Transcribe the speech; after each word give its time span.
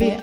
Med 0.00 0.16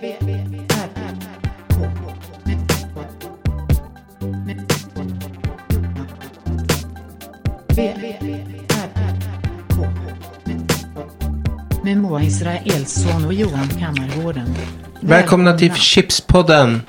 Moa 11.97 12.23
Israelsson 12.23 13.25
och 13.25 13.33
Johan 13.33 13.67
Kammargården. 13.67 14.55
Välkomna 15.01 15.57
till 15.57 15.73
Chipspodden. 15.73 16.81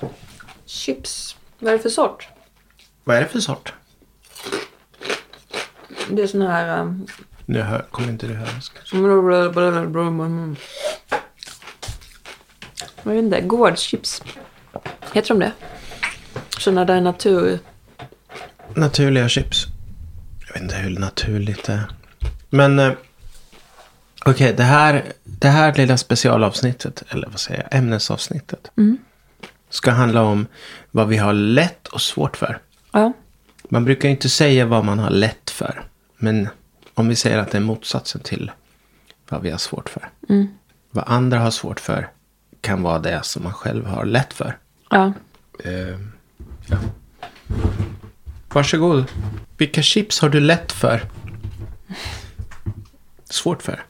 Chips. 0.66 1.36
Vad 1.59 1.73
är 1.73 1.77
det 1.77 1.82
för 1.82 1.89
sort? 1.89 2.29
Vad 3.05 3.16
är 3.16 3.20
det 3.20 3.29
för 3.29 3.41
sort? 3.41 3.73
Det 6.11 6.23
är 6.23 6.27
sån 6.27 6.43
här... 6.43 6.80
Um, 6.80 7.07
Nu 7.46 7.61
hör, 7.62 7.86
kommer 7.91 8.09
inte 8.09 8.27
du 8.27 8.34
höra. 8.34 8.48
Jag 13.09 13.14
vet 13.14 13.25
inte. 13.25 13.40
Gårdschips. 13.40 14.22
Heter 15.12 15.28
de 15.28 15.38
det? 15.38 15.52
Såna 16.59 16.84
där 16.84 17.01
natur... 17.01 17.59
Naturliga 18.74 19.28
chips. 19.28 19.66
Jag 20.46 20.55
vet 20.55 20.62
inte 20.62 20.77
hur 20.77 20.98
naturligt 20.98 21.65
det 21.65 21.73
är. 21.73 21.84
Men 22.51 22.79
eh, 22.79 22.92
okej, 24.24 24.55
det, 24.56 24.62
här, 24.62 25.05
det 25.24 25.48
här 25.48 25.74
lilla 25.74 25.96
specialavsnittet, 25.96 27.02
eller 27.09 27.29
vad 27.29 27.41
säger 27.41 27.62
jag, 27.62 27.79
ämnesavsnittet. 27.79 28.70
Ska 29.70 29.90
handla 29.90 30.23
om 30.23 30.46
vad 30.90 31.09
vi 31.09 31.16
har 31.16 31.32
lätt 31.32 31.88
och 31.88 32.01
svårt 32.01 32.37
för. 32.37 32.59
Ja. 32.93 33.12
Man 33.68 33.84
brukar 33.84 34.09
ju 34.09 34.15
inte 34.15 34.29
säga 34.29 34.66
vad 34.66 34.84
man 34.84 34.98
har 34.98 35.10
lätt 35.10 35.51
för. 35.51 35.82
Men 36.16 36.48
om 36.95 37.09
vi 37.09 37.16
säger 37.16 37.38
att 37.38 37.51
det 37.51 37.59
är 37.59 37.62
motsatsen 37.62 38.20
till 38.20 38.51
vad 39.29 39.43
vi 39.43 39.51
har 39.51 39.59
svårt 39.59 39.88
för. 39.88 40.09
Vad 40.90 41.04
andra 41.06 41.38
har 41.38 41.51
svårt 41.51 41.80
för 41.80 42.09
kan 42.60 42.82
vara 42.82 42.98
det 42.98 43.20
som 43.24 43.42
man 43.42 43.52
själv 43.52 43.86
har 43.86 44.04
lätt 44.04 44.32
för. 44.32 44.58
Ja. 44.90 45.12
Eh, 45.64 45.98
ja. 46.66 46.76
Varsågod. 48.52 49.04
Vilka 49.56 49.82
chips 49.82 50.20
har 50.20 50.28
du 50.28 50.40
lätt 50.40 50.73
för? 50.73 51.02
Svårt 53.24 53.62
för? 53.62 53.84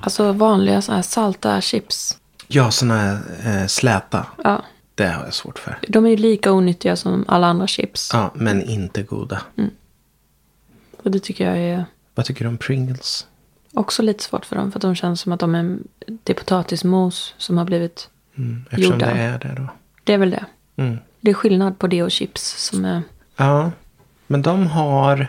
Alltså 0.00 0.32
vanliga 0.32 0.82
så 0.82 0.92
här 0.92 1.02
salta 1.02 1.60
chips. 1.60 2.18
Ja, 2.46 2.70
sådana 2.70 2.96
här 2.96 3.20
eh, 3.44 3.66
släta. 3.66 4.26
Ja. 4.44 4.64
Det 4.94 5.06
har 5.06 5.24
jag 5.24 5.34
svårt 5.34 5.58
för. 5.58 5.78
De 5.88 6.06
är 6.06 6.10
ju 6.10 6.16
lika 6.16 6.52
onyttiga 6.52 6.96
som 6.96 7.24
alla 7.28 7.46
andra 7.46 7.66
chips. 7.66 8.10
Ja, 8.12 8.30
men 8.34 8.62
inte 8.62 9.02
goda. 9.02 9.42
Och 11.02 11.10
det 11.10 11.18
tycker 11.18 11.46
jag 11.46 11.58
är 11.58 11.84
Vad 12.14 12.26
tycker 12.26 12.44
du 12.44 12.48
om 12.48 12.58
Pringles? 12.58 13.26
Också 13.74 14.02
lite 14.02 14.24
svårt 14.24 14.46
för 14.46 14.56
dem. 14.56 14.72
För 14.72 14.78
att 14.78 14.82
de 14.82 14.94
känns 14.94 15.20
som 15.20 15.32
att 15.32 15.40
de 15.40 15.54
är... 15.54 15.78
Det 16.06 16.32
är 16.32 16.36
potatismos 16.36 17.34
som 17.38 17.58
har 17.58 17.64
blivit... 17.64 18.08
Mm, 18.36 18.64
eftersom 18.70 18.92
Gjorda. 18.92 19.06
det 19.06 19.20
är 19.20 19.38
det 19.38 19.54
då. 19.56 19.68
Det 20.04 20.12
är 20.12 20.18
väl 20.18 20.30
det. 20.30 20.44
Mm. 20.76 20.98
Det 21.20 21.30
är 21.30 21.34
skillnad 21.34 21.78
på 21.78 21.86
det 21.86 22.02
och 22.02 22.10
chips 22.10 22.68
som 22.68 22.84
är... 22.84 23.02
Ja, 23.36 23.70
men 24.26 24.42
de 24.42 24.66
har... 24.66 25.28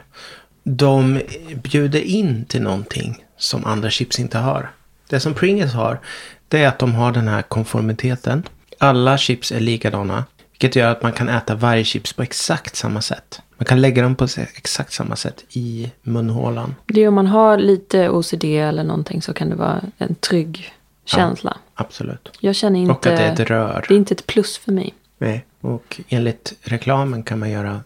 De 0.64 1.22
bjuder 1.64 2.00
in 2.02 2.46
till 2.46 2.62
någonting 2.62 3.26
som 3.38 3.66
andra 3.66 3.90
chips 3.90 4.20
inte 4.20 4.38
har. 4.38 4.72
Det 5.10 5.20
som 5.20 5.34
Pringles 5.34 5.74
har, 5.74 6.00
det 6.48 6.64
är 6.64 6.68
att 6.68 6.80
de 6.80 6.96
har 6.96 7.12
den 7.12 7.28
här 7.28 7.42
konformiteten. 7.42 8.44
Alla 8.78 9.18
chips 9.18 9.52
är 9.52 9.60
likadana. 9.60 10.26
Vilket 10.52 10.76
gör 10.76 10.92
att 10.92 11.04
man 11.04 11.12
kan 11.12 11.30
äta 11.30 11.56
varje 11.56 11.84
chips 11.84 12.14
på 12.14 12.24
exakt 12.24 12.76
samma 12.76 13.02
sätt. 13.02 13.42
Man 13.58 13.66
kan 13.66 13.82
lägga 13.82 14.04
dem 14.04 14.16
på 14.16 14.28
exakt 14.56 14.94
samma 14.94 15.16
sätt 15.16 15.46
i 15.50 15.92
munhålan. 16.02 16.76
Det 16.86 17.04
är 17.04 17.08
om 17.08 17.14
man 17.14 17.28
har 17.28 17.58
lite 17.58 18.10
OCD 18.10 18.44
eller 18.44 18.84
någonting 18.84 19.22
så 19.22 19.34
kan 19.34 19.50
det 19.50 19.56
vara 19.56 19.82
en 19.98 20.16
trygg 20.16 20.74
känsla. 21.06 21.58
Absolut. 21.74 22.32
Jag 22.40 22.56
känner 22.56 22.80
inte... 22.80 22.92
Och 22.92 23.08
att 23.08 23.18
det 23.18 23.24
är 23.24 23.34
ett 23.34 23.40
rör. 23.40 23.86
Det 23.88 23.94
är 23.94 23.98
inte 23.98 24.14
ett 24.14 24.28
plus 24.28 24.58
för 24.58 24.72
mig. 24.72 24.94
Nej. 25.18 25.46
Och 25.62 26.02
enligt 26.10 26.54
reklamen 26.62 27.24
kan 27.24 27.40
man 27.40 27.50
göra... 27.50 27.82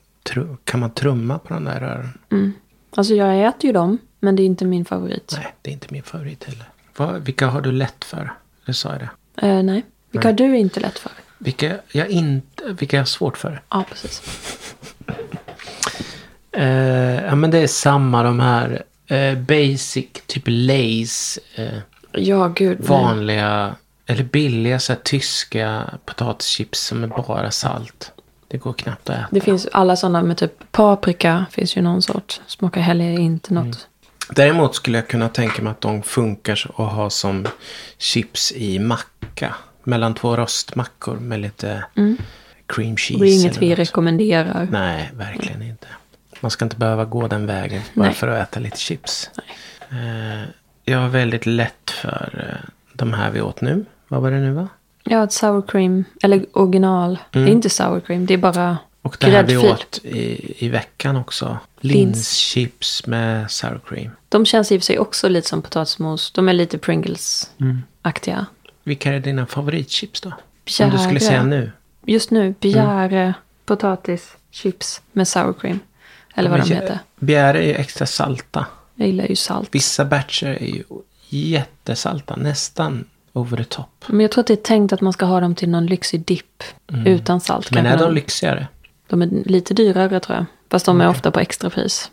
Kan 0.64 0.80
man 0.80 0.92
trumma 0.92 1.40
på 1.40 1.54
de 1.54 1.64
där 1.64 1.80
rören? 1.80 2.54
Alltså 2.96 3.14
jag 3.14 3.48
äter 3.48 3.66
ju 3.66 3.72
dem, 3.72 3.98
men 4.20 4.36
det 4.36 4.44
är 4.44 4.46
inte 4.46 4.66
min 4.66 4.86
favorit. 4.86 5.34
Nej, 5.38 5.54
det 5.62 5.70
är 5.70 5.74
inte 5.74 5.88
min 5.90 6.04
favorit 6.04 6.44
heller. 6.44 6.70
Vad, 6.98 7.22
vilka 7.22 7.48
har 7.48 7.62
du 7.62 7.72
lätt 7.72 8.06
för? 8.06 8.34
Det 8.66 8.74
sa 8.74 8.90
jag 8.90 9.00
det. 9.00 9.48
Eh, 9.48 9.64
nej. 9.64 9.86
Vilka 10.12 10.28
har 10.28 10.34
du 10.34 10.58
inte 10.58 10.80
lätt 10.80 11.00
för? 11.00 11.12
Vilka 11.38 11.76
jag 11.92 12.10
inte, 12.10 12.64
vilka 12.80 12.98
jag 12.98 13.02
har 13.02 13.06
svårt 13.06 13.38
för? 13.38 13.62
Ja, 13.70 13.86
precis. 13.90 14.22
Eh, 16.60 17.26
ja 17.26 17.36
men 17.36 17.52
det 17.52 17.58
är 17.60 17.68
samma 17.68 18.24
de 18.24 18.40
här 18.40 18.84
eh, 19.08 19.38
basic, 19.38 20.06
typ 20.28 20.44
Lays, 20.46 21.40
eh, 21.56 21.68
Ja, 22.12 22.48
gud. 22.48 22.78
nej. 22.80 22.90
vanliga 22.90 23.76
eller 24.06 24.24
billiga 24.24 24.80
så 24.80 24.94
här, 24.94 25.00
tyska 25.04 25.84
potatischips 26.06 26.80
som 26.80 27.04
är 27.04 27.08
bara 27.08 27.52
salt. 27.52 28.12
Det 28.48 28.58
går 28.58 28.74
knappt 28.74 29.10
att 29.10 29.16
äta. 29.16 29.28
Det 29.32 29.42
finns 29.42 29.68
alla 29.72 29.96
sådana 29.96 30.22
med 30.22 30.38
typ 30.38 30.72
paprika. 30.72 31.46
Finns 31.52 31.78
ju 31.78 31.82
någon 31.82 32.02
sort. 32.02 32.42
Smakar 32.48 32.82
heller 32.82 33.20
inte 33.20 33.54
något. 33.54 33.88
Däremot 34.36 34.76
skulle 34.76 34.98
jag 34.98 35.08
kunna 35.08 35.30
tänka 35.30 35.62
mig 35.62 35.72
att 35.72 35.82
de 35.82 36.04
funkar 36.04 36.66
att 36.70 36.92
ha 36.92 37.10
som 37.10 37.48
chips 37.98 38.52
i 38.52 38.80
macka. 38.80 39.56
Mellan 39.84 40.14
två 40.14 40.36
rostmackor 40.36 41.16
med 41.16 41.40
lite 41.40 41.84
cream 42.68 42.98
cheese. 42.98 43.14
Mm. 43.16 43.28
Det 43.28 43.32
är 43.36 43.40
inget 43.42 43.58
vi 43.58 43.70
något. 43.70 43.80
rekommenderar. 43.80 44.68
Nej, 44.72 45.12
verkligen 45.14 45.62
inte. 45.62 45.79
Man 46.42 46.52
ska 46.52 46.66
inte 46.66 46.76
behöva 46.76 47.06
gå 47.06 47.28
den 47.28 47.46
vägen 47.46 47.82
bara 47.94 48.06
Nej. 48.06 48.14
för 48.16 48.28
att 48.28 48.50
äta 48.50 48.60
lite 48.60 48.78
chips. 48.80 49.30
Eh, 49.90 50.50
jag 50.86 51.00
har 51.00 51.10
väldigt 51.10 51.46
lätt 51.46 51.92
för 51.92 52.48
eh, 52.50 52.70
de 52.94 53.14
här 53.14 53.32
vi 53.32 53.42
åt 53.42 53.62
nu. 53.62 53.86
Vad 54.08 54.22
var 54.22 54.32
det 54.32 54.38
nu 54.40 54.52
va? 54.52 54.68
Ja, 55.04 55.24
ett 55.24 55.34
sour 55.34 55.62
cream. 55.68 56.04
Eller 56.24 56.46
original. 56.54 57.18
Det 57.32 57.40
är 57.40 57.48
inte 57.48 57.70
sour 57.70 58.00
cream. 58.00 58.26
Det 58.26 58.34
är 58.34 58.38
bara 58.38 58.78
Mm. 59.02 59.12
Och 59.12 59.18
det 59.20 59.26
här 59.32 59.44
vi 59.44 59.54
gräddfil. 59.54 59.72
åt 59.72 60.00
i, 60.04 60.56
i 60.66 60.70
veckan 60.70 61.16
också. 61.16 61.58
Lins. 61.80 61.96
Linschips 62.56 63.08
med 63.08 63.52
sour 63.52 63.80
cream. 63.88 64.12
De 64.30 64.46
känns 64.46 64.72
i 64.72 64.78
och 64.78 64.82
för 64.82 64.86
sig 64.86 65.00
också 65.00 65.30
lite 65.30 65.48
som 65.50 65.62
potatismos. 65.62 66.32
De 66.32 66.50
är 66.50 66.54
lite 66.54 66.78
Pringles-aktiga. 66.78 68.46
Vilka 68.84 69.14
är 69.14 69.20
dina 69.20 69.46
favoritchips 69.46 70.22
då? 70.22 70.30
Om 70.30 70.36
du 70.66 70.74
skulle 70.98 70.98
Bjäre. 70.98 71.20
säga 71.20 71.44
nu. 71.44 71.72
Just 72.06 72.32
nu, 72.32 72.54
bjäre, 72.60 73.34
potatischips 73.66 75.02
med 75.12 75.28
sour 75.28 75.54
cream. 75.54 75.80
Eller 76.40 76.50
vad 76.50 76.60
de 76.60 76.74
heter. 76.74 77.00
Bjäre 77.20 77.64
är 77.64 77.68
ju 77.68 77.74
extra 77.74 78.06
salta. 78.06 78.66
Jag 78.96 79.08
gillar 79.08 79.26
ju 79.28 79.36
salt. 79.36 79.70
Vissa 79.72 80.06
batcher 80.06 80.48
är 80.48 80.66
ju 80.76 80.84
jättesalta. 81.30 82.36
Nästan 82.36 83.06
over 83.34 83.58
the 83.58 83.64
top. 83.64 84.06
Men 84.08 84.20
jag 84.20 84.32
tror 84.32 84.42
att 84.42 84.48
det 84.48 84.54
är 84.54 84.58
tänkt 84.58 84.94
att 84.94 85.02
man 85.02 85.14
ska 85.14 85.26
ha 85.26 85.40
dem 85.40 85.56
till 85.56 85.70
någon 85.70 85.86
lyxig 85.86 86.26
dipp. 86.26 86.64
Utan 87.06 87.42
salt. 87.42 87.72
Men 87.72 87.86
är 87.86 87.98
de 87.98 88.04
någon- 88.04 88.14
lyxigare? 88.16 88.68
de 89.08 89.22
är 89.22 89.28
lite 89.46 89.74
dyrare 89.74 90.20
tror 90.20 90.38
jag. 90.38 90.46
Fast 90.70 90.86
de 90.86 91.02
är 91.02 91.08
ofta 91.10 91.32
på 91.32 91.40
extrapris. 91.40 92.12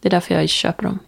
Det 0.00 0.08
är 0.08 0.10
därför 0.10 0.34
jag 0.34 0.48
köper 0.48 0.82
dem. 0.82 0.98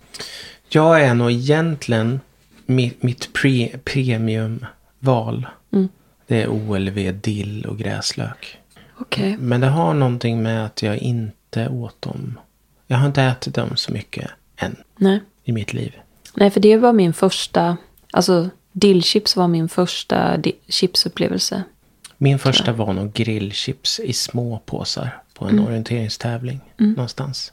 Jag 0.68 1.02
är 1.02 1.14
nog 1.14 1.30
egentligen 1.30 2.20
mitt, 2.66 3.02
mitt 3.02 3.32
pre, 3.32 3.68
premiumval. 3.84 5.46
Mm. 5.72 5.88
Det 6.26 6.42
är 6.42 6.48
OLV, 6.48 7.12
dill 7.20 7.66
och 7.66 7.78
gräslök. 7.78 8.58
Okej. 8.98 9.36
Men 9.40 9.60
det 9.60 9.66
har 9.66 9.94
någonting 9.94 10.42
med 10.42 10.64
att 10.66 10.82
jag 10.82 10.96
inte 10.98 11.68
åt 11.68 12.02
dem. 12.02 12.38
Jag 12.86 12.96
har 12.98 13.06
inte 13.06 13.22
ätit 13.22 13.54
dem 13.54 13.76
så 13.76 13.92
mycket 13.92 14.30
än 14.56 14.76
Nej. 14.96 15.20
i 15.44 15.52
mitt 15.52 15.72
liv. 15.72 15.96
Nej, 16.34 16.50
för 16.50 16.60
det 16.60 16.76
var 16.76 16.92
min 16.92 17.12
första... 17.12 17.76
Alltså, 18.12 18.50
dillchips 18.72 19.36
var 19.36 19.48
min 19.48 19.68
första 19.68 20.36
chipsupplevelse. 20.68 21.62
Min 22.18 22.38
första 22.38 22.72
var 22.72 22.92
nog 22.92 23.12
grillchips 23.12 24.00
i 24.00 24.12
små 24.12 24.58
påsar 24.66 25.22
på 25.34 25.44
en 25.44 25.50
Mm. 25.50 25.64
orienteringstävling 25.66 26.60
någonstans. 26.76 27.52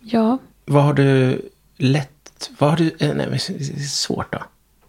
Ja, 0.00 0.38
Vad 0.64 0.82
har 0.84 0.92
du 0.94 1.40
lätt... 1.76 2.50
Vad 2.58 2.70
har 2.70 2.76
du... 2.76 2.96
eh, 2.98 3.14
Nej, 3.14 3.38
svårt 3.88 4.32
då. 4.32 4.38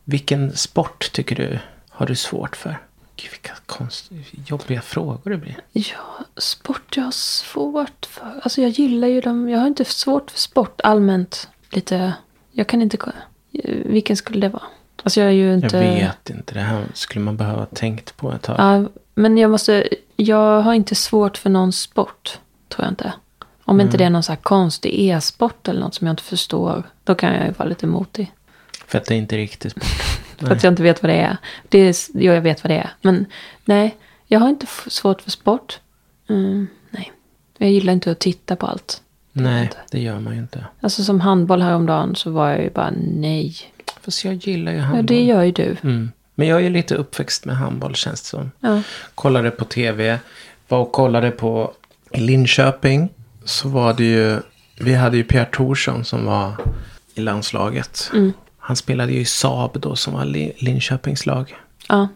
Vilken 0.04 0.56
sport 0.56 1.12
tycker 1.14 1.36
du 1.36 1.60
har 1.90 2.06
du 2.06 2.16
svårt 2.16 2.56
för? 2.56 2.78
Gud, 3.16 3.32
vilka 3.32 3.54
konstiga, 3.80 4.22
jobbiga 4.46 4.82
frågor 4.82 5.32
det 5.32 5.38
blir. 5.38 5.58
ja, 5.72 6.26
sport 6.38 6.98
jag 6.98 7.04
har 7.04 7.12
svårt 7.12 8.06
för. 8.06 8.40
Alltså 8.44 8.62
jag 8.62 8.70
gillar 8.70 9.08
ju 9.08 9.22
dem. 9.22 9.50
Jag 9.50 9.60
har 9.60 9.68
inte 9.68 9.86
svårt 9.86 10.32
för 10.32 10.40
sport 10.40 10.82
allmänt. 10.84 11.50
Lite... 11.70 12.14
Jag 12.52 12.68
kan 12.68 12.82
inte... 12.82 12.98
Vilken 13.86 14.18
skulle 14.18 14.40
det 14.40 14.50
vara? 14.50 14.64
Alltså 15.04 15.20
jag 15.20 15.30
är 15.30 15.34
ju 15.34 15.54
inte... 15.54 15.78
Jag 15.78 15.94
vet 15.94 16.30
inte. 16.30 16.54
Det 16.54 16.60
här 16.60 16.86
skulle 16.94 17.26
man 17.26 17.38
behöva 17.38 17.66
tänkt 17.66 18.18
på 18.18 18.32
ett 18.32 18.42
tag. 18.42 18.56
Ja, 18.60 18.90
men 19.16 19.38
jag 19.38 19.52
måste... 19.52 19.90
Jag 20.16 20.62
har 20.62 20.74
inte 20.74 20.96
svårt 20.96 21.38
för 21.38 21.50
någon 21.50 21.72
sport. 21.72 22.40
Tror 22.70 22.86
jag 22.86 22.92
inte. 22.92 23.14
Om 23.64 23.82
inte 23.82 23.98
det 23.98 24.04
är 24.04 24.10
någon 24.10 24.24
så 24.24 24.32
här 24.32 24.40
konstig 24.40 25.10
e-sport 25.10 25.68
eller 25.68 25.80
något 25.82 25.96
som 25.96 26.08
jag 26.08 26.14
inte 26.14 26.24
förstår. 26.24 26.84
Då 27.04 27.16
kan 27.16 27.34
jag 27.34 27.46
ju 27.46 27.52
vara 27.52 27.70
lite 27.70 27.88
motig. 27.88 28.32
För 28.88 28.98
att 28.98 29.06
det 29.06 29.14
är 29.14 29.18
inte 29.18 29.38
riktigt 29.38 29.72
sport. 29.72 29.84
För 30.48 30.52
att 30.56 30.64
jag 30.64 30.72
inte 30.72 30.84
vet 30.84 31.04
vad 31.04 31.12
det 31.12 31.18
är. 31.18 31.38
Det 31.70 31.78
är 31.80 31.96
jo, 32.14 32.34
jag 32.34 32.42
vet 32.42 32.64
vad 32.64 32.72
det 32.72 32.78
är. 32.78 32.90
Men 33.02 33.26
nej, 33.66 33.96
jag 34.28 34.40
har 34.40 34.50
inte 34.50 34.66
svårt 34.88 35.22
för 35.22 35.32
sport. 35.32 35.80
Mm, 36.30 36.68
nej. 36.90 37.12
Jag 37.58 37.70
gillar 37.72 37.94
inte 37.94 38.12
att 38.12 38.20
titta 38.20 38.56
på 38.56 38.68
allt. 38.68 39.02
Nej, 39.32 39.70
det 39.92 40.00
gör 40.00 40.20
man 40.20 40.34
ju 40.34 40.40
inte. 40.40 40.66
Alltså 40.82 41.04
som 41.04 41.22
handboll 41.22 41.62
häromdagen 41.62 42.16
så 42.16 42.32
var 42.32 42.50
jag 42.50 42.62
ju 42.64 42.70
bara 42.70 42.94
nej. 43.14 43.56
Fast 44.02 44.26
jag 44.26 44.34
gillar 44.34 44.72
ju 44.72 44.78
Ja, 44.78 44.84
handboll. 44.84 45.06
det 45.06 45.22
gör 45.24 45.44
ju 45.44 45.52
du. 45.52 45.76
Mm. 45.84 46.12
Men 46.36 46.48
jag 46.48 46.60
är 46.60 46.64
ju 46.64 46.70
lite 46.70 46.96
uppväxt 46.96 47.46
med 47.46 47.58
handboll 47.58 47.96
känns 47.96 48.22
det 48.22 48.28
som. 48.28 48.52
Ja. 48.60 48.82
Kollade 49.16 49.52
på 49.52 49.66
tv. 49.66 50.20
Var 50.68 50.80
och 50.80 50.92
kollade 50.92 51.32
på 51.32 51.74
i 52.12 52.20
Linköping. 52.20 53.10
Så 53.44 53.70
var 53.70 53.94
det 53.94 54.04
ju. 54.04 54.38
Vi 54.82 54.94
hade 54.94 55.18
ju 55.18 55.24
Pierre 55.24 55.46
Thorsson 55.52 56.06
som 56.06 56.26
var 56.26 56.54
i 57.14 57.22
landslaget. 57.22 58.10
Mm. 58.14 58.34
Han 58.70 58.76
spelade 58.76 59.12
ju 59.14 59.20
i 59.20 59.26
Saab 59.26 59.80
då 59.80 59.96
som 59.96 60.14
var 60.14 60.26
Li- 60.26 60.54
Linköpings 60.58 61.26
lag. 61.26 61.56
ja. 61.88 62.08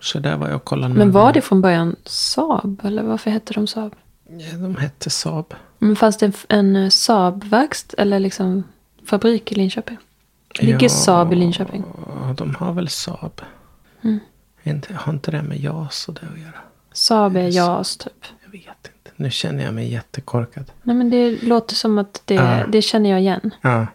Så 0.00 0.18
där 0.18 0.36
var 0.36 0.46
jag 0.48 0.56
och 0.56 0.64
kollade. 0.64 0.94
Men 0.94 1.12
var 1.12 1.32
det 1.32 1.40
från 1.40 1.60
början 1.60 1.96
Saab? 2.04 2.80
Eller 2.84 3.02
varför 3.02 3.30
hette 3.30 3.52
de 3.54 3.66
Saab? 3.66 3.94
Ja, 4.28 4.56
de 4.58 4.76
hette 4.76 5.10
Saab. 5.10 5.54
Men 5.78 5.96
fanns 5.96 6.16
det 6.18 6.26
en, 6.26 6.32
en 6.48 6.76
eh, 6.76 6.88
Saab-verkstad 6.88 7.94
eller 7.98 8.20
liksom 8.20 8.64
fabrik 9.06 9.52
i 9.52 9.54
Linköping? 9.54 9.96
Ligger 10.60 10.78
Ja. 10.82 10.88
Saab 10.88 11.32
i 11.32 11.36
Linköping? 11.36 11.84
Ja, 12.22 12.34
de 12.38 12.54
har 12.54 12.72
väl 12.72 12.88
Saab. 12.88 13.40
Mm. 14.02 14.18
Inte, 14.62 14.94
har 14.94 15.12
inte 15.12 15.30
det 15.30 15.42
med 15.42 15.60
JAS 15.60 16.08
och 16.08 16.14
det 16.14 16.20
att 16.34 16.40
göra? 16.40 16.58
Saab 16.92 17.36
är 17.36 17.48
JAS 17.48 17.96
typ. 17.96 18.24
Jag 18.44 18.50
vet 18.52 18.66
inte. 18.66 19.10
Nu 19.16 19.30
känner 19.30 19.64
jag 19.64 19.74
mig 19.74 19.92
jättekorkad. 19.92 20.64
Nej 20.82 20.96
men 20.96 21.10
det 21.10 21.42
låter 21.42 21.74
som 21.74 21.98
att 21.98 22.22
det, 22.24 22.34
Ja. 22.34 22.66
det 22.68 22.82
känner 22.82 23.10
jag 23.10 23.20
igen. 23.20 23.50
Ja. 23.60 23.86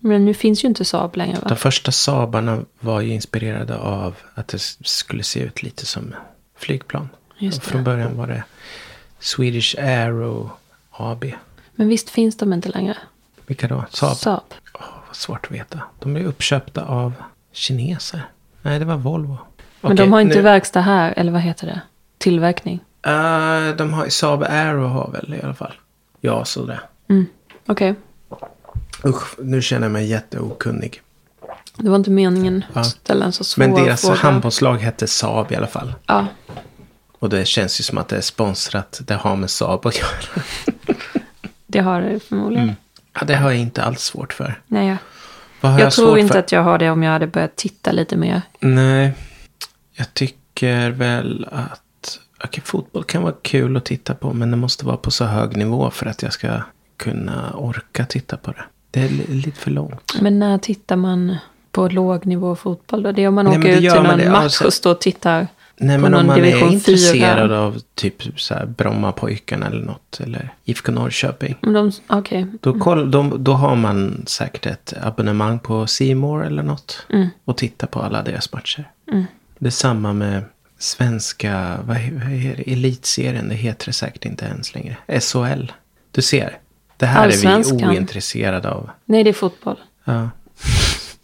Men 0.00 0.24
nu 0.24 0.34
finns 0.34 0.64
ju 0.64 0.68
inte 0.68 0.84
Saab 0.84 1.16
längre 1.16 1.34
va? 1.40 1.48
De 1.48 1.56
första 1.56 1.92
Saabarna 1.92 2.64
var 2.80 3.00
ju 3.00 3.12
inspirerade 3.12 3.78
av 3.78 4.16
att 4.34 4.48
det 4.48 4.58
skulle 4.84 5.22
se 5.22 5.40
ut 5.40 5.62
lite 5.62 5.86
som 5.86 6.14
flygplan. 6.56 7.08
Från 7.62 7.84
början 7.84 8.16
var 8.16 8.26
det 8.26 8.44
Swedish 9.18 9.74
Aero 9.78 10.50
AB. 10.90 11.24
Men 11.74 11.88
visst 11.88 12.10
finns 12.10 12.36
de 12.36 12.52
inte 12.52 12.68
längre? 12.68 12.96
Vilka 13.46 13.68
då? 13.68 13.84
Saab? 13.90 14.16
Saab. 14.16 14.42
Åh, 14.74 14.82
vad 15.06 15.16
svårt 15.16 15.46
att 15.46 15.52
veta. 15.52 15.80
De 15.98 16.16
är 16.16 16.24
uppköpta 16.24 16.84
av 16.84 17.12
kineser. 17.52 18.22
Nej, 18.62 18.78
det 18.78 18.84
var 18.84 18.96
Volvo. 18.96 19.38
Men 19.80 19.92
Okej, 19.92 19.96
de 20.06 20.12
har 20.12 20.20
inte 20.20 20.36
nu- 20.36 20.42
verkstad 20.42 20.80
här, 20.80 21.14
eller 21.16 21.32
vad 21.32 21.40
heter 21.40 21.66
det? 21.66 21.80
Tillverkning. 22.18 22.80
Eh, 23.06 23.76
de 23.76 23.92
har 23.92 24.08
Saab 24.08 24.42
Aero 24.42 24.86
har 24.86 25.10
väl 25.10 25.34
i 25.34 25.42
alla 25.42 25.54
fall. 25.54 25.74
Ja, 26.20 26.44
så 26.44 26.64
det. 26.66 26.80
Mm. 27.08 27.26
Okej. 27.66 27.94
Usch, 29.04 29.38
nu 29.38 29.62
känner 29.62 29.84
jag 29.86 29.92
mig 29.92 30.06
jätteokunnig. 30.06 31.02
Det 31.76 31.88
var 31.88 31.96
inte 31.96 32.10
meningen 32.10 32.64
Ja. 32.72 32.80
att 32.80 32.86
ställa 32.86 33.24
en 33.24 33.32
så 33.32 33.44
svår 33.44 33.64
Men 33.66 33.84
deras 33.84 34.00
fråga. 34.00 34.14
handbollslag 34.16 34.76
hette 34.78 35.06
Saab 35.06 35.52
i 35.52 35.56
alla 35.56 35.66
fall. 35.66 35.94
Ja, 36.06 36.26
Och 37.18 37.28
det 37.28 37.44
känns 37.44 37.80
ju 37.80 37.84
som 37.84 37.98
att 37.98 38.08
det 38.08 38.16
är 38.16 38.20
sponsrat. 38.20 39.00
Det 39.04 39.14
har 39.14 39.36
med 39.36 39.50
Saab 39.50 39.86
att 39.86 39.98
göra. 39.98 40.42
det 41.66 41.78
har 41.80 42.00
det 42.00 42.20
förmodligen. 42.20 42.64
Mm. 42.64 42.76
Ja, 43.12 43.24
det 43.26 43.34
har 43.36 43.50
jag 43.50 43.60
inte 43.60 43.82
alls 43.84 44.00
svårt 44.02 44.32
för. 44.32 44.60
Nej, 44.66 44.96
har 45.60 45.70
jag, 45.70 45.80
jag, 45.80 45.92
tror 45.92 46.18
inte 46.18 46.32
för? 46.32 46.38
att 46.38 46.52
jag 46.52 46.62
har 46.62 46.78
det 46.78 46.90
om 46.90 47.02
jag 47.02 47.12
hade 47.12 47.26
börjat 47.26 47.56
titta 47.56 47.92
lite 47.92 48.16
mer. 48.16 48.42
Nej, 48.60 49.12
jag 49.94 50.14
tycker 50.14 50.90
väl 50.90 51.48
att 51.52 52.18
okej, 52.44 52.62
fotboll 52.66 53.04
kan 53.04 53.22
vara 53.22 53.34
kul 53.42 53.76
att 53.76 53.84
titta 53.84 54.14
på. 54.14 54.32
Men 54.32 54.50
det 54.50 54.56
måste 54.56 54.86
vara 54.86 54.96
på 54.96 55.10
så 55.10 55.24
hög 55.24 55.56
nivå 55.56 55.90
för 55.90 56.06
att 56.06 56.22
jag 56.22 56.32
ska 56.32 56.60
kunna 56.96 57.52
orka 57.54 58.06
titta 58.06 58.36
på 58.36 58.50
det. 58.52 58.64
Det 58.90 59.00
är 59.00 59.08
li- 59.08 59.26
lite 59.34 59.58
för 59.58 59.70
långt. 59.70 60.12
Men 60.20 60.38
när 60.38 60.58
tittar 60.58 60.96
man 60.96 61.36
på 61.72 61.88
låg 61.88 62.26
nivå 62.26 62.56
fotboll 62.56 63.02
då? 63.02 63.12
Det 63.12 63.22
är 63.22 63.28
om 63.28 63.34
man 63.34 63.44
Nej, 63.44 63.58
åker 63.58 63.68
ut 63.70 63.78
till 63.80 64.02
någon 64.02 64.32
match 64.32 64.42
Alltså- 64.42 64.64
och 64.64 64.72
står 64.72 64.90
och 64.90 65.00
tittar. 65.00 65.46
Nej, 65.76 65.96
På 65.96 66.02
men 66.02 66.10
någon 66.12 66.20
om 66.20 66.26
man 66.26 66.38
är 66.44 66.72
intresserad 66.72 67.48
fyra. 67.48 67.60
av 67.60 67.80
typ 67.94 68.40
så 68.40 68.54
här 68.54 68.66
Brommapojkarna 68.66 69.66
eller 69.66 69.84
något. 69.84 70.20
Eller 70.20 70.52
IFK 70.64 70.92
Norrköping. 70.92 71.56
De, 71.60 71.92
okej. 72.06 72.46
Då, 72.60 72.78
koll, 72.78 73.10
då, 73.10 73.22
då 73.36 73.52
har 73.52 73.76
man 73.76 74.22
säkert 74.26 74.66
ett 74.66 74.94
abonnemang 75.02 75.58
på 75.58 75.86
More 76.16 76.46
eller 76.46 76.62
något. 76.62 77.06
Mm. 77.10 77.28
Och 77.44 77.56
tittar 77.56 77.86
på 77.86 78.00
alla 78.02 78.22
deras 78.22 78.52
matcher. 78.52 78.90
Mm. 79.12 79.24
Det 79.58 79.66
är 79.66 79.70
samma 79.70 80.12
med 80.12 80.42
svenska, 80.78 81.78
vad, 81.84 81.96
vad 81.96 82.32
är 82.32 82.54
det, 82.56 82.72
elitserien, 82.72 83.48
det 83.48 83.54
heter 83.54 83.86
det 83.86 83.92
säkert 83.92 84.24
inte 84.24 84.44
ens 84.44 84.74
längre. 84.74 84.96
SHL. 85.20 85.72
Du 86.10 86.22
ser, 86.22 86.58
det 87.00 87.06
här 87.06 87.28
är 87.28 87.58
vi 87.76 87.86
ointresserade 87.86 88.70
av. 88.70 88.90
Nej, 89.04 89.24
det 89.24 89.30
är 89.30 89.34
fotboll. 89.34 89.76
Ja. 90.04 90.30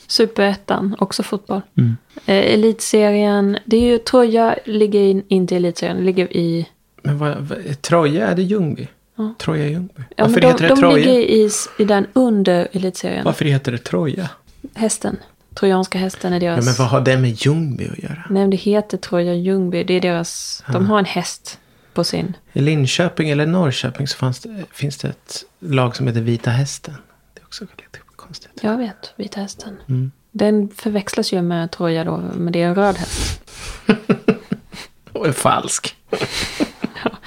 Superettan, 0.06 0.96
också 0.98 1.22
fotboll. 1.22 1.60
Mm. 1.78 1.96
Eh, 2.26 2.54
elitserien, 2.54 3.58
det 3.64 3.76
är 3.76 3.80
ju, 3.80 3.98
Troja 3.98 4.56
ligger 4.64 5.00
in, 5.00 5.22
inte 5.28 5.54
i 5.54 5.56
elitserien, 5.56 6.04
ligger 6.04 6.36
i... 6.36 6.68
Men 7.02 7.18
vad, 7.18 7.36
vad, 7.36 7.82
Troja, 7.82 8.26
är 8.26 8.34
det 8.34 8.42
Ljungby? 8.42 8.88
Ja. 9.16 9.34
Troja 9.38 9.68
Ljungby. 9.68 10.02
Ja, 10.16 10.24
Varför 10.24 10.40
de, 10.40 10.46
heter 10.46 10.62
det 10.62 10.68
de 10.68 10.80
Troja? 10.80 10.96
ligger 10.96 11.12
i, 11.12 11.50
i 11.78 11.84
den 11.84 12.06
under 12.12 12.68
elitserien. 12.72 13.24
Varför 13.24 13.44
heter 13.44 13.72
det 13.72 13.78
Troja? 13.78 14.28
Hästen. 14.74 15.16
Trojanska 15.54 15.98
hästen 15.98 16.32
är 16.32 16.40
deras... 16.40 16.58
Ja, 16.58 16.64
men 16.64 16.74
vad 16.78 16.88
har 16.88 17.00
det 17.00 17.16
med 17.16 17.30
Ljungby 17.30 17.88
att 17.92 17.98
göra? 17.98 18.24
Nej, 18.30 18.42
men 18.42 18.50
det 18.50 18.56
heter 18.56 18.96
Troja 18.96 19.34
Ljungby. 19.34 19.84
Det 19.84 19.94
är 19.94 20.00
deras... 20.00 20.62
De 20.72 20.86
har 20.86 20.98
en 20.98 21.04
häst 21.04 21.58
på 21.96 22.04
sin. 22.04 22.36
I 22.52 22.60
Linköping 22.60 23.30
eller 23.30 23.46
Norrköping 23.46 24.06
så 24.06 24.32
det, 24.42 24.64
finns 24.72 24.98
det 24.98 25.08
ett 25.08 25.44
lag 25.58 25.96
som 25.96 26.06
heter 26.06 26.20
Vita 26.20 26.50
Hästen. 26.50 26.94
Det 27.34 27.40
är 27.40 27.44
också 27.44 27.64
lite 27.64 27.98
konstigt. 28.16 28.50
Jag 28.62 28.76
vet, 28.76 29.12
Vita 29.16 29.40
hästen. 29.40 29.76
Mm. 29.88 30.12
Den 30.30 30.68
förväxlas 30.68 31.32
ju 31.32 31.42
med 31.42 31.70
Troja 31.70 32.04
då, 32.04 32.16
men 32.34 32.52
det 32.52 32.62
är 32.62 32.66
en 32.66 32.74
röd 32.74 32.96
häst. 32.96 33.40
Och 35.12 35.26
är 35.26 35.32
falsk. 35.32 35.96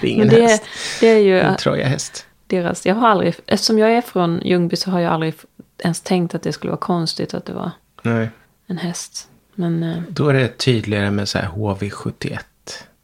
det 0.01 0.07
är 0.07 0.11
ingen 0.11 0.27
det, 0.27 0.41
häst. 0.41 0.63
det 0.99 1.07
är 1.07 1.19
ju 1.19 1.39
En 1.39 1.55
Troja-häst. 1.57 2.25
deras... 2.47 2.85
Jag 2.85 2.95
har 2.95 3.07
aldrig... 3.07 3.35
Eftersom 3.45 3.79
jag 3.79 3.91
är 3.91 4.01
från 4.01 4.41
Ljungby 4.45 4.75
så 4.75 4.91
har 4.91 4.99
jag 4.99 5.13
aldrig 5.13 5.33
ens 5.77 6.01
tänkt 6.01 6.35
att 6.35 6.43
det 6.43 6.53
skulle 6.53 6.71
vara 6.71 6.79
konstigt 6.81 7.33
att 7.33 7.45
det 7.45 7.53
var 7.53 7.71
Nej. 8.01 8.29
en 8.67 8.77
häst. 8.77 9.29
Men 9.55 9.83
eh, 9.83 10.01
Då 10.09 10.27
är 10.27 10.33
det 10.33 10.57
tydligare 10.57 11.11
med 11.11 11.29
så 11.29 11.37
här 11.37 11.47
HV71. 11.47 12.39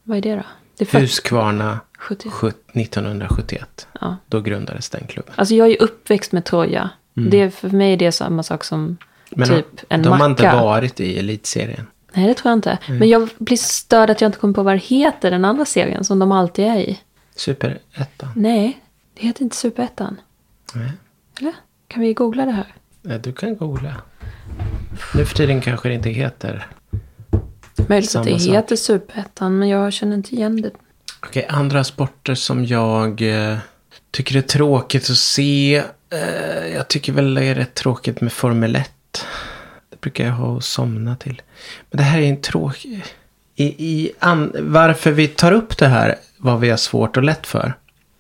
vad 0.04 0.18
är 0.18 0.22
det 0.22 0.36
då? 0.36 0.44
Det 0.78 0.94
Huskvarna 0.94 1.80
70. 2.00 2.30
sjut- 2.30 2.70
1971. 2.74 3.88
Ja. 4.02 4.18
Då 4.28 4.42
grundades 4.42 4.90
den 4.90 5.08
klubben. 5.08 5.34
Alltså 5.38 5.56
jag 5.56 5.72
är 5.72 5.82
uppväxt 5.82 6.32
med 6.32 6.46
Troja. 6.46 6.90
Det 7.14 7.42
är, 7.42 7.50
för 7.50 7.70
mig 7.70 7.94
är 7.94 7.98
det 7.98 8.12
samma 8.12 8.44
sak 8.44 8.64
som 8.64 8.98
Mm. 9.32 9.50
Men 9.50 9.58
typ 9.58 9.86
en 9.90 10.02
de 10.02 10.10
macka. 10.10 10.24
har 10.24 10.30
inte 10.30 10.44
varit 10.66 11.00
i 11.00 11.20
elitserien. 11.20 11.88
Nej, 12.14 12.28
det 12.28 12.34
tror 12.34 12.50
jag 12.52 12.58
inte. 12.58 12.78
Men 12.88 13.10
jag 13.10 13.30
blir 13.38 13.58
störd 13.58 14.10
att 14.10 14.22
jag 14.22 14.28
inte 14.28 14.38
kommer 14.40 14.54
på 14.54 14.64
vad 14.64 14.74
det 14.74 14.78
heter, 14.84 15.32
den 15.32 15.46
andra 15.46 15.66
serien 15.66 16.04
som 16.04 16.20
de 16.20 16.32
alltid 16.32 16.66
är 16.66 16.76
i. 16.78 17.00
Superettan. 17.36 18.30
Nej, 18.36 18.82
det 19.14 19.22
heter 19.28 19.44
inte 19.44 19.56
Superettan. 19.56 20.18
Nej. 20.74 20.92
Eller? 21.40 21.54
Kan 21.88 22.02
vi 22.02 22.14
googla 22.14 22.46
det 22.46 22.52
här? 22.52 22.76
Nej, 23.02 23.20
Du 23.20 23.34
kan 23.34 23.56
googla. 23.58 23.94
Nu 25.16 25.26
för 25.26 25.36
tiden 25.36 25.62
kanske 25.62 25.90
det 25.90 25.96
inte 25.96 26.10
heter. 26.10 26.68
Möjligt 27.88 28.16
att 28.16 28.24
det 28.24 28.40
sak. 28.40 28.56
heter 28.56 28.76
Superettan, 28.76 29.60
men 29.60 29.70
jag 29.70 29.94
känner 29.94 30.16
inte 30.16 30.36
igen 30.36 30.62
det. 30.62 30.72
Okej, 31.24 31.46
andra 31.50 31.84
sporter 31.84 32.36
som 32.36 32.66
jag 32.66 33.22
eh, 33.22 33.58
tycker 34.12 34.38
är 34.38 34.42
tråkigt 34.42 35.10
att 35.10 35.18
se. 35.18 35.84
Eh, 36.10 36.68
jag 36.74 36.88
tycker 36.88 37.14
väl 37.14 37.34
det 37.34 37.44
är 37.44 37.56
rätt 37.56 37.74
tråkigt 37.74 38.22
med 38.22 38.34
Formel 38.34 38.76
1. 38.76 38.92
Det 39.90 40.02
brukar 40.02 40.26
jag 40.26 40.34
ha 40.34 40.48
och 40.48 40.64
somna 40.64 41.16
till. 41.16 41.42
Men 41.92 41.98
det 41.98 42.04
här 42.04 42.20
är 42.20 42.30
en 42.30 42.42
tråkig... 42.42 43.04
I, 43.58 43.66
i 43.66 44.12
an, 44.20 44.56
varför 44.60 45.12
vi 45.12 45.28
tar 45.28 45.52
upp 45.52 45.78
det 45.78 45.88
här, 45.88 46.16
vad 46.38 46.60
vi 46.60 46.70
har 46.70 46.78
svårt 46.78 47.18
och 47.18 47.24
lätt 47.24 47.48
för. 47.48 47.74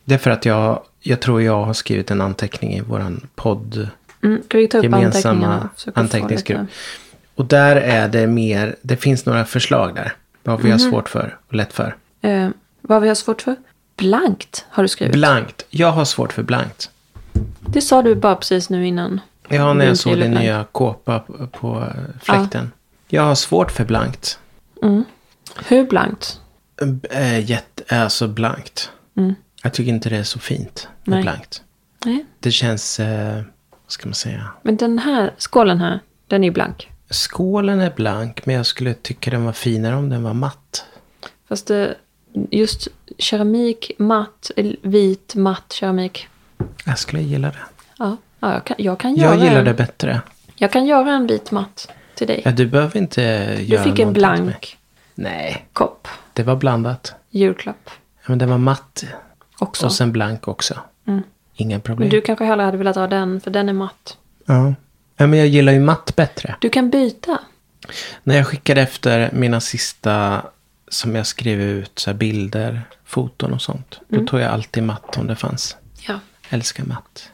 Det 0.05 0.13
är 0.13 0.17
för 0.17 0.31
att 0.31 0.45
jag, 0.45 0.83
jag 1.00 1.19
tror 1.19 1.41
jag 1.41 1.65
har 1.65 1.74
skrivit 1.74 2.12
en 2.12 2.21
anteckning 2.21 2.74
i 2.74 2.81
våran 2.81 3.27
podd. 3.35 3.89
Mm, 4.24 4.43
ska 4.43 4.57
vi 4.57 4.67
ta 4.67 4.77
upp 4.77 4.83
Gemensamma 4.83 5.69
anteckningsgrupp. 5.93 6.67
Och 7.35 7.45
där 7.45 7.75
är 7.75 8.07
det 8.07 8.27
mer, 8.27 8.75
det 8.81 8.97
finns 8.97 9.25
några 9.25 9.45
förslag 9.45 9.95
där. 9.95 10.13
Vad 10.43 10.61
vi 10.61 10.71
har 10.71 10.77
svårt 10.77 11.09
för 11.09 11.37
och 11.47 11.53
lätt 11.53 11.73
för. 11.73 11.95
Eh, 12.21 12.49
vad 12.81 13.01
vi 13.01 13.07
har 13.07 13.15
svårt 13.15 13.41
för? 13.41 13.55
Blankt 13.97 14.65
har 14.69 14.83
du 14.83 14.87
skrivit. 14.89 15.13
Blankt. 15.13 15.65
Jag 15.69 15.91
har 15.91 16.05
svårt 16.05 16.33
för 16.33 16.43
blankt. 16.43 16.89
det 17.59 17.81
sa 17.81 18.01
du 18.01 18.15
bara 18.15 18.35
precis 18.35 18.69
nu 18.69 18.87
innan. 18.87 19.19
Ja, 19.47 19.73
när 19.73 19.85
jag 19.85 19.97
såg 19.97 20.17
din 20.17 20.31
nya 20.31 20.65
kåpa 20.71 21.19
på- 21.19 21.47
på 21.47 21.83
fläkten. 22.21 22.71
Jag 23.07 23.21
har 23.21 23.35
svårt 23.35 23.71
för 23.71 23.85
blankt. 23.85 24.39
Mm. 24.83 25.03
Hur 25.67 25.85
blankt? 25.85 26.39
Äh, 27.11 27.39
jätte, 27.49 27.95
alltså 28.01 28.27
blankt. 28.27 28.91
Mm. 29.17 29.35
Jag 29.63 29.73
tycker 29.73 29.89
inte 29.91 30.09
det 30.09 30.17
är 30.17 30.23
så 30.23 30.39
fint 30.39 30.87
med 31.03 31.15
Nej. 31.15 31.23
blankt. 31.23 31.61
Nej. 32.05 32.25
Det 32.39 32.51
känns, 32.51 32.99
eh, 32.99 33.35
vad 33.35 33.91
ska 33.91 34.07
man 34.07 34.13
säga? 34.13 34.47
Men 34.61 34.77
den 34.77 34.99
här 34.99 35.33
skålen 35.37 35.79
här, 35.79 35.99
den 36.27 36.43
är 36.43 36.47
ju 36.47 36.51
blank. 36.53 36.89
Skålen 37.15 37.79
är 37.79 37.91
blank, 37.95 38.45
men 38.45 38.55
jag 38.55 38.65
skulle 38.65 38.93
tycka 38.93 39.31
den 39.31 39.45
var 39.45 39.53
finare 39.53 39.95
om 39.95 40.10
den 40.10 40.24
var 40.24 40.34
matt. 40.34 40.86
Fast 41.48 41.67
det, 41.67 41.95
just 42.51 42.88
keramik, 43.17 43.91
matt, 43.98 44.51
vit, 44.81 45.36
matt 45.36 45.74
keramik. 45.74 46.27
Jag 46.86 47.00
skulle 47.00 47.22
gilla 47.22 47.48
det. 47.48 47.57
Ja, 47.98 48.17
ja 48.39 48.53
jag, 48.53 48.65
kan, 48.65 48.75
jag 48.79 49.00
kan 49.00 49.15
göra 49.15 49.36
Jag 49.36 49.43
gillar 49.43 49.60
en, 49.60 49.65
det 49.65 49.74
bättre. 49.74 50.22
Jag 50.55 50.72
kan 50.72 50.86
göra 50.86 51.12
en 51.12 51.27
vit 51.27 51.51
matt 51.51 51.91
till 52.15 52.27
dig. 52.27 52.41
Ja, 52.45 52.51
du 52.51 52.65
behöver 52.67 52.98
inte 52.98 53.55
du 53.55 53.63
göra 53.63 53.84
fick 53.84 54.00
en 54.00 54.13
blank 54.13 54.77
Nej, 55.15 55.65
kopp. 55.74 56.07
det 56.34 56.43
var 56.43 56.55
blandat. 56.55 57.13
Julklapp 57.29 57.89
Ja, 58.15 58.25
men 58.25 58.38
den 58.38 58.50
var 58.50 58.57
matt 58.57 59.05
också. 59.60 59.86
och 59.86 59.93
sen 59.93 60.12
blank 60.12 60.48
också. 60.48 60.79
Mm. 61.07 61.24
Inga 61.55 61.79
problem. 61.79 62.10
Men 62.10 62.10
du 62.10 62.22
kanske 62.22 62.45
hellre 62.45 62.63
hade 62.63 62.77
velat 62.77 62.95
ha 62.95 63.07
den, 63.07 63.41
för 63.41 63.51
den 63.51 63.69
är 63.69 63.74
matt. 63.74 64.17
Ja. 64.45 64.74
Ja, 65.17 65.27
men 65.27 65.39
jag 65.39 65.48
gillar 65.48 65.74
ju 65.74 65.79
matt 65.79 66.15
bättre. 66.15 66.55
Du 66.62 66.69
kan 66.69 66.89
byta. 66.89 67.39
När 68.24 68.38
jag 68.38 68.48
skickade 68.48 68.81
efter 68.81 69.29
mina 69.34 69.62
sista 69.62 70.41
som 70.88 71.15
jag 71.15 71.27
skrev 71.27 71.62
ut, 71.62 72.00
så 72.00 72.13
bilder, 72.13 72.81
foton 73.05 73.53
och 73.53 73.62
sånt. 73.62 74.00
Då 74.07 74.25
tog 74.25 74.39
jag 74.39 74.51
alltid 74.51 74.84
matt 74.84 75.17
om 75.17 75.27
det 75.27 75.36
fanns. 75.36 75.77
Ja. 76.07 76.19
Älskar 76.50 76.84
matt. 76.84 77.29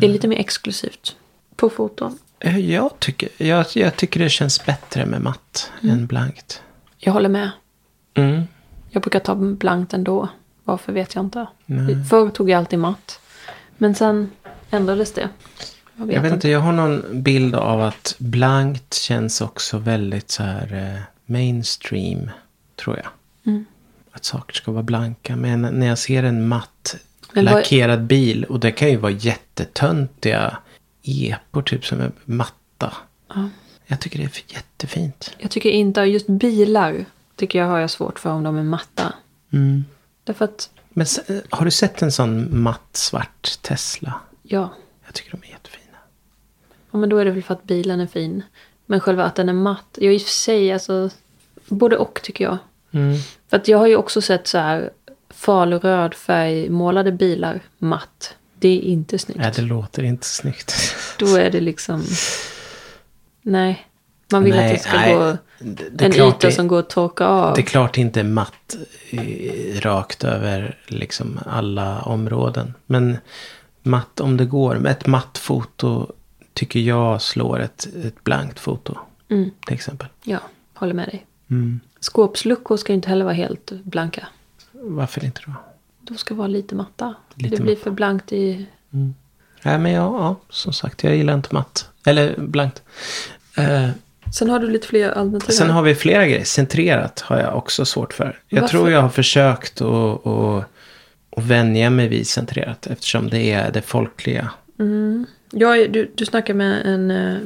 Det 0.00 0.06
är 0.06 0.10
lite 0.10 0.28
mer 0.28 0.38
exklusivt 0.38 1.16
på 1.56 1.70
foton. 1.70 2.18
Eh, 2.40 2.58
Jag 2.58 2.98
tycker, 2.98 3.28
jag, 3.36 3.66
jag 3.74 3.96
tycker 3.96 4.20
det 4.20 4.28
känns 4.30 4.64
bättre 4.66 5.06
med 5.06 5.20
matt 5.20 5.70
än 5.82 6.06
blankt. 6.06 6.62
Jag 6.98 7.12
håller 7.12 7.28
med. 7.28 7.50
Mm. 8.14 8.42
Jag 8.90 9.02
brukar 9.02 9.20
ta 9.20 9.34
blankt 9.34 9.92
ändå. 9.94 10.28
Varför 10.64 10.92
vet 10.92 11.14
jag 11.14 11.24
inte. 11.24 11.46
Förr 12.10 12.30
tog 12.30 12.50
jag 12.50 12.58
alltid 12.58 12.78
matt. 12.78 13.20
Men 13.78 13.94
sen 13.94 14.30
ändrades 14.70 15.12
det. 15.12 15.28
Jag 15.98 16.06
vet, 16.06 16.14
Jag 16.14 16.22
vet 16.22 16.32
inte. 16.32 16.48
jag 16.48 16.60
har 16.60 16.72
någon 16.72 17.22
bild 17.22 17.54
av 17.54 17.82
att 17.82 18.14
blankt 18.18 18.94
känns 18.94 19.40
också 19.40 19.78
väldigt 19.78 20.30
så 20.30 20.42
här 20.42 20.94
eh, 20.96 21.02
mainstream, 21.26 22.30
tror 22.76 22.96
jag. 22.96 23.06
Mm. 23.52 23.64
Att 24.12 24.24
saker 24.24 24.54
ska 24.54 24.72
vara 24.72 24.82
blanka. 24.82 25.36
Men 25.36 25.62
när 25.62 25.86
jag 25.86 25.98
ser 25.98 26.22
en 26.22 26.48
matt 26.48 26.96
Men 27.32 27.44
vad- 27.44 27.54
lackerad 27.54 28.02
bil, 28.04 28.44
och 28.44 28.60
det 28.60 28.70
kan 28.70 28.88
ju 28.90 28.96
vara 28.96 29.12
jättetöntiga 29.12 30.58
epor 31.02 31.62
typ 31.62 31.84
som 31.86 32.00
är 32.00 32.12
matta. 32.24 32.92
Ja. 33.34 33.48
Jag 33.86 34.00
tycker 34.00 34.18
det 34.18 34.24
är 34.24 34.54
jättefint. 34.54 35.34
Jag 35.38 35.50
tycker 35.50 35.70
inte, 35.70 36.00
just 36.00 36.26
bilar 36.26 37.04
tycker 37.36 37.58
jag 37.58 37.66
har 37.66 37.78
jag 37.78 37.90
svårt 37.90 38.18
för 38.18 38.30
om 38.30 38.42
de 38.42 38.56
är 38.58 38.62
matta. 38.62 39.12
Mm. 39.52 39.84
Därför 40.24 40.44
att, 40.44 40.70
Men 40.88 41.06
eh, 41.28 41.36
har 41.50 41.64
du 41.64 41.70
sett 41.70 42.02
en 42.02 42.12
sån 42.12 42.62
matt 42.62 42.88
svart 42.92 43.58
Tesla? 43.62 44.12
ja. 44.42 44.72
Jag 45.06 45.14
tycker 45.14 45.30
de 45.30 45.46
är 45.46 45.50
jättefina. 45.50 45.85
Ja. 46.96 47.00
Men 47.00 47.08
då 47.08 47.18
är 47.18 47.24
det 47.24 47.30
väl 47.30 47.42
för 47.42 47.54
att 47.54 47.64
bilen 47.64 48.00
är 48.00 48.06
fin. 48.06 48.42
Men 48.86 49.00
själva 49.00 49.24
att 49.24 49.34
den 49.34 49.48
är 49.48 49.52
matt. 49.52 49.98
Jag 50.00 50.14
i 50.14 50.16
och 50.18 50.22
för 50.22 50.30
sig, 50.30 50.72
alltså. 50.72 51.10
Både 51.68 51.96
och 51.96 52.20
tycker 52.22 52.44
jag. 52.44 52.58
Mm. 52.92 53.16
För 53.50 53.56
att 53.56 53.68
jag 53.68 53.78
har 53.78 53.86
ju 53.86 53.96
också 53.96 54.20
sett 54.20 54.46
så 54.46 54.58
här 54.58 54.90
faluröd 55.30 56.14
färg 56.14 56.70
målade 56.70 57.12
bilar 57.12 57.60
matt. 57.78 58.34
Det 58.58 58.68
är 58.68 58.80
inte 58.80 59.18
snyggt. 59.18 59.40
Nej, 59.40 59.52
det 59.56 59.62
låter 59.62 60.02
inte 60.02 60.26
snyggt. 60.26 60.74
Då 61.18 61.36
är 61.36 61.50
det 61.50 61.60
liksom... 61.60 62.04
Nej. 63.42 63.86
Man 64.32 64.44
vill 64.44 64.54
Nej, 64.54 64.66
att 64.66 64.72
det 64.78 64.82
ska 64.88 64.96
nej. 64.96 65.14
gå... 65.14 65.36
Det- 65.58 65.88
det 65.92 66.04
är 66.04 66.20
en 66.20 66.28
yta 66.28 66.36
det- 66.46 66.52
som 66.52 66.68
går 66.68 66.78
att 66.78 66.90
torka 66.90 67.26
av. 67.26 67.54
Det 67.54 67.60
är 67.60 67.66
klart 67.66 67.98
inte 67.98 68.22
matt 68.22 68.76
eh, 69.10 69.80
rakt 69.80 70.24
över 70.24 70.78
liksom 70.86 71.40
alla 71.46 72.00
områden. 72.02 72.74
Men 72.86 73.18
matt 73.82 74.20
om 74.20 74.36
det 74.36 74.44
går. 74.44 74.86
Ett 74.86 75.06
matt 75.06 75.38
foto 75.38 76.12
tycker 76.56 76.80
jag 76.80 77.22
slår 77.22 77.60
ett, 77.60 77.88
ett 78.04 78.24
blankt 78.24 78.60
foto. 78.60 78.98
Mm. 79.28 79.50
Till 79.66 79.74
exempel. 79.74 80.08
Ja, 80.22 80.38
håller 80.74 80.94
med 80.94 81.08
dig. 81.08 81.26
Mm. 81.50 81.80
Skåpsluckor 82.00 82.76
ska 82.76 82.92
inte 82.92 83.08
heller 83.08 83.24
vara 83.24 83.34
helt 83.34 83.70
blanka. 83.70 84.26
Varför 84.72 85.24
inte 85.24 85.40
då? 85.46 85.52
De 86.00 86.18
ska 86.18 86.34
vara 86.34 86.48
lite 86.48 86.74
matta. 86.74 87.14
Lite 87.34 87.56
det 87.56 87.62
blir 87.62 87.74
matta. 87.74 87.84
för 87.84 87.90
blankt 87.90 88.32
i... 88.32 88.66
Nej 89.62 89.78
men 89.78 89.92
ja, 89.92 90.18
ja, 90.18 90.36
som 90.50 90.72
sagt 90.72 91.04
jag 91.04 91.16
gillar 91.16 91.34
inte 91.34 91.54
matt. 91.54 91.88
Eller 92.04 92.34
blankt. 92.38 92.82
Eh, 93.56 93.88
Sen 94.34 94.50
har 94.50 94.58
du 94.58 94.70
lite 94.70 94.86
fler 94.86 95.10
alternativ. 95.10 95.52
sen 95.52 95.70
har 95.70 95.82
vi 95.82 95.94
flera 95.94 96.26
grejer. 96.26 96.44
Centrerat 96.44 97.20
har 97.20 97.38
jag 97.40 97.56
också 97.56 97.84
svårt 97.84 98.12
för. 98.12 98.40
Jag 98.48 98.60
Varför? 98.60 98.78
tror 98.78 98.90
jag 98.90 99.02
har 99.02 99.08
försökt 99.08 99.80
att, 99.80 100.26
att, 100.26 100.64
att 101.36 101.44
vänja 101.44 101.90
mig 101.90 102.08
vid 102.08 102.26
centrerat. 102.28 102.86
Eftersom 102.86 103.28
det 103.28 103.52
är 103.52 103.72
det 103.72 103.82
folkliga. 103.82 104.50
Mm. 104.78 105.26
Jag 105.50 105.92
du, 105.92 106.10
du 106.14 106.26
snackar 106.26 106.54
med 106.54 106.86
en... 106.86 107.10
eh, 107.10 107.38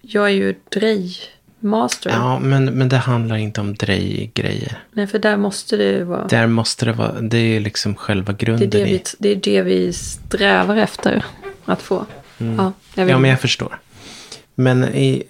Jag 0.00 0.24
är 0.24 0.28
ju 0.34 0.54
drej-master. 0.68 2.10
Ja, 2.10 2.38
men, 2.38 2.64
men 2.64 2.88
det 2.88 2.96
handlar 2.96 3.36
inte 3.36 3.60
om 3.60 3.74
drej-grejer. 3.74 4.78
Nej, 4.92 5.06
för 5.06 5.18
där 5.18 5.36
måste 5.36 5.76
det 5.76 6.04
vara... 6.04 6.26
Där 6.26 6.46
måste 6.46 6.84
det 6.86 6.92
vara, 6.92 7.20
det 7.20 7.38
är 7.38 7.60
liksom 7.60 7.94
själva 7.94 8.32
Det 8.32 8.42
är 8.42 8.46
grunden 8.46 8.70
det, 8.70 8.78
i. 8.78 8.84
vi, 8.84 9.02
det 9.18 9.28
är 9.28 9.36
det 9.36 9.62
vi 9.62 9.92
strävar 9.92 10.76
efter 10.76 11.24
att 11.64 11.82
få. 11.82 12.06
Ja, 12.38 12.72
jag 12.94 13.04
vet 13.04 13.10
Ja, 13.12 13.18
men 13.18 13.30
jag 13.30 13.40
förstår. 13.40 13.78
Men 14.54 14.84
i, 14.84 15.22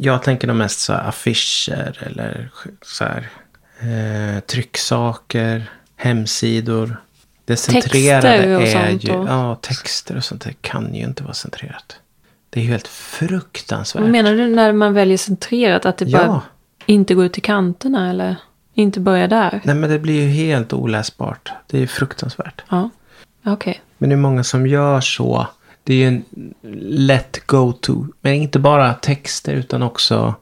jag 0.00 0.22
tänker 0.22 0.46
nog 0.46 0.56
mest 0.56 0.80
så 0.80 0.92
här 0.92 1.08
affischer 1.08 1.98
eller 2.06 2.50
så 2.82 3.04
här, 3.04 3.28
eh, 3.80 4.40
trycksaker, 4.40 5.70
hemsidor. 5.96 6.96
Det 7.50 7.56
centrerade 7.56 8.22
Texter 8.22 8.56
och 8.56 8.62
är 8.62 8.88
sånt 8.88 9.04
ju, 9.04 9.12
och- 9.12 9.28
ja 9.28 9.54
texter 9.54 10.16
och 10.16 10.24
sånt, 10.24 10.40
det 10.44 10.52
kan 10.60 10.94
ju 10.94 11.02
inte 11.02 11.22
vara 11.22 11.34
centrerat. 11.34 11.96
Det 12.50 12.60
är 12.60 12.64
ju 12.64 12.70
helt 12.70 12.88
fruktansvärt. 12.88 14.02
Vad 14.02 14.10
menar 14.10 14.34
du 14.34 14.48
när 14.48 14.72
man 14.72 14.94
väljer 14.94 15.18
centrerat? 15.18 15.86
Att 15.86 15.96
det 15.98 16.06
bara 16.06 16.22
Ja. 16.22 16.42
inte 16.86 17.14
går 17.14 17.24
ut 17.24 17.32
till 17.32 17.42
kanterna 17.42 18.10
eller 18.10 18.36
inte 18.74 19.00
börjar 19.00 19.28
där? 19.28 19.60
Nej 19.64 19.74
men 19.74 19.90
det 19.90 19.98
blir 19.98 20.22
ju 20.22 20.28
helt 20.28 20.72
oläsbart. 20.72 21.52
Det 21.66 21.76
är 21.76 21.80
ju 21.80 21.86
fruktansvärt. 21.86 22.62
Ja, 22.68 22.90
okej. 23.46 23.80
Men 23.98 24.08
det 24.10 24.14
är 24.14 24.18
många 24.18 24.44
som 24.44 24.66
gör 24.66 25.00
så. 25.00 25.46
Det 25.84 25.94
är 25.94 25.96
ju 25.96 26.06
en 26.06 26.24
lätt 27.06 27.46
go-to. 27.46 28.06
Men 28.20 28.32
inte 28.34 28.58
bara 28.58 28.94
texter 28.94 29.52
utan 29.52 29.82
också 29.82 30.34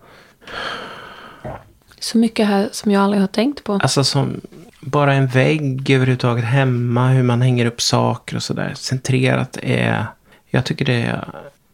Så 2.00 2.18
mycket 2.18 2.46
här 2.46 2.68
som 2.72 2.92
jag 2.92 3.02
aldrig 3.02 3.20
har 3.22 3.28
tänkt 3.28 3.64
på. 3.64 3.72
Alltså 3.72 4.04
som 4.04 4.40
bara 4.88 5.14
en 5.14 5.26
vägg 5.26 5.90
överhuvudtaget 5.90 6.44
hemma. 6.44 7.08
Hur 7.08 7.22
man 7.22 7.42
hänger 7.42 7.66
upp 7.66 7.80
saker 7.80 8.36
och 8.36 8.42
sådär. 8.42 8.72
Centrerat 8.76 9.58
är... 9.62 10.06
Jag 10.50 10.64
tycker 10.64 10.84
det 10.84 11.02
är... 11.02 11.28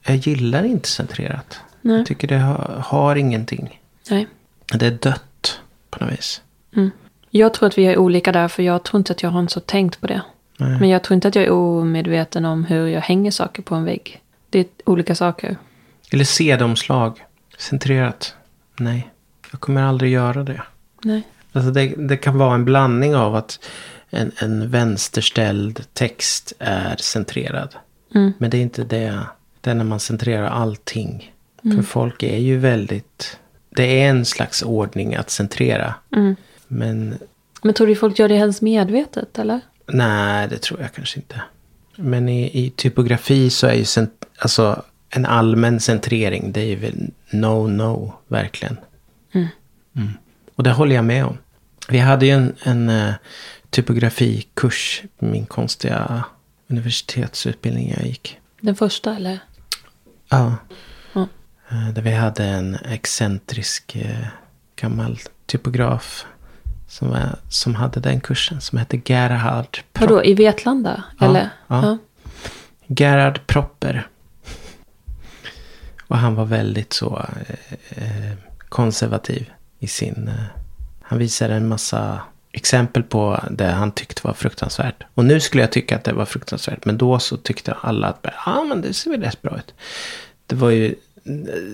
Jag 0.06 0.16
gillar 0.16 0.64
inte 0.64 0.88
centrerat. 0.88 1.60
Nej. 1.80 1.96
Jag 1.96 2.06
tycker 2.06 2.28
det 2.28 2.38
har, 2.38 2.82
har 2.84 3.16
ingenting. 3.16 3.80
Nej. 4.10 4.26
Det 4.72 4.86
är 4.86 4.90
dött 4.90 5.60
på 5.90 6.04
något 6.04 6.12
vis. 6.12 6.40
Mm. 6.76 6.90
Jag 7.30 7.54
tror 7.54 7.66
att 7.66 7.78
vi 7.78 7.84
är 7.84 7.98
olika 7.98 8.32
där, 8.32 8.48
för 8.48 8.62
jag 8.62 8.82
tror 8.82 8.98
inte 8.98 9.12
att 9.12 9.22
jag 9.22 9.30
har 9.30 9.46
så 9.46 9.60
tänkt 9.60 10.00
på 10.00 10.06
det. 10.06 10.22
Nej. 10.56 10.80
Men 10.80 10.88
jag 10.88 11.02
tror 11.02 11.14
inte 11.14 11.28
att 11.28 11.34
jag 11.34 11.44
är 11.44 11.50
omedveten 11.50 12.44
om 12.44 12.64
hur 12.64 12.86
jag 12.86 13.00
hänger 13.00 13.30
saker 13.30 13.62
på 13.62 13.74
en 13.74 13.84
vägg. 13.84 14.20
Det 14.50 14.58
är 14.58 14.66
olika 14.84 15.14
saker. 15.14 15.56
Eller 16.12 16.24
CD-omslag. 16.24 17.24
Centrerat. 17.58 18.34
Nej. 18.76 19.10
Jag 19.50 19.60
kommer 19.60 19.82
aldrig 19.82 20.12
göra 20.12 20.42
det. 20.42 20.62
Nej. 21.02 21.22
Alltså 21.54 21.70
det, 21.70 21.94
det 21.96 22.16
kan 22.16 22.38
vara 22.38 22.54
en 22.54 22.64
blandning 22.64 23.16
av 23.16 23.34
att 23.34 23.58
en, 24.10 24.32
en 24.38 24.70
vänsterställd 24.70 25.84
text 25.92 26.52
är 26.58 26.96
centrerad. 26.96 27.74
Mm. 28.14 28.32
Men 28.38 28.50
det 28.50 28.56
är 28.56 28.62
inte 28.62 28.84
det. 28.84 29.20
Det 29.60 29.70
är 29.70 29.74
när 29.74 29.84
man 29.84 30.00
centrerar 30.00 30.46
allting. 30.46 31.32
För 31.62 31.82
folk 31.82 32.22
är 32.22 32.38
ju 32.38 32.58
väldigt... 32.58 33.38
Det 33.70 34.02
är 34.02 34.10
en 34.10 34.24
slags 34.24 34.62
ordning 34.62 35.14
att 35.14 35.30
centrera. 35.30 35.94
Mm. 36.16 36.36
Men 36.68 37.18
Men 37.62 37.74
tror 37.74 37.86
du 37.86 37.96
folk 37.96 38.18
gör 38.18 38.28
det 38.28 38.36
helst 38.36 38.62
medvetet, 38.62 39.38
eller? 39.38 39.60
nej, 39.86 40.48
det 40.48 40.58
tror 40.58 40.80
jag 40.80 40.92
kanske 40.92 41.18
inte. 41.18 41.42
Men 41.96 42.28
i, 42.28 42.64
i 42.64 42.70
typografi 42.70 43.50
så 43.50 43.66
är 43.66 43.74
ju 43.74 43.84
cent, 43.84 44.24
alltså, 44.38 44.82
en 45.10 45.26
allmän 45.26 45.80
centrering. 45.80 46.52
Det 46.52 46.60
är 46.60 46.64
ju 46.64 46.92
no-no, 47.30 48.12
verkligen. 48.28 48.76
Mm. 49.32 49.46
Mm. 49.96 50.08
Och 50.54 50.62
det 50.62 50.72
håller 50.72 50.94
jag 50.94 51.04
med 51.04 51.24
om. 51.24 51.38
Vi 51.88 51.98
hade 51.98 52.26
ju 52.26 52.32
en, 52.32 52.56
en 52.62 52.88
eh, 52.88 53.14
typografikurs 53.70 55.02
min 55.18 55.46
konstiga 55.46 56.24
universitetsutbildning 56.68 57.94
jag 57.96 58.06
gick. 58.06 58.38
Den 58.60 58.74
första, 58.76 59.16
eller? 59.16 59.38
Ja. 60.28 60.56
Ja. 61.12 61.28
Eh, 61.70 61.88
Där 61.88 62.02
vi 62.02 62.10
hade 62.12 62.44
en 62.44 62.74
excentrisk 62.74 63.96
eh, 63.96 64.26
gammal 64.76 65.18
typograf. 65.46 66.26
Som, 66.88 67.08
var, 67.10 67.36
som 67.48 67.74
hade 67.74 68.00
den 68.00 68.20
kursen. 68.20 68.60
Som 68.60 68.78
hette 68.78 69.00
Gerhard 69.04 69.78
Pro- 69.92 70.06
Vadå, 70.06 70.24
i 70.24 70.34
Vetlanda? 70.34 71.04
Ja, 71.20 71.26
eller? 71.26 71.48
ja. 71.66 71.98
Gerhard 72.86 73.46
Propper. 73.46 74.08
Och 76.06 76.18
han 76.18 76.34
var 76.34 76.44
väldigt 76.44 76.92
så 76.92 77.26
eh, 77.88 78.32
konservativ 78.68 79.50
i 79.78 79.86
sin... 79.86 80.28
Eh, 80.28 80.60
han 81.04 81.18
visade 81.18 81.54
en 81.54 81.68
massa 81.68 82.20
exempel 82.52 83.02
på 83.02 83.40
det 83.50 83.66
han 83.66 83.92
tyckte 83.92 84.20
var 84.24 84.34
fruktansvärt. 84.34 85.02
Och 85.14 85.24
nu 85.24 85.40
skulle 85.40 85.62
jag 85.62 85.72
tycka 85.72 85.96
att 85.96 86.04
det 86.04 86.12
var 86.12 86.24
fruktansvärt. 86.24 86.84
Men 86.84 86.98
då 86.98 87.18
så 87.18 87.36
tyckte 87.36 87.72
alla 87.72 88.08
att 88.08 88.18
ja 88.22 88.30
ah, 88.44 88.64
men 88.64 88.80
det 88.80 88.92
ser 88.92 89.10
väl 89.10 89.22
rätt 89.22 89.42
bra 89.42 89.58
ut. 89.58 89.74
Det 90.46 90.56
var 90.56 90.70
ju 90.70 90.94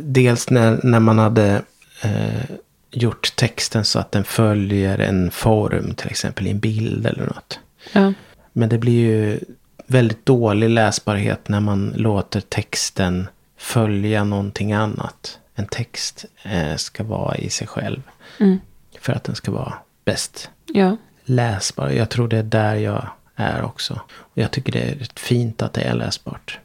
dels 0.00 0.50
när, 0.50 0.80
när 0.82 1.00
man 1.00 1.18
hade 1.18 1.62
eh, 2.02 2.50
gjort 2.90 3.36
texten 3.36 3.84
så 3.84 3.98
att 3.98 4.12
den 4.12 4.24
följer 4.24 4.98
en 4.98 5.30
form. 5.30 5.94
Till 5.94 6.10
exempel 6.10 6.46
i 6.46 6.50
en 6.50 6.60
bild 6.60 7.06
eller 7.06 7.26
något. 7.26 7.58
Ja. 7.92 8.12
Men 8.52 8.68
det 8.68 8.78
blir 8.78 9.00
ju 9.00 9.40
väldigt 9.86 10.26
dålig 10.26 10.70
läsbarhet 10.70 11.48
när 11.48 11.60
man 11.60 11.92
låter 11.96 12.40
texten 12.40 13.28
följa 13.58 14.24
någonting 14.24 14.72
annat. 14.72 15.38
En 15.54 15.66
text 15.66 16.24
eh, 16.42 16.76
ska 16.76 17.04
vara 17.04 17.36
i 17.36 17.50
sig 17.50 17.66
själv. 17.66 18.02
Mm. 18.38 18.58
För 19.00 19.12
att 19.12 19.24
den 19.24 19.34
ska 19.34 19.52
vara 19.52 19.74
bäst 20.04 20.50
ja. 20.66 20.96
läsbar. 21.24 21.88
Jag 21.90 22.08
tror 22.10 22.28
det 22.28 22.38
är 22.38 22.42
där 22.42 22.74
jag 22.74 23.08
är 23.36 23.62
också. 23.62 24.00
Och 24.12 24.38
jag 24.38 24.50
tycker 24.50 24.72
det 24.72 24.80
är 24.80 25.06
fint 25.16 25.62
att 25.62 25.72
det 25.72 25.80
är 25.80 25.94
läsbart. 25.94 26.58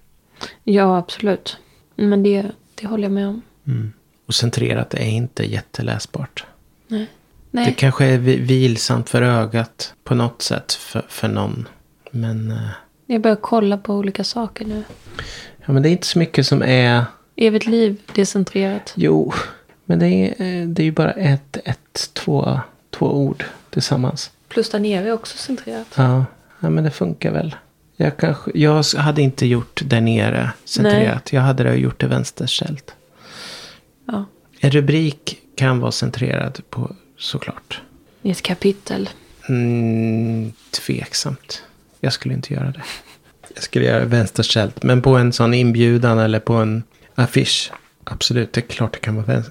Ja, 0.63 0.97
absolut. 0.97 1.57
Men 1.95 2.23
det, 2.23 2.51
det 2.75 2.87
håller 2.87 3.03
jag 3.03 3.11
med 3.11 3.27
om. 3.27 3.41
Mm. 3.67 3.93
Och 4.25 4.35
centrerat 4.35 4.93
är 4.93 5.05
inte 5.05 5.43
jätteläsbart. 5.51 6.45
Nej. 6.87 7.07
Det 7.51 7.61
Nej. 7.61 7.75
kanske 7.77 8.05
är 8.05 8.17
vi- 8.17 8.37
vilsamt 8.39 9.09
för 9.09 9.21
ögat 9.21 9.93
på 10.03 10.15
något 10.15 10.41
sätt 10.41 10.73
för, 10.73 11.05
för 11.09 11.27
någon. 11.27 11.67
Men, 12.11 12.51
eh, 12.51 12.57
Jag 13.05 13.21
börjar 13.21 13.35
kolla 13.41 13.77
på 13.77 13.93
olika 13.93 14.23
saker 14.23 14.65
nu. 14.65 14.83
ja, 15.65 15.73
men 15.73 15.83
det 15.83 15.89
är 15.89 15.91
inte 15.91 16.07
så 16.07 16.19
mycket 16.19 16.47
som 16.47 16.63
är... 16.63 17.03
Evigt 17.35 17.65
liv, 17.67 18.01
det 18.15 18.21
är 18.21 18.25
centrerat. 18.25 18.93
Jo, 18.95 19.33
men 19.85 19.99
det 19.99 20.07
är, 20.07 20.29
eh, 20.29 20.67
det 20.67 20.81
är 20.81 20.85
ju 20.85 20.91
bara 20.91 21.11
ett, 21.11 21.57
ett 21.65 22.09
två, 22.13 22.59
två 22.89 23.05
ord 23.05 23.43
tillsammans. 23.69 24.31
Plus 24.47 24.69
där 24.69 24.79
nere 24.79 25.07
är 25.07 25.11
också 25.11 25.37
centrerat. 25.37 25.87
Ja, 25.95 26.25
ja 26.59 26.69
men 26.69 26.83
det 26.83 26.91
funkar 26.91 27.31
väl. 27.31 27.55
Jag, 27.95 28.17
kanske, 28.17 28.51
jag 28.53 28.83
hade 28.83 29.21
inte 29.21 29.45
gjort 29.45 29.81
där 29.85 30.01
nere 30.01 30.51
centrerat. 30.65 31.33
Jag 31.33 31.41
hade 31.41 31.75
gjort 31.75 31.99
det 31.99 32.07
vänsterställt. 32.07 32.93
Ja. 34.05 34.25
En 34.59 34.71
rubrik 34.71 35.39
kan 35.55 35.79
vara 35.79 35.91
centrerad 35.91 36.61
på 36.69 36.95
såklart. 37.17 37.81
I 38.21 38.31
ett 38.31 38.41
kapitel. 38.41 39.09
Mm, 39.49 40.51
tveksamt. 40.71 41.63
Jag 41.99 42.13
skulle 42.13 42.33
inte 42.33 42.53
göra 42.53 42.71
det. 42.71 42.81
Jag 43.53 43.63
skulle 43.63 43.85
göra 43.85 44.05
vänsterställt. 44.05 44.83
Men 44.83 45.01
på 45.01 45.15
en 45.17 45.33
sån 45.33 45.53
inbjudan 45.53 46.19
eller 46.19 46.39
på 46.39 46.53
en 46.53 46.83
affisch. 47.15 47.71
Absolut, 48.07 48.53
det 48.53 48.59
är 48.59 48.67
klart 48.67 48.93
det 48.93 48.99
kan 48.99 49.15
vara 49.23 49.37
eh, 49.37 49.43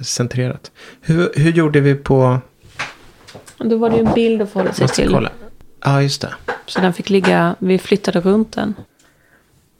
centrerat. 0.00 0.70
Hur, 1.00 1.32
hur 1.36 1.52
gjorde 1.52 1.80
vi 1.80 1.94
på... 1.94 2.38
Då 3.58 3.76
var 3.76 3.90
det 3.90 3.96
ju 3.96 4.04
en 4.06 4.14
bild 4.14 4.42
att 4.42 4.50
förhålla 4.52 4.72
sig 4.72 4.88
till. 4.88 5.10
kolla. 5.10 5.30
Ja, 5.84 6.02
just 6.02 6.20
det. 6.20 6.34
Så 6.66 6.80
den 6.80 6.92
fick 6.92 7.10
ligga, 7.10 7.54
vi 7.58 7.78
flyttade 7.78 8.20
runt 8.20 8.52
den. 8.52 8.74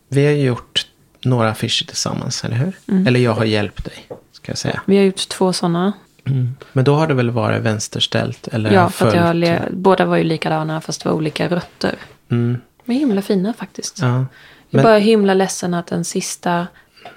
Vi 0.09 0.25
har 0.27 0.33
gjort 0.33 0.87
några 1.25 1.51
affischer 1.51 1.87
tillsammans, 1.87 2.45
eller 2.45 2.57
hur? 2.57 2.73
Mm. 2.89 3.07
Eller 3.07 3.21
jag 3.21 3.35
har 3.35 3.45
hjälpt 3.45 3.85
dig, 3.85 3.95
ska 4.33 4.51
jag 4.51 4.59
säga. 4.59 4.83
Vi 4.87 4.97
har 4.97 5.05
gjort 5.05 5.29
två 5.29 5.53
sådana. 5.53 5.93
Men 6.73 6.85
då 6.85 6.95
har 6.95 7.07
det 7.07 7.15
väl 7.15 7.31
varit 7.31 7.63
vänsterställt? 7.63 8.49
Eller 8.49 8.73
Ja, 8.73 8.89
för 8.91 9.09
att 9.09 9.15
jag 9.45 9.59
båda 9.73 10.05
var 10.05 10.17
ju 10.17 10.25
likadana 10.25 10.81
fast 10.81 11.03
det 11.03 11.09
var 11.09 11.17
olika 11.17 11.49
rötter. 11.49 11.95
Mm, 12.31 12.59
De 12.85 12.93
är 12.93 12.97
himla 12.99 13.23
fina 13.23 13.53
faktiskt. 13.53 13.99
ja. 14.01 14.07
Jag 14.09 14.17
är 14.19 14.27
Men- 14.71 14.83
bara 14.83 14.99
himla 14.99 15.35
ledsen 15.35 15.75
att 15.75 15.87
den 15.87 16.05
sista 16.05 16.67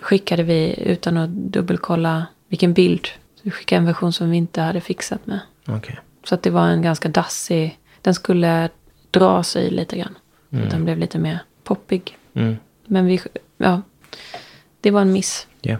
skickade 0.01 0.43
vi 0.43 0.75
utan 0.77 1.17
att 1.17 1.29
dubbelkolla 1.29 2.25
vilken 2.47 2.73
bild. 2.73 3.07
Så 3.35 3.41
vi 3.41 3.51
skickade 3.51 3.77
en 3.77 3.85
version 3.85 4.13
som 4.13 4.29
vi 4.29 4.37
inte 4.37 4.61
hade 4.61 4.81
fixat 4.81 5.27
med. 5.27 5.39
Okej. 5.67 5.99
Så 6.23 6.35
att 6.35 6.43
det 6.43 6.49
var 6.49 6.67
en 6.67 6.81
ganska 6.81 7.09
dassig. 7.09 7.79
Den 8.01 8.13
skulle 8.13 8.69
dra 9.11 9.43
sig 9.43 9.69
lite 9.69 9.97
grann. 9.97 10.17
Att 10.63 10.71
den 10.71 10.83
blev 10.85 10.97
lite 10.97 11.19
mer 11.19 11.39
poppig. 11.63 12.17
Mm. 12.33 12.57
Men 12.85 13.05
vi, 13.05 13.21
ja. 13.57 13.81
Det 14.81 14.91
var 14.91 15.01
en 15.01 15.11
miss. 15.11 15.47
Ja. 15.61 15.77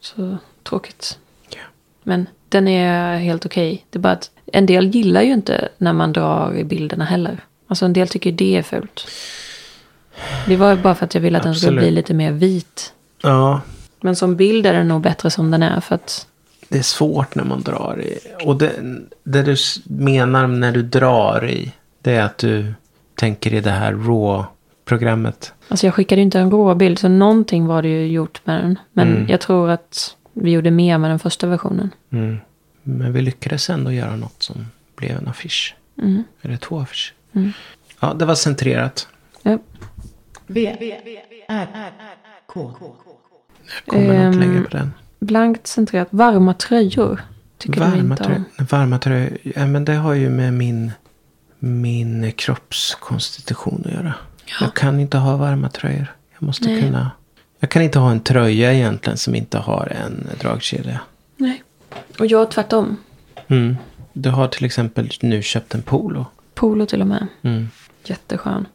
Så 0.00 0.38
tråkigt. 0.62 1.18
Ja. 1.50 1.60
Men 2.02 2.26
den 2.48 2.68
är 2.68 3.18
helt 3.18 3.46
okej. 3.46 3.86
Det 3.90 3.98
är 3.98 4.00
bara 4.00 4.12
att 4.12 4.30
en 4.46 4.66
del 4.66 4.88
gillar 4.88 5.22
ju 5.22 5.32
inte 5.32 5.68
när 5.78 5.92
man 5.92 6.12
drar 6.12 6.56
i 6.56 6.64
bilderna 6.64 7.04
heller. 7.04 7.44
Alltså 7.66 7.84
en 7.84 7.92
del 7.92 8.08
tycker 8.08 8.32
det 8.32 8.56
är 8.56 8.62
fult. 8.62 9.08
Det 10.46 10.56
var 10.56 10.70
ju 10.70 10.76
bara 10.76 10.94
för 10.94 11.04
att 11.04 11.14
jag 11.14 11.20
ville 11.20 11.38
att 11.38 11.44
den 11.44 11.54
skulle 11.54 11.80
bli 11.80 11.90
lite 11.90 12.14
mer 12.14 12.32
vit. 12.32 12.94
Ja, 13.22 13.60
Men 14.00 14.16
som 14.16 14.36
bild 14.36 14.66
är 14.66 14.72
den 14.72 14.88
nog 14.88 15.02
bättre 15.02 15.30
som 15.30 15.50
den 15.50 15.62
är. 15.62 15.80
För 15.80 15.94
att, 15.94 16.26
det 16.68 16.78
är 16.78 16.82
svårt 16.82 17.34
när 17.34 17.44
man 17.44 17.62
drar 17.62 18.00
i. 18.00 18.18
Och 18.44 18.56
det, 18.56 18.72
det 19.24 19.42
du 19.42 19.56
menar 19.84 20.46
när 20.46 20.72
du 20.72 20.82
drar 20.82 21.46
i. 21.50 21.72
Det 22.02 22.12
är 22.14 22.22
att 22.24 22.38
du 22.38 22.74
tänker 23.14 23.54
i 23.54 23.60
det 23.60 23.70
här 23.70 23.92
RAW-programmet. 23.92 25.52
alltså 25.68 25.86
jag 25.86 25.94
skickade 25.94 26.20
ju 26.20 26.24
inte 26.24 26.38
en 26.40 26.50
rå 26.50 26.74
bild. 26.74 26.98
Så 26.98 27.08
någonting 27.08 27.66
var 27.66 27.82
det 27.82 27.88
ju 27.88 28.06
gjort 28.06 28.40
med 28.44 28.60
den. 28.64 28.78
Men 28.92 29.08
Mm. 29.16 29.28
jag 29.28 29.40
tror 29.40 29.70
att 29.70 30.16
vi 30.32 30.50
gjorde 30.50 30.70
mer 30.70 30.98
med 30.98 31.10
den 31.10 31.18
första 31.18 31.46
versionen. 31.46 31.90
Mm. 32.10 32.36
Men 32.82 33.12
vi 33.12 33.22
lyckades 33.22 33.70
ändå 33.70 33.92
göra 33.92 34.16
något 34.16 34.42
som 34.42 34.66
blev 34.96 35.16
en 35.16 35.28
affisch. 35.28 35.74
Mm. 36.02 36.24
Eller 36.42 36.56
två 36.56 36.78
affischer. 36.80 37.12
Mm. 37.32 37.52
Ja, 38.00 38.14
det 38.14 38.24
var 38.24 38.34
centrerat. 38.34 39.08
Ja. 39.42 39.58
V, 40.46 40.76
R, 41.48 41.68
K. 42.48 42.72
Jag 42.80 43.94
kommer 43.94 44.24
något 44.24 44.34
Ehm, 44.34 44.40
längre 44.40 44.62
på 44.62 44.68
den. 44.76 44.92
Blankt 45.18 45.66
centrerat. 45.66 46.08
Varma 46.10 46.54
tröjor. 46.54 47.22
Tycker 47.58 47.74
du 47.74 47.80
Varma 47.80 47.96
inte 48.14 48.24
tröjor. 48.24 48.44
om. 48.58 48.66
Varma 48.70 48.98
tröjor. 48.98 49.38
Ja, 49.42 49.66
men 49.66 49.84
det 49.84 49.94
har 49.94 50.14
ju 50.14 50.30
med 50.30 50.52
min, 50.54 50.92
min 51.58 52.32
kroppskonstitution 52.32 53.82
att 53.86 53.92
göra. 53.92 54.14
Ja. 54.44 54.54
Jag 54.60 54.74
kan 54.74 55.00
inte 55.00 55.18
ha 55.18 55.36
varma 55.36 55.68
tröjor. 55.70 56.14
Jag 56.38 56.42
måste 56.46 56.68
Nej. 56.68 56.82
kunna. 56.82 57.10
Jag 57.60 57.70
kan 57.70 57.82
inte 57.82 57.98
ha 57.98 58.10
en 58.10 58.20
tröja 58.20 58.72
egentligen 58.72 59.16
som 59.18 59.34
inte 59.34 59.58
har 59.58 59.92
en 60.04 60.28
dragkedja. 60.40 61.00
Nej. 61.36 61.62
Och 62.18 62.26
jag 62.26 62.50
tvärtom. 62.50 62.96
Mm. 63.48 63.76
Du 64.12 64.30
har 64.30 64.48
till 64.48 64.64
exempel 64.64 65.10
nu 65.22 65.42
köpt 65.42 65.74
en 65.74 65.82
polo. 65.82 66.26
Polo 66.54 66.86
till 66.86 67.00
och 67.00 67.06
med. 67.06 67.26
Mm. 67.42 67.68
Jätteskön. 68.04 68.66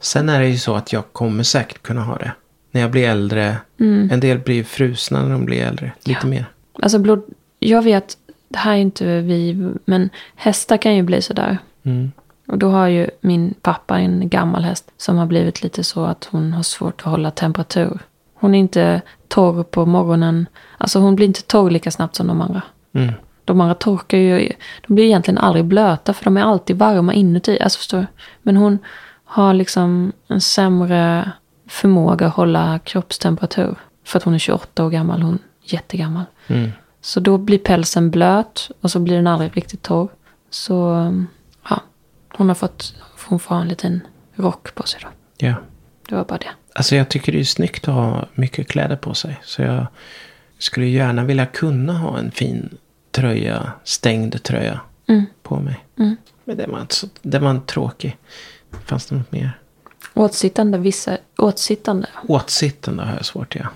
Sen 0.00 0.28
är 0.28 0.40
det 0.40 0.48
ju 0.48 0.58
så 0.58 0.74
att 0.74 0.92
jag 0.92 1.12
kommer 1.12 1.42
säkert 1.42 1.82
kunna 1.82 2.04
ha 2.04 2.16
det. 2.16 2.32
När 2.70 2.80
jag 2.80 2.90
blir 2.90 3.08
äldre. 3.08 3.56
Mm. 3.80 4.08
En 4.12 4.20
del 4.20 4.38
blir 4.38 4.64
frusna 4.64 5.22
när 5.22 5.30
de 5.30 5.44
blir 5.44 5.62
äldre. 5.62 5.92
Lite 6.04 6.20
Ja. 6.22 6.28
mer. 6.28 6.44
Alltså 6.82 6.98
blod, 6.98 7.22
jag 7.58 7.82
vet, 7.82 8.16
det 8.48 8.58
här 8.58 8.72
är 8.72 8.76
inte 8.76 9.20
vi, 9.20 9.70
men 9.84 10.10
hästar 10.34 10.76
kan 10.76 10.96
ju 10.96 11.02
bli 11.02 11.22
sådär. 11.22 11.58
Mm. 11.82 12.12
Och 12.46 12.58
då 12.58 12.70
har 12.70 12.86
ju 12.86 13.10
min 13.20 13.54
pappa 13.62 13.98
en 13.98 14.28
gammal 14.28 14.64
häst 14.64 14.90
som 14.96 15.16
har 15.16 15.26
blivit 15.26 15.62
lite 15.62 15.84
så 15.84 16.04
att 16.04 16.28
hon 16.30 16.52
har 16.52 16.62
svårt 16.62 17.00
att 17.00 17.06
hålla 17.10 17.30
temperatur. 17.30 17.98
Hon 18.34 18.54
är 18.54 18.58
inte 18.58 19.02
torr 19.28 19.62
på 19.62 19.86
morgonen. 19.86 20.46
Alltså 20.78 20.98
hon 20.98 21.16
blir 21.16 21.26
inte 21.26 21.42
torr 21.42 21.70
lika 21.70 21.90
snabbt 21.90 22.16
som 22.16 22.26
de 22.26 22.40
andra. 22.40 22.62
Mm. 22.92 23.12
De 23.44 23.60
andra 23.60 23.74
torkar 23.74 24.18
ju, 24.18 24.52
de 24.86 24.94
blir 24.94 25.04
egentligen 25.04 25.38
aldrig 25.38 25.64
blöta 25.64 26.12
för 26.14 26.24
de 26.24 26.36
är 26.36 26.42
alltid 26.42 26.78
varma 26.78 27.14
inuti. 27.14 27.58
Alltså 27.60 27.76
förstår 27.78 27.98
du? 27.98 28.06
Men 28.42 28.56
hon 28.56 28.78
har 29.24 29.54
liksom 29.54 30.12
en 30.28 30.40
sämre 30.40 31.30
förmåga 31.70 32.26
att 32.26 32.34
hålla 32.34 32.78
kroppstemperatur. 32.78 33.74
För 34.04 34.18
att 34.18 34.22
hon 34.22 34.34
är 34.34 34.38
28 34.38 34.84
år 34.84 34.90
gammal, 34.90 35.22
hon 35.22 35.34
är 35.34 35.74
jättegammal. 35.74 36.24
Mm. 36.46 36.70
Så 37.00 37.20
då 37.20 37.38
blir 37.38 37.58
pälsen 37.58 38.10
blöt 38.10 38.70
och 38.80 38.90
så 38.90 38.98
blir 39.00 39.16
den 39.16 39.26
aldrig 39.26 39.56
riktigt 39.56 39.82
torr. 39.82 40.08
Så 40.50 40.74
ja, 41.68 41.82
hon 42.36 42.48
har 42.48 42.54
fått, 42.54 42.94
hon 43.28 43.40
får 43.40 43.54
ha 43.54 43.62
en 43.62 43.68
liten 43.68 44.00
rock 44.34 44.74
på 44.74 44.82
sig 44.82 45.00
då. 45.02 45.08
Ja. 45.46 45.54
Det 46.08 46.14
var 46.14 46.24
bara 46.24 46.38
det. 46.38 46.50
Alltså 46.74 46.96
jag 46.96 47.08
tycker 47.08 47.32
det 47.32 47.40
är 47.40 47.44
snyggt 47.44 47.88
att 47.88 47.94
ha 47.94 48.26
mycket 48.34 48.68
kläder 48.68 48.96
på 48.96 49.14
sig. 49.14 49.40
Så 49.44 49.62
jag 49.62 49.86
skulle 50.58 50.86
gärna 50.86 51.24
vilja 51.24 51.46
kunna 51.46 51.92
ha 51.98 52.18
en 52.18 52.30
fin 52.30 52.78
tröja, 53.10 53.72
stängd 53.84 54.42
tröja 54.42 54.80
Mm. 55.06 55.26
på 55.42 55.60
mig. 55.60 55.84
Mm. 55.98 56.16
Men 56.44 56.56
det 56.56 56.66
var, 56.66 56.80
inte 56.80 56.94
så, 56.94 57.06
det 57.22 57.38
var 57.38 57.50
en 57.50 57.62
tråkig. 57.66 58.16
Fanns 58.84 59.06
det 59.06 59.16
något 59.16 59.32
mer? 59.32 59.58
Åtsittande, 60.14 60.78
vissa, 60.78 61.16
åtsittande. 61.38 62.06
Åtsittande 62.28 63.02
har 63.04 63.12
jag 63.16 63.24
svårt 63.24 63.56
ja. 63.56 63.66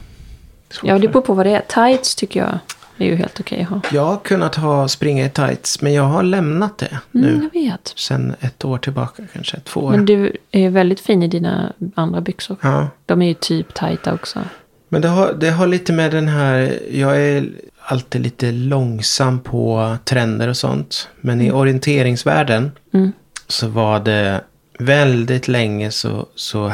Svårt 0.71 0.89
Ja, 0.89 0.99
det 0.99 1.09
beror 1.09 1.23
på 1.23 1.35
vad 1.35 1.47
det 1.47 1.51
är. 1.51 1.63
Tights 1.69 2.15
tycker 2.15 2.41
jag 2.41 2.59
är 2.99 3.07
ju 3.07 3.17
helt 3.17 3.41
okej 3.41 3.63
att 3.63 3.69
ha. 3.69 3.81
Jag 3.93 4.05
har 4.05 4.17
kunnat 4.17 4.55
ha 4.55 4.89
springa 4.89 5.27
i 5.27 5.31
tights. 5.31 5.81
Men 5.83 5.93
jag 5.93 6.03
har 6.03 6.23
lämnat 6.23 6.79
det 6.79 6.99
nu. 7.11 7.29
Mm, 7.29 7.43
jag 7.53 7.61
vet. 7.61 7.93
Sen 7.97 8.35
ett 8.41 8.65
år 8.65 8.79
tillbaka 8.79 9.23
kanske. 9.33 9.61
Två 9.61 9.81
år. 9.81 9.91
Men 9.91 10.05
du 10.07 10.37
är 10.51 10.71
väldigt 10.71 11.01
fin 11.01 11.23
i 11.23 11.29
dina 11.29 11.73
andra 11.95 12.21
byxor. 12.21 12.57
Ja. 12.63 12.89
De 13.07 13.23
är 13.23 13.27
ju 13.29 13.35
typ 13.35 13.75
tajta 13.75 14.15
också. 14.15 14.41
Men 14.89 15.03
det 15.03 15.09
har, 15.09 15.33
det 15.33 15.51
har 15.51 15.67
lite 15.67 15.93
med 15.93 16.11
den 16.11 16.29
här, 16.29 16.79
jag 16.91 17.21
är 17.21 17.49
alltid 17.81 18.21
lite 18.21 18.53
långsam 18.53 19.41
på 19.41 19.97
trender 20.05 20.49
och 20.49 20.57
sånt. 20.57 21.09
Men 21.21 21.41
i 21.41 21.51
orienteringsvärlden 21.53 22.71
Mm. 22.93 23.13
så 23.49 23.69
var 23.69 24.01
det 24.01 24.41
väldigt 24.79 25.49
länge 25.49 25.91
så, 25.91 26.29
så 26.35 26.67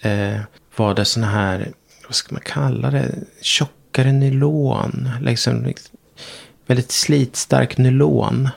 eh, 0.00 0.40
var 0.76 0.94
det 0.94 1.04
såna 1.04 1.26
här, 1.26 1.72
vad 2.06 2.14
ska 2.14 2.34
man 2.34 2.42
kalla 2.44 2.90
det, 2.90 3.14
tjockare 3.40 4.12
nylon. 4.12 5.10
Liksom, 5.20 5.72
väldigt 6.66 6.92
slitstark 6.92 7.78
nylon. 7.78 8.48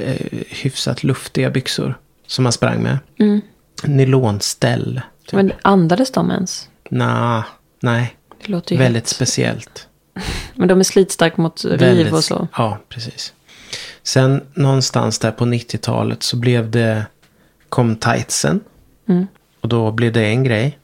Eh, 0.00 0.26
hyfsat 0.48 1.04
luftiga 1.04 1.50
byxor 1.50 1.94
som 2.26 2.42
man 2.42 2.52
sprang 2.52 2.82
med. 2.82 2.98
Mm. 3.18 3.40
Nylonställ. 3.84 5.00
Typ. 5.24 5.32
Men 5.32 5.52
andades 5.62 6.10
de 6.12 6.30
ens? 6.30 6.68
Nah, 6.90 7.44
nej, 7.80 8.16
väldigt 8.48 8.80
helt... 8.80 9.08
speciellt. 9.08 9.88
Men 10.54 10.68
de 10.68 10.80
är 10.80 10.84
slitstarka 10.84 11.42
mot 11.42 11.64
riv 11.64 11.78
Väldigt- 11.80 12.12
och 12.12 12.24
så. 12.24 12.48
Ja, 12.56 12.78
precis. 12.88 13.32
Sen 14.02 14.44
någonstans 14.54 15.18
där 15.18 15.30
på 15.30 15.44
90-talet 15.44 16.22
så 16.22 16.36
blev 16.36 16.70
det, 16.70 17.06
kom 17.70 17.96
tightsen. 17.96 18.60
Mm. 19.08 19.26
Och 19.60 19.68
då 19.68 19.90
blev 19.90 20.12
det 20.12 20.24
en 20.26 20.44
grej. 20.44 20.78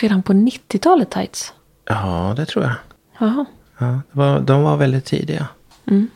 Redan 0.00 0.22
på 0.22 0.32
90-talet 0.32 1.10
tights? 1.10 1.52
Ja, 1.88 2.34
det 2.36 2.46
tror 2.46 2.64
jag. 2.64 2.74
Jaha. 3.18 3.44
Ja, 3.78 3.86
det 3.86 4.18
var, 4.18 4.40
de 4.40 4.62
var 4.62 4.76
väldigt 4.76 5.04
tidiga. 5.04 5.46
Mm. 5.86 6.08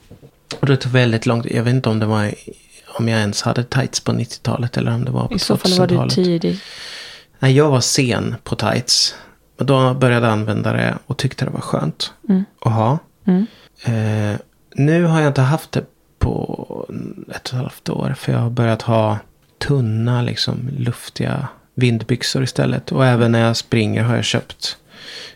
Och 0.61 0.67
det 0.67 0.77
tog 0.77 0.93
väldigt 0.93 1.27
långt. 1.27 1.47
Jag 1.51 1.63
vet 1.63 1.75
inte 1.75 1.89
om 1.89 1.99
det 1.99 2.07
var 2.07 2.35
om 2.99 3.09
jag 3.09 3.21
ens 3.21 3.43
hade 3.43 3.65
tights 3.65 4.01
på 4.01 4.13
90-talet 4.13 4.77
eller 4.77 4.95
om 4.95 5.05
det 5.05 5.11
var 5.11 5.29
på 5.29 5.35
I 5.35 5.39
så 5.39 5.57
fall 5.57 5.73
var 5.79 5.87
du 5.87 5.95
2000-talet. 5.95 6.15
tidig. 6.15 6.59
Nej, 7.39 7.53
jag 7.57 7.71
var 7.71 7.81
sen 7.81 8.35
på 8.45 8.57
tights. 8.57 9.15
Och 9.59 9.67
då 9.67 9.95
började 9.95 10.27
jag 10.27 10.33
använda 10.33 10.73
det 10.73 10.99
och 11.07 11.17
tyckte 11.17 11.45
det 11.45 11.51
var 11.51 11.61
skönt 11.61 12.13
Mm. 12.29 12.45
att 12.61 12.73
ha. 12.73 12.99
Mm. 13.25 13.47
Eh, 13.85 14.39
nu 14.75 15.05
har 15.05 15.21
jag 15.21 15.31
inte 15.31 15.41
haft 15.41 15.73
det 15.73 15.85
på 16.19 16.87
ett 17.29 17.29
och 17.29 17.35
ett 17.37 17.51
halvt 17.51 17.89
år. 17.89 18.15
För 18.19 18.33
jag 18.33 18.39
har 18.39 18.51
börjat 18.51 18.83
ha 18.83 19.19
tunna, 19.59 20.23
liksom 20.23 20.69
luftiga 20.79 21.49
vindbyxor 21.75 22.43
istället. 22.43 22.93
Och 22.93 23.07
även 23.07 23.33
när 23.33 23.41
jag 23.41 23.57
springer 23.57 24.03
har 24.03 24.17
jag 24.17 24.25
köpt, 24.25 24.77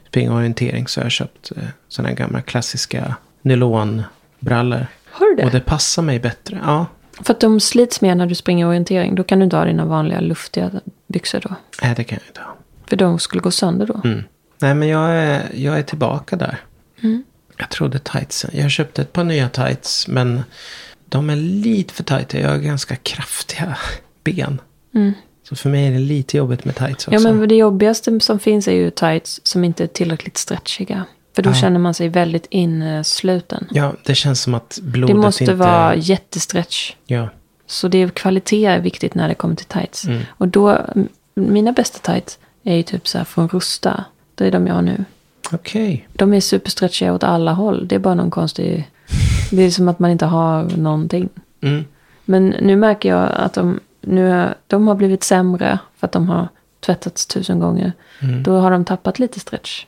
springorientering 0.09 0.89
så 0.89 1.01
har 1.01 1.05
jag 1.05 1.13
köpt 1.13 1.53
eh, 1.57 1.63
sådana 1.89 2.09
här 2.09 2.17
gamla 2.17 2.43
klassiska 2.43 3.17
nylonbrallor. 3.43 4.87
Har 5.11 5.27
du 5.27 5.35
det? 5.37 5.45
Och 5.45 5.51
det 5.51 5.61
passar 5.61 6.03
mig 6.03 6.19
bättre. 6.19 6.61
Ja, 6.65 6.87
För 7.21 7.35
att 7.35 7.41
de 7.41 7.61
slits 7.61 8.01
mer 8.01 8.15
när 8.15 8.27
du 8.27 8.35
springer 8.35 8.67
orientering. 8.67 9.15
Då 9.15 9.25
kan 9.25 9.39
du 9.39 9.45
inte 9.45 9.57
ha 9.57 9.65
dina 9.65 9.85
vanliga 9.85 10.21
luftiga 10.21 10.71
byxor 11.07 11.41
då. 11.41 11.55
nej 11.83 11.95
det 11.97 12.05
kan 12.05 12.19
jag 12.23 12.29
inte 12.31 12.41
ha. 12.41 12.57
För 12.87 12.97
de 12.97 13.19
skulle 13.19 13.41
gå 13.43 13.51
sönder 13.51 13.87
då. 13.87 14.01
Mm. 14.05 14.25
Nej 14.59 14.75
men 14.75 14.89
jag 14.89 15.11
är, 15.11 15.43
jag 15.55 15.79
är 15.79 15.83
tillbaka 15.83 16.37
där. 16.37 16.59
Mm. 17.03 17.25
Jag 17.59 17.69
trodde 17.69 17.99
tightsen. 17.99 18.51
Jag 18.55 18.71
köpte 18.71 19.03
ett 19.03 19.13
par 19.13 19.25
nya 19.25 19.49
tights. 19.49 20.09
Men 20.09 20.43
de 21.09 21.31
är 21.31 21.37
lite 21.37 21.95
för 21.95 22.05
tajta. 22.05 22.39
Jag 22.39 22.49
har 22.49 22.59
ganska 22.59 22.97
kraftiga 22.97 23.77
ben. 24.25 24.61
Mm. 24.95 25.13
Så 25.49 25.57
för 25.57 25.69
mig 25.71 25.87
är 25.87 25.93
det 25.93 25.99
lite 25.99 26.37
jobbigt 26.37 26.65
med 26.65 26.77
tights 26.77 27.09
också. 27.09 27.13
Ja, 27.29 27.33
men 27.33 27.49
det 27.49 27.55
jobbigaste 27.55 28.21
som 28.21 28.39
finns 28.39 28.69
är 28.69 28.73
ju 28.73 28.91
tights 28.91 29.41
som 29.43 29.65
inte 29.65 29.83
är 29.83 29.87
tillräckligt 29.87 30.39
stretchiga. 30.39 31.05
För 31.37 31.43
då 31.43 31.51
Ja. 31.51 31.55
känner 31.55 31.79
man 31.79 31.95
sig 31.95 32.09
väldigt 32.09 32.47
insluten. 32.51 33.67
Ja, 33.71 33.93
det 34.05 34.15
känns 34.15 34.43
som 34.43 34.55
att 34.55 34.79
Det 34.83 34.83
blodet 34.83 35.17
måste 35.17 35.45
inte... 35.45 35.55
vara 35.55 35.95
jättestretch. 35.95 36.95
Ja. 37.07 37.29
Så 37.67 37.89
det 37.89 37.99
är 37.99 38.09
kvalitet 38.09 38.65
är 38.65 38.81
viktigt 38.81 39.15
när 39.15 39.29
det 39.29 39.35
kommer 39.35 39.55
till 39.55 39.67
tights. 39.67 40.05
Mm. 40.05 40.23
Och 40.31 40.49
då, 40.49 40.79
mina 41.35 41.73
bästa 41.73 42.13
tights 42.13 42.39
är 42.63 42.77
ju 42.77 42.83
typ 42.83 43.09
så 43.09 43.19
här 43.19 43.25
från 43.25 43.49
Rusta. 43.49 44.05
Det 44.35 44.47
är 44.47 44.51
de 44.51 44.67
jag 44.67 44.75
har 44.75 44.83
nu. 44.83 45.05
Okej. 45.53 46.09
De 46.13 46.33
är 46.35 46.41
superstretchiga 46.41 47.13
åt 47.15 47.23
alla 47.25 47.53
håll. 47.53 47.89
Det 47.89 47.95
är 47.95 47.99
bara 47.99 48.15
någon 48.15 48.31
konstig... 48.31 48.91
Det 49.51 49.63
är 49.63 49.71
som 49.71 49.89
att 49.89 49.99
man 49.99 50.11
inte 50.11 50.27
har 50.27 50.65
någonting. 50.77 51.29
Mm. 51.61 51.85
Men 52.25 52.49
nu 52.49 52.77
märker 52.77 53.09
jag 53.09 53.31
att 53.33 53.55
de, 53.55 53.81
nu, 54.01 54.55
de 54.67 54.89
har 54.89 54.95
blivit 54.95 55.25
sämre 55.25 55.79
för 55.97 56.07
att 56.07 56.13
de 56.13 56.29
har 56.29 56.49
tvättats 56.81 57.27
tusen 57.27 57.59
gånger. 57.61 57.93
Mm. 58.21 58.43
Då 58.43 58.59
har 58.59 58.71
de 58.71 58.85
tappat 58.85 59.19
lite 59.19 59.41
stretch. 59.41 59.85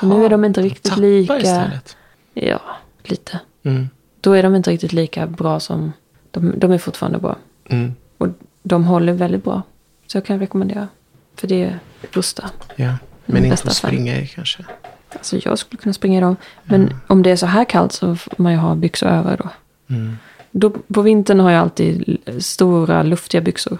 Så 0.00 0.06
nu 0.06 0.24
är 0.24 0.28
de 0.28 0.44
inte 0.44 0.62
riktigt 0.62 0.84
Tappa 0.84 1.00
lika... 1.00 1.36
istället. 1.36 1.96
Ja, 2.34 2.60
lite. 3.02 3.40
Mm. 3.62 3.88
Då 4.20 4.32
är 4.32 4.42
de 4.42 4.54
inte 4.54 4.70
riktigt 4.70 4.92
lika 4.92 5.26
bra 5.26 5.60
som... 5.60 5.92
De, 6.30 6.58
de 6.58 6.72
är 6.72 6.78
fortfarande 6.78 7.18
bra. 7.18 7.36
Mm. 7.68 7.94
Och 8.18 8.28
de 8.62 8.84
håller 8.84 9.12
väldigt 9.12 9.44
bra. 9.44 9.62
Så 10.06 10.16
jag 10.16 10.24
kan 10.24 10.38
rekommendera. 10.38 10.88
För 11.36 11.46
det 11.48 11.62
är 11.62 11.78
Rusta. 12.12 12.50
Ja. 12.76 12.94
Men 13.26 13.36
Mm, 13.36 13.50
inte 13.50 13.68
att 13.68 13.74
springa 13.74 14.20
i 14.20 14.26
kanske. 14.26 14.64
Alltså 15.12 15.36
jag 15.44 15.58
skulle 15.58 15.82
kunna 15.82 15.92
springa 15.92 16.18
i 16.18 16.20
dem. 16.20 16.36
Men 16.64 17.00
om 17.06 17.22
det 17.22 17.30
är 17.30 17.36
så 17.36 17.46
här 17.46 17.64
kallt 17.64 17.92
så 17.92 18.16
får 18.16 18.34
man 18.36 18.52
ju 18.52 18.58
ha 18.58 18.74
byxor 18.74 19.06
över 19.06 19.36
då. 19.36 19.48
Mm. 19.94 20.18
Då. 20.50 20.70
På 20.70 21.02
vintern 21.02 21.40
har 21.40 21.50
jag 21.50 21.60
alltid 21.60 22.18
stora 22.38 23.02
luftiga 23.02 23.40
byxor. 23.40 23.78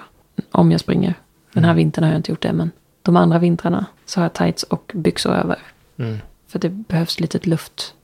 Om 0.51 0.71
jag 0.71 0.81
springer. 0.81 1.15
Den 1.53 1.65
här 1.65 1.75
vintern 1.75 2.05
har 2.05 2.11
jag 2.11 2.19
inte 2.19 2.31
gjort 2.31 2.43
det. 2.43 2.53
Men 2.53 2.71
de 3.03 3.17
andra 3.17 3.39
vintrarna 3.39 3.87
så 4.07 4.21
har 4.21 4.25
jag 4.25 4.33
tights 4.33 4.63
och 4.63 4.93
byxor 4.95 5.35
över. 5.35 5.59
Mm. 5.97 6.19
För 6.49 6.59
det 6.59 6.69
behövs 6.69 7.21
lite 7.21 7.39
luft. 7.49 7.95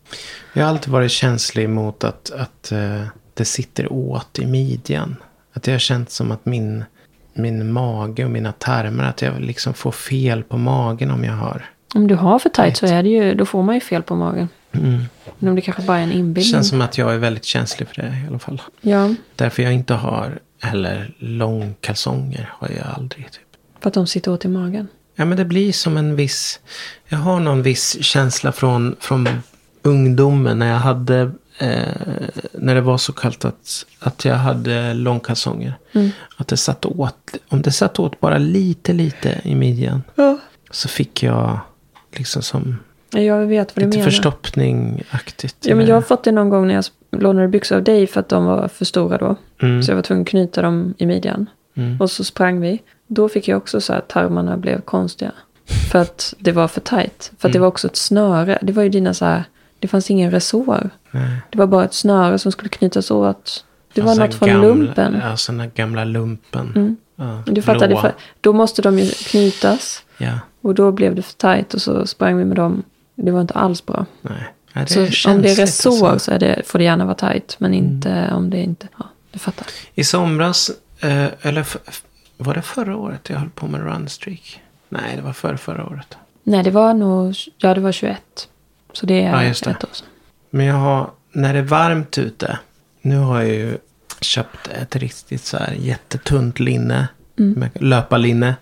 Jag 0.53 0.63
har 0.63 0.71
alltid 0.71 0.93
varit 0.93 1.11
känslig 1.11 1.69
mot 1.69 2.05
att, 2.05 2.31
att 2.31 2.73
eh, 2.73 3.03
det 3.35 3.45
sitter 3.45 3.93
åt 3.93 4.39
i 4.39 4.47
midjan. 4.47 5.17
Att 5.53 5.67
jag 5.67 5.75
har 5.75 5.79
känt 5.79 6.11
som 6.11 6.33
att 6.33 6.47
min, 6.47 6.85
min 7.33 7.73
mage 7.73 8.25
och 8.25 8.31
mina 8.31 8.53
tarmar, 8.53 9.05
att 9.05 9.23
jag 9.23 9.41
liksom 9.41 9.75
får 9.75 9.93
fel 9.93 10.43
på 10.43 10.59
magen 10.59 11.11
om 11.11 11.25
jag 11.25 11.33
har. 11.33 11.71
Om 11.95 12.07
du 12.07 12.15
har 12.15 12.39
för 12.39 12.49
tight 12.49 12.77
så 12.77 12.87
är 12.87 13.03
det 13.03 13.09
ju, 13.09 13.35
då 13.35 13.47
får 13.47 13.63
man 13.63 13.75
ju 13.75 13.81
fel 13.81 14.03
på 14.03 14.17
magen. 14.17 14.49
Mm. 14.75 15.03
Men 15.39 15.49
om 15.49 15.55
det 15.55 15.61
kanske 15.61 15.83
bara 15.83 15.99
är 15.99 16.03
en 16.03 16.09
Det 16.09 16.15
inbildning. 16.15 16.53
känns 16.53 16.69
som 16.69 16.81
att 16.81 16.99
jag 16.99 17.15
är 17.15 17.19
väldigt 17.19 17.45
känslig 17.45 17.89
för 17.89 18.03
det 18.03 18.09
i 18.09 18.29
alla 18.29 18.39
fall. 18.39 18.63
Ja, 18.81 19.15
Därför 19.37 19.63
jag 19.63 19.73
inte 19.73 19.95
har 19.95 20.39
heller 20.61 21.15
långkalsonger. 21.19 22.51
Har 22.59 22.69
jag 22.69 22.87
aldrig. 22.97 23.31
Typ. 23.33 23.43
för 23.81 23.89
att 23.89 23.95
de 23.95 24.07
sitter 24.07 24.33
åt 24.33 24.45
i 24.45 24.49
magen. 24.49 24.89
Ja 25.17 25.25
men 25.25 25.39
det 25.39 25.45
blir 25.45 25.73
som 25.73 25.97
en 25.97 26.17
viss. 26.17 26.61
Jag 27.09 27.19
har 27.19 27.41
någon 27.41 27.63
viss 27.63 28.05
känsla 28.05 28.53
från, 28.53 28.97
från 29.01 29.29
ungdomen. 29.83 30.59
När 30.59 30.67
jag 30.73 30.79
hade. 30.79 31.33
Eh, 31.59 31.83
när 32.53 32.75
det 32.75 32.81
var 32.81 32.99
så 32.99 33.13
kallt 33.13 33.45
att, 33.45 33.87
att 33.99 34.25
jag 34.25 34.35
hade 34.37 34.95
långkalsonger. 34.95 35.75
Mm. 35.93 36.11
Att 36.37 36.49
det 36.49 36.57
satt 36.57 36.85
åt. 36.85 37.35
Om 37.49 37.63
det 37.63 37.73
satt 37.73 37.99
åt 37.99 38.21
bara 38.21 38.39
lite 38.39 38.93
lite 38.93 39.41
i 39.45 39.55
midjan. 39.55 40.03
Ja. 40.15 40.39
Så 40.71 40.89
fick 40.89 41.23
jag 41.23 41.59
liksom 42.17 42.43
som 42.43 42.79
Jag 43.23 43.47
vet 43.47 43.77
vad 43.77 43.83
du 43.83 43.87
lite 43.87 43.99
menar. 43.99 44.11
förstoppning-aktigt. 44.11 45.57
Ja, 45.67 45.75
men 45.77 45.87
jag 45.87 45.95
har 45.95 46.03
fått 46.03 46.25
det 46.25 46.33
någon 46.33 46.49
gång 46.49 46.67
när 46.67 46.75
jag 46.75 46.85
lånade 47.23 47.49
byxor 47.49 47.77
av 47.77 47.83
dig 47.83 48.07
för 48.07 48.21
att 48.21 48.29
de 48.29 48.45
var 48.45 48.69
för 48.69 48.85
stora 48.85 49.19
då. 49.19 49.37
Mm. 49.63 49.83
Så 49.83 49.91
jag 49.91 49.97
var 49.97 50.03
tvungen 50.03 50.23
att 50.23 50.29
knyta 50.29 50.63
dem 50.63 50.95
i 50.99 51.07
midjan. 51.07 51.47
Mm. 51.77 52.01
Och 52.01 52.11
så 52.11 52.25
sprang 52.25 52.61
vi. 52.61 52.83
Då 53.07 53.29
fick 53.29 53.49
jag 53.49 53.57
också 53.57 53.81
så 53.81 53.93
att 53.93 54.09
tarmarna 54.09 54.57
blev 54.57 54.81
konstiga. 54.81 55.33
För 55.93 55.99
att 55.99 56.35
det 56.39 56.53
var 56.53 56.69
för 56.69 56.81
tajt. 56.81 57.33
För 57.39 57.49
att 57.49 57.53
det 57.53 57.59
Mm. 57.59 57.61
var 57.61 57.69
också 57.69 57.87
ett 57.87 57.97
snöre. 57.97 58.59
Det 58.63 58.73
var 58.73 58.83
ju 58.83 58.89
dina 58.89 59.15
så 59.15 59.25
här. 59.25 59.45
Det 59.79 59.89
fanns 59.89 60.11
ingen 60.11 60.31
resår. 60.31 60.91
Nej. 61.11 61.37
Det 61.51 61.59
var 61.59 61.67
bara 61.67 61.85
ett 61.85 61.95
snöre 61.95 62.39
som 62.39 62.53
skulle 62.53 62.69
knytas 62.69 63.11
åt. 63.11 63.65
Det 63.95 64.01
var 64.03 64.09
Alltså 64.11 64.25
något 64.25 64.35
från 64.35 64.49
gamla, 64.49 64.67
lumpen. 64.67 65.21
Ja, 65.23 65.37
sådana 65.37 65.67
gamla 65.67 66.05
lumpen. 66.05 66.73
Mm. 66.77 66.97
Ja, 67.17 67.43
Du 67.47 67.63
fattar, 67.63 67.89
det 67.89 67.97
för, 67.97 68.13
då 68.41 68.53
måste 68.53 68.83
de 68.83 68.99
ju 68.99 69.11
knytas. 69.11 70.03
Ja, 70.19 70.39
Och 70.63 70.75
då 70.75 70.93
blev 70.93 71.15
det 71.15 71.23
för 71.23 71.35
tajt 71.35 71.75
och 71.75 71.83
så 71.83 72.07
sprang 72.07 72.37
vi 72.37 72.45
med 72.45 72.57
dem. 72.57 72.83
Det 73.15 73.31
var 73.31 73.41
inte 73.41 73.55
alls 73.55 73.87
bra. 73.87 74.07
nej. 74.23 74.53
Ja, 74.73 74.81
det 74.81 75.13
Så 75.13 75.31
om 75.31 75.43
det 75.43 75.51
är 75.51 75.55
resår 75.57 76.09
alltså. 76.09 76.25
så 76.31 76.33
är 76.35 76.39
det, 76.39 76.63
får 76.67 76.79
det 76.79 76.85
gärna 76.85 77.05
vara 77.05 77.15
tajt. 77.15 77.57
Men 77.59 77.75
Mm. 77.75 77.85
inte 77.85 78.31
om 78.33 78.51
det 78.51 78.57
inte... 78.63 78.89
Ja, 78.99 79.05
du 79.31 79.39
fattar. 79.39 79.67
I 79.95 80.05
somras, 80.05 80.71
eh, 81.01 81.27
eller 81.43 81.67
var 82.37 82.55
det 82.55 82.63
förra 82.63 82.97
året 82.97 83.31
jag 83.31 83.39
höll 83.39 83.51
på 83.51 83.67
med 83.67 83.81
runstreak? 83.81 84.61
Nej, 84.89 85.17
det 85.17 85.23
var 85.23 85.33
förra, 85.33 85.57
förra 85.59 85.87
året. 85.87 86.17
Nej, 86.43 86.63
det 86.65 86.71
var 86.71 86.95
nog... 86.95 87.35
Ja, 87.59 87.75
det 87.75 87.81
var 87.81 87.93
21. 87.93 88.49
Så 88.93 89.07
det 89.07 89.23
är 89.23 89.31
Ja, 89.33 89.45
just 89.45 89.65
det. 89.65 89.71
ett 89.71 89.85
år 89.85 89.89
sedan. 89.93 90.07
Men 90.51 90.67
jag 90.67 90.75
har, 90.75 91.11
när 91.33 91.53
det 91.53 91.59
är 91.59 91.63
varmt 91.63 92.19
ute. 92.19 92.59
Nu 93.03 93.17
har 93.19 93.41
jag 93.43 93.49
ju 93.55 93.79
köpt 94.21 94.69
ett 94.69 94.97
riktigt 94.97 95.45
så 95.45 95.57
här 95.57 95.73
jättetunt 95.79 96.61
linne. 96.61 97.09
Mm. 97.39 97.69
Löparlinne. 97.75 98.55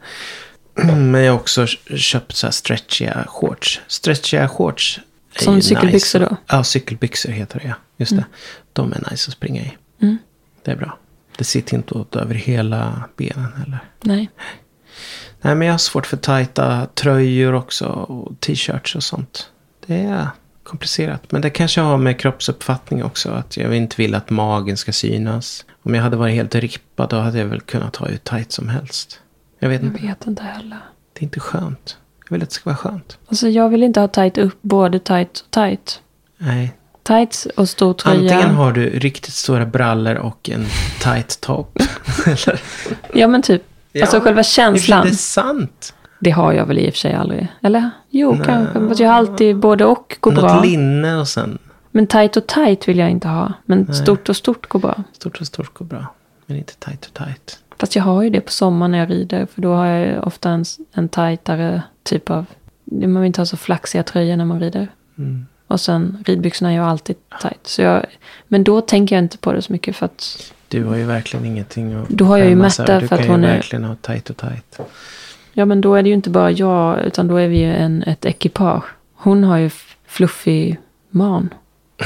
Men 0.75 1.15
jag 1.15 1.33
har 1.33 1.39
också 1.39 1.67
köpt 1.97 2.37
så 2.37 2.47
här 2.47 2.53
stretchiga 2.53 3.25
shorts. 3.29 3.81
Stretchiga 3.87 4.49
shorts. 4.49 5.01
är 5.35 5.45
Som 5.45 5.63
cykelbyxor 5.63 6.19
nice. 6.19 6.31
då? 6.31 6.37
Ja, 6.47 6.65
cykelbyxor 6.65 7.31
heter 7.31 7.59
det 7.59 7.67
ja. 7.69 7.75
Just 7.97 8.17
det. 8.17 8.25
De 8.73 8.93
är 8.93 9.11
nice 9.11 9.29
att 9.29 9.33
springa 9.33 9.63
i. 9.63 9.77
Mm. 10.03 10.19
Det 10.65 10.71
är 10.71 10.77
bra. 10.77 10.99
Det 11.37 11.45
sitter 11.45 11.77
inte 11.77 11.95
åt 11.95 12.17
över 12.17 12.35
hela 12.35 13.09
benen 13.17 13.53
heller. 13.59 13.79
Nej. 14.01 14.31
Nej, 15.41 15.55
men 15.55 15.67
jag 15.67 15.75
har 15.75 15.79
svårt 15.79 16.07
för 16.07 16.17
tajta 16.17 16.87
tröjor 16.95 17.53
också. 17.53 17.87
Och 17.87 18.41
t-shirts 18.41 18.97
och 18.97 19.03
sånt. 19.03 19.51
Det 19.87 20.01
är 20.01 20.29
komplicerat. 20.63 21.33
Men 21.33 21.43
det 21.43 21.51
kanske 21.51 21.81
har 21.81 21.99
med 21.99 22.21
kroppsuppfattning 22.21 23.05
också. 23.05 23.31
Att 23.31 23.57
jag 23.57 23.77
inte 23.77 23.97
vill 23.97 24.15
att 24.15 24.31
magen 24.31 24.77
ska 24.77 24.93
synas. 24.93 25.65
Om 25.83 25.95
jag 25.95 26.03
hade 26.03 26.17
varit 26.17 26.35
helt 26.35 26.55
rippad 26.55 27.09
då 27.09 27.19
hade 27.19 27.39
jag 27.39 27.47
väl 27.47 27.61
kunnat 27.61 27.97
ha 27.97 28.07
hur 28.07 28.17
tajt 28.17 28.53
som 28.53 28.69
helst. 28.69 29.21
Jag 29.63 29.69
vet 29.69 29.83
Jag 29.83 29.91
inte. 29.93 30.07
vet 30.07 30.27
inte 30.27 30.43
heller. 30.43 30.79
Det 31.13 31.21
är 31.21 31.25
inte 31.25 31.41
skönt. 31.41 31.97
Jag 32.29 32.35
vill 32.35 32.43
att 32.43 32.49
det 32.49 32.55
ska 32.55 32.71
vara 32.71 32.77
skönt. 32.77 33.19
Alltså 33.29 33.49
jag 33.49 33.69
vill 33.69 33.83
inte 33.83 34.01
ha 34.01 34.09
tight 34.09 34.39
upp, 34.39 34.59
både 34.63 34.99
tight 34.99 35.41
och 35.41 35.51
tight. 35.51 36.01
Nej. 36.39 36.73
Tights 37.03 37.47
och 37.57 37.69
stor 37.69 37.95
tröja. 37.95 38.35
Antingen 38.35 38.57
har 38.57 38.73
du 38.73 38.91
riktigt 38.91 39.35
stora 39.35 39.67
brallor 39.67 40.15
och 40.15 40.51
en 40.51 40.67
tight 41.03 41.41
top. 41.41 41.79
Eller? 42.27 42.61
Ja 43.15 43.29
men 43.29 43.43
typ. 43.43 43.63
alltså 44.03 44.21
själva 44.21 44.39
Det 44.41 44.45
känslan. 44.45 45.07
är 45.07 45.11
sant. 45.11 45.95
Det 46.21 46.31
har 46.31 46.53
jag 46.53 46.67
väl 46.67 46.79
i 46.79 46.89
och 46.89 46.93
för 46.93 46.99
sig 46.99 47.15
aldrig. 47.15 47.49
Eller? 47.63 47.91
Jo, 48.11 48.33
Nej. 48.35 48.43
kanske. 48.47 48.89
Fast 48.89 49.01
jag 49.01 49.09
har 49.09 49.17
alltid 49.17 49.57
både 49.57 49.85
och 49.85 50.17
går 50.21 50.33
Något 50.33 50.43
bra. 50.45 50.63
linne 50.63 51.17
och 51.17 51.29
sen 51.29 51.59
Men 51.91 52.07
tight 52.07 52.37
och 52.37 52.47
tight 52.47 52.89
vill 52.89 52.99
jag 52.99 53.11
inte 53.11 53.29
ha. 53.29 53.53
Men 53.67 53.85
Nej. 53.89 53.95
stort 53.97 54.29
och 54.29 54.37
stort 54.37 54.69
går 54.69 54.79
bra. 54.79 55.03
stort 55.13 55.41
och 55.41 55.47
stort 55.47 55.75
går 55.75 55.85
bra. 55.87 56.07
Men 56.47 56.57
inte 56.57 56.75
tight 56.77 57.07
och 57.07 57.15
tight. 57.15 57.59
Fast 57.83 57.97
jag 57.97 58.03
har 58.03 58.23
ju 58.23 58.31
det 58.31 58.41
på 58.41 58.51
sommaren 58.51 58.91
när 58.91 58.99
jag 58.99 59.11
rider. 59.11 59.47
För 59.47 59.63
då 59.63 59.75
har 59.75 59.87
jag 59.87 60.27
ofta 60.27 60.51
en, 60.51 60.65
en 60.93 61.09
tajtare 61.09 61.83
typ 62.03 62.31
av... 62.31 62.47
Man 62.85 63.21
vill 63.21 63.27
inte 63.27 63.41
ha 63.41 63.47
så 63.47 63.57
flaxiga 63.57 64.03
tröjor 64.03 64.37
när 64.37 64.45
man 64.45 64.61
rider. 64.61 64.89
Mm. 65.19 65.47
Och 65.67 65.81
sen 65.81 66.25
ridbyxorna 66.27 66.71
är 66.71 66.75
ju 66.75 66.81
alltid 66.81 67.17
tight. 67.41 67.59
Så 67.63 67.83
jag, 67.83 68.07
men 68.49 68.65
då 68.65 68.81
tänker 68.81 69.17
jag 69.17 69.25
inte 69.25 69.39
på 69.39 69.53
det 69.53 69.63
så 69.63 69.73
mycket 69.73 69.97
för 69.97 70.07
att... 70.07 70.53
Du 70.69 70.85
har 70.85 70.97
ju 70.97 71.05
verkligen 71.05 71.47
ingenting 71.47 71.95
att 71.95 72.09
Då 72.09 72.25
har 72.25 72.39
jag 72.39 72.49
ju 72.49 72.57
Märta 72.57 72.87
för 72.87 72.95
att 72.95 73.11
Du 73.11 73.17
kan 73.17 73.29
hon 73.29 73.43
ju 73.43 73.49
är- 73.49 73.55
verkligen 73.55 73.85
ha 73.85 73.97
tight 73.97 74.31
och 74.31 74.37
tight. 74.37 74.81
Ja 75.53 75.65
men 75.65 75.81
då 75.81 75.95
är 75.95 76.03
det 76.03 76.09
ju 76.09 76.15
inte 76.15 76.31
bara 76.31 76.51
jag. 76.51 77.01
Utan 77.01 77.29
då 77.29 77.37
är 77.37 77.49
vi 77.49 77.59
ju 77.59 77.75
en, 77.75 78.03
ett 78.03 78.25
ekipage. 78.25 78.85
Hon 79.15 79.45
har 79.45 79.57
ju 79.57 79.71
fluffig 80.07 80.79
man. 81.11 81.55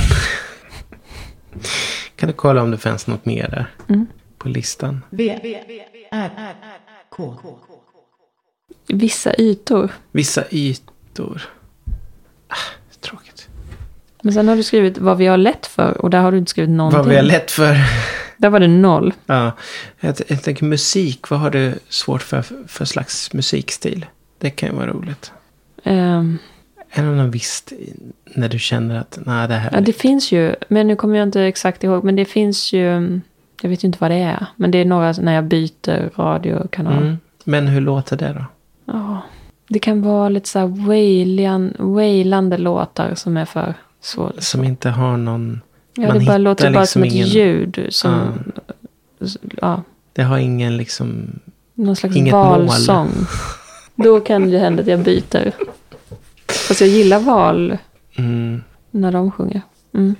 Kan 2.16 2.26
du 2.26 2.32
kolla 2.32 2.62
om 2.62 2.70
det 2.70 2.78
finns 2.78 3.06
något 3.06 3.24
mer 3.24 3.48
där? 3.48 3.66
Mm. 3.88 4.06
På 4.38 4.48
listan. 4.48 5.04
V, 5.10 5.38
R, 6.10 6.54
K. 7.10 7.34
Vissa 8.88 9.34
ytor. 9.38 9.90
Vissa 10.12 10.44
ytor. 10.50 11.42
Ah, 12.48 12.54
tråkigt. 13.00 13.48
Men 14.22 14.32
sen 14.32 14.48
har 14.48 14.56
du 14.56 14.62
skrivit 14.62 14.98
vad 14.98 15.18
vi 15.18 15.26
har 15.26 15.36
lätt 15.36 15.66
för 15.66 16.00
och 16.00 16.10
där 16.10 16.20
har 16.20 16.32
du 16.32 16.38
inte 16.38 16.50
skrivit 16.50 16.70
någonting. 16.70 16.98
Vad 16.98 17.08
vi 17.08 17.16
har 17.16 17.22
lätt 17.22 17.50
för. 17.50 17.76
Där 18.36 18.50
var 18.50 18.60
det 18.60 18.68
noll. 18.68 19.14
Ja, 19.26 19.52
jag, 20.00 20.14
jag 20.26 20.42
tänker 20.42 20.64
musik. 20.64 21.30
Vad 21.30 21.40
har 21.40 21.50
du 21.50 21.74
svårt 21.88 22.22
för, 22.22 22.44
för 22.68 22.84
slags 22.84 23.32
musikstil? 23.32 24.06
Det 24.38 24.50
kan 24.50 24.68
ju 24.68 24.74
vara 24.74 24.86
roligt. 24.86 25.32
Ehm, 25.84 26.38
Är 26.90 27.02
det 27.02 27.08
någon 27.08 27.30
visst 27.30 27.72
när 28.24 28.48
du 28.48 28.58
känner 28.58 28.98
att 28.98 29.18
nej 29.26 29.48
det 29.48 29.54
här 29.54 29.70
ja, 29.72 29.80
det 29.80 29.92
finns 29.92 30.32
ju, 30.32 30.54
men 30.68 30.86
nu 30.86 30.96
kommer 30.96 31.18
jag 31.18 31.22
inte 31.28 31.42
exakt 31.42 31.84
ihåg, 31.84 32.04
men 32.04 32.16
det 32.16 32.24
finns 32.24 32.72
ju, 32.72 33.20
jag 33.62 33.70
vet 33.70 33.84
ju 33.84 33.86
inte 33.86 33.98
vad 34.00 34.10
det 34.10 34.16
är, 34.16 34.46
men 34.56 34.70
det 34.70 34.78
är 34.78 34.84
några 34.84 35.12
när 35.12 35.34
jag 35.34 35.44
byter 35.44 36.10
radiokanal. 36.16 37.02
mm. 37.02 37.16
Men 37.44 37.66
hur 37.68 37.80
låter 37.80 38.16
det 38.16 38.32
då? 38.32 38.44
Ja, 38.92 39.20
det 39.68 39.78
kan 39.78 40.02
vara 40.02 40.28
lite 40.28 40.48
så 40.48 40.58
här 40.58 40.66
wailan, 40.66 41.74
wailande 41.78 42.58
låtar 42.58 43.14
som 43.14 43.36
är 43.36 43.44
för 43.44 43.74
svåra. 44.00 44.32
Som 44.40 44.64
inte 44.64 44.90
har 44.90 45.16
någon... 45.16 45.60
Ja, 45.94 46.12
det 46.12 46.26
bara 46.26 46.38
låter 46.38 46.64
hittar 46.64 46.74
bara 46.74 46.80
liksom 46.80 47.00
som 47.00 47.08
ett 47.08 47.12
ingen- 47.14 47.26
ljud. 47.28 47.86
Som, 47.90 48.38
ja, 49.60 49.82
Det 50.12 50.22
har 50.22 50.38
ingen 50.38 50.76
liksom... 50.76 51.38
någon 51.74 51.96
slags 51.96 52.16
Inget 52.16 52.32
mål. 52.32 52.66
valsång. 52.66 53.08
Då 53.94 54.20
kan 54.20 54.50
det 54.50 54.58
hända 54.58 54.82
att 54.82 54.88
jag 54.88 55.00
byter. 55.00 55.52
Fast 56.68 56.80
jag 56.80 56.90
gillar 56.90 57.18
val 57.20 57.78
Mm, 58.18 58.62
när 58.90 59.12
de 59.12 59.30
sjunger. 59.30 59.62
Mm. 59.94 60.14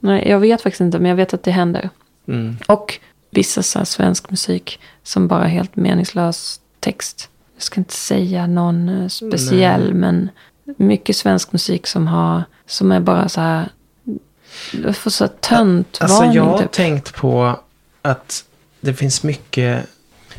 Nej, 0.00 0.28
jag 0.28 0.40
vet 0.40 0.62
faktiskt 0.62 0.80
inte, 0.80 0.98
men 0.98 1.08
jag 1.08 1.16
vet 1.16 1.34
att 1.34 1.42
det 1.42 1.50
händer. 1.50 1.90
Mm. 2.28 2.56
Och 2.66 2.98
vissa 3.30 3.62
så 3.62 3.84
svensk 3.84 4.30
musik 4.30 4.80
som 5.02 5.28
bara 5.28 5.44
är 5.44 5.48
helt 5.48 5.76
meningslös 5.76 6.60
text. 6.80 7.28
Jag 7.54 7.62
ska 7.62 7.80
inte 7.80 7.94
säga 7.94 8.46
någon 8.46 8.88
eh, 8.88 9.08
speciell, 9.08 9.84
Nej. 9.84 9.94
men 9.94 10.30
mycket 10.76 11.16
svensk 11.16 11.52
musik 11.52 11.86
som, 11.86 12.06
har, 12.06 12.42
som 12.66 12.92
är 12.92 13.00
bara 13.00 13.28
så 13.28 13.40
här... 13.40 13.68
Jag 14.72 14.96
får 14.96 15.10
så 15.10 15.28
tönt 15.28 15.98
Alltså 16.00 16.18
varning 16.18 16.36
jag 16.36 16.44
har 16.44 16.58
typ. 16.58 16.72
tänkt 16.72 17.14
på 17.14 17.60
att 18.02 18.44
det 18.80 18.94
finns 18.94 19.22
mycket... 19.22 19.86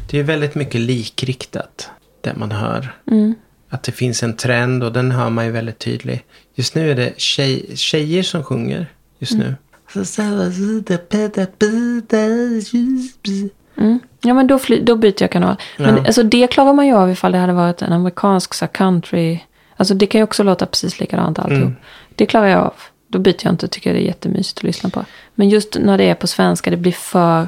Det 0.10 0.20
är 0.20 0.24
väldigt 0.24 0.56
mycket 0.56 0.82
likriktat. 0.82 1.90
Det 2.22 2.36
man 2.36 2.52
hör. 2.52 2.96
Mm. 3.12 3.36
Att 3.70 3.84
det 3.84 3.92
finns 3.92 4.24
en 4.24 4.36
trend 4.36 4.84
och 4.84 4.94
den 4.94 5.12
hör 5.12 5.30
man 5.30 5.46
ju 5.46 5.52
väldigt 5.52 5.80
tydlig. 5.80 6.26
Just 6.56 6.76
nu 6.76 6.92
är 6.92 6.96
det 6.96 7.14
tjej, 7.18 7.78
tjejer 7.78 8.24
som 8.24 8.44
sjunger. 8.44 8.88
Just 9.20 9.34
nu. 9.34 9.56
Mm. 13.78 14.00
Ja, 14.22 14.34
men 14.34 14.48
då, 14.48 14.60
fly, 14.60 14.82
då 14.84 14.96
byter 14.96 15.16
jag 15.22 15.32
kanal. 15.32 15.56
Men 15.78 15.96
Ja. 15.98 16.06
alltså, 16.06 16.24
det 16.24 16.48
klarar 16.48 16.74
man 16.74 16.88
ju 16.88 16.94
av 16.96 17.12
ifall 17.12 17.32
det 17.32 17.38
hade 17.38 17.54
varit 17.54 17.82
en 17.82 17.94
amerikansk 17.94 18.54
så 18.54 18.68
country. 18.68 19.40
Alltså 19.76 19.94
det 19.94 20.06
kan 20.06 20.20
ju 20.20 20.24
också 20.24 20.44
låta 20.44 20.66
precis 20.66 21.00
likadant 21.00 21.40
alltihop. 21.40 21.64
Mm. 21.64 21.76
Det 22.16 22.26
klarar 22.26 22.48
jag 22.48 22.60
av. 22.60 22.74
Då 23.08 23.20
byter 23.20 23.36
jag 23.44 23.54
inte 23.54 23.66
och 23.66 23.72
tycker 23.72 23.94
det 23.94 24.00
är 24.00 24.06
jättemysigt 24.06 24.58
att 24.58 24.64
lyssna 24.64 24.90
på. 24.90 25.06
Men 25.36 25.50
just 25.50 25.78
när 25.80 25.98
det 25.98 26.04
är 26.04 26.16
på 26.16 26.28
svenska, 26.28 26.72
det 26.72 26.78
blir 26.78 26.92
för, 26.92 27.48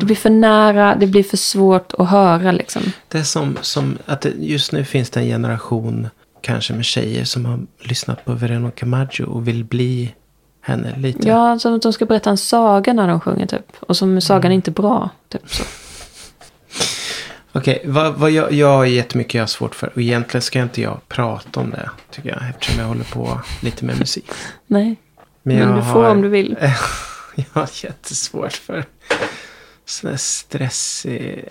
det 0.00 0.06
blir 0.06 0.16
för 0.16 0.30
nära, 0.30 0.96
det 1.00 1.06
blir 1.06 1.22
för 1.22 1.36
svårt 1.36 1.92
att 1.98 2.08
höra 2.10 2.52
liksom. 2.52 2.82
Det 3.08 3.18
är 3.18 3.22
som, 3.22 3.58
som 3.60 3.98
att 4.06 4.20
det, 4.20 4.32
just 4.38 4.72
nu 4.72 4.84
finns 4.84 5.10
det 5.10 5.20
en 5.20 5.26
generation 5.26 6.08
kanske 6.40 6.72
med 6.72 6.84
tjejer 6.84 7.24
som 7.24 7.44
har 7.46 7.60
lyssnat 7.80 8.24
på 8.24 8.32
Veronica 8.32 8.86
Maggio 8.86 9.24
och 9.24 9.48
vill 9.48 9.64
bli 9.64 10.14
henne 10.60 10.98
lite. 10.98 11.28
Ja, 11.28 11.58
som 11.58 11.74
att 11.74 11.82
de 11.82 11.92
ska 11.92 12.06
berätta 12.06 12.30
en 12.30 12.38
saga 12.38 12.92
när 12.92 13.08
de 13.08 13.20
sjunger 13.20 13.46
typ. 13.46 13.76
Och 13.80 13.96
som 13.96 14.20
sagan 14.20 14.40
Mm. 14.40 14.52
är 14.52 14.54
inte 14.54 14.70
bra. 14.70 15.10
Typ 15.28 15.50
så. 15.54 15.62
Okej, 17.52 17.82
vad, 17.84 18.14
vad 18.14 18.30
jag, 18.30 18.52
jag 18.52 18.68
har 18.76 18.84
jättemycket 18.84 19.34
jag 19.34 19.42
har 19.42 19.46
svårt 19.46 19.74
för. 19.74 19.86
Och 19.94 20.00
egentligen 20.00 20.42
ska 20.42 20.60
inte 20.60 20.82
jag 20.82 21.08
prata 21.08 21.60
om 21.60 21.70
det, 21.70 21.90
tycker 22.10 22.28
jag. 22.28 22.38
Eftersom 22.50 22.80
jag 22.80 22.86
håller 22.86 23.04
på 23.04 23.40
lite 23.62 23.84
med 23.84 23.98
musik. 23.98 24.30
Nej, 24.66 24.96
men, 25.42 25.56
jag 25.56 25.76
du 25.76 25.82
får 25.82 26.04
om 26.04 26.22
du 26.22 26.28
vill. 26.28 26.56
jag 27.34 27.44
har 27.52 27.68
jättesvårt 27.84 28.52
för 28.52 28.84
sån 29.84 30.10
här 30.10 30.16
stressig 30.16 31.44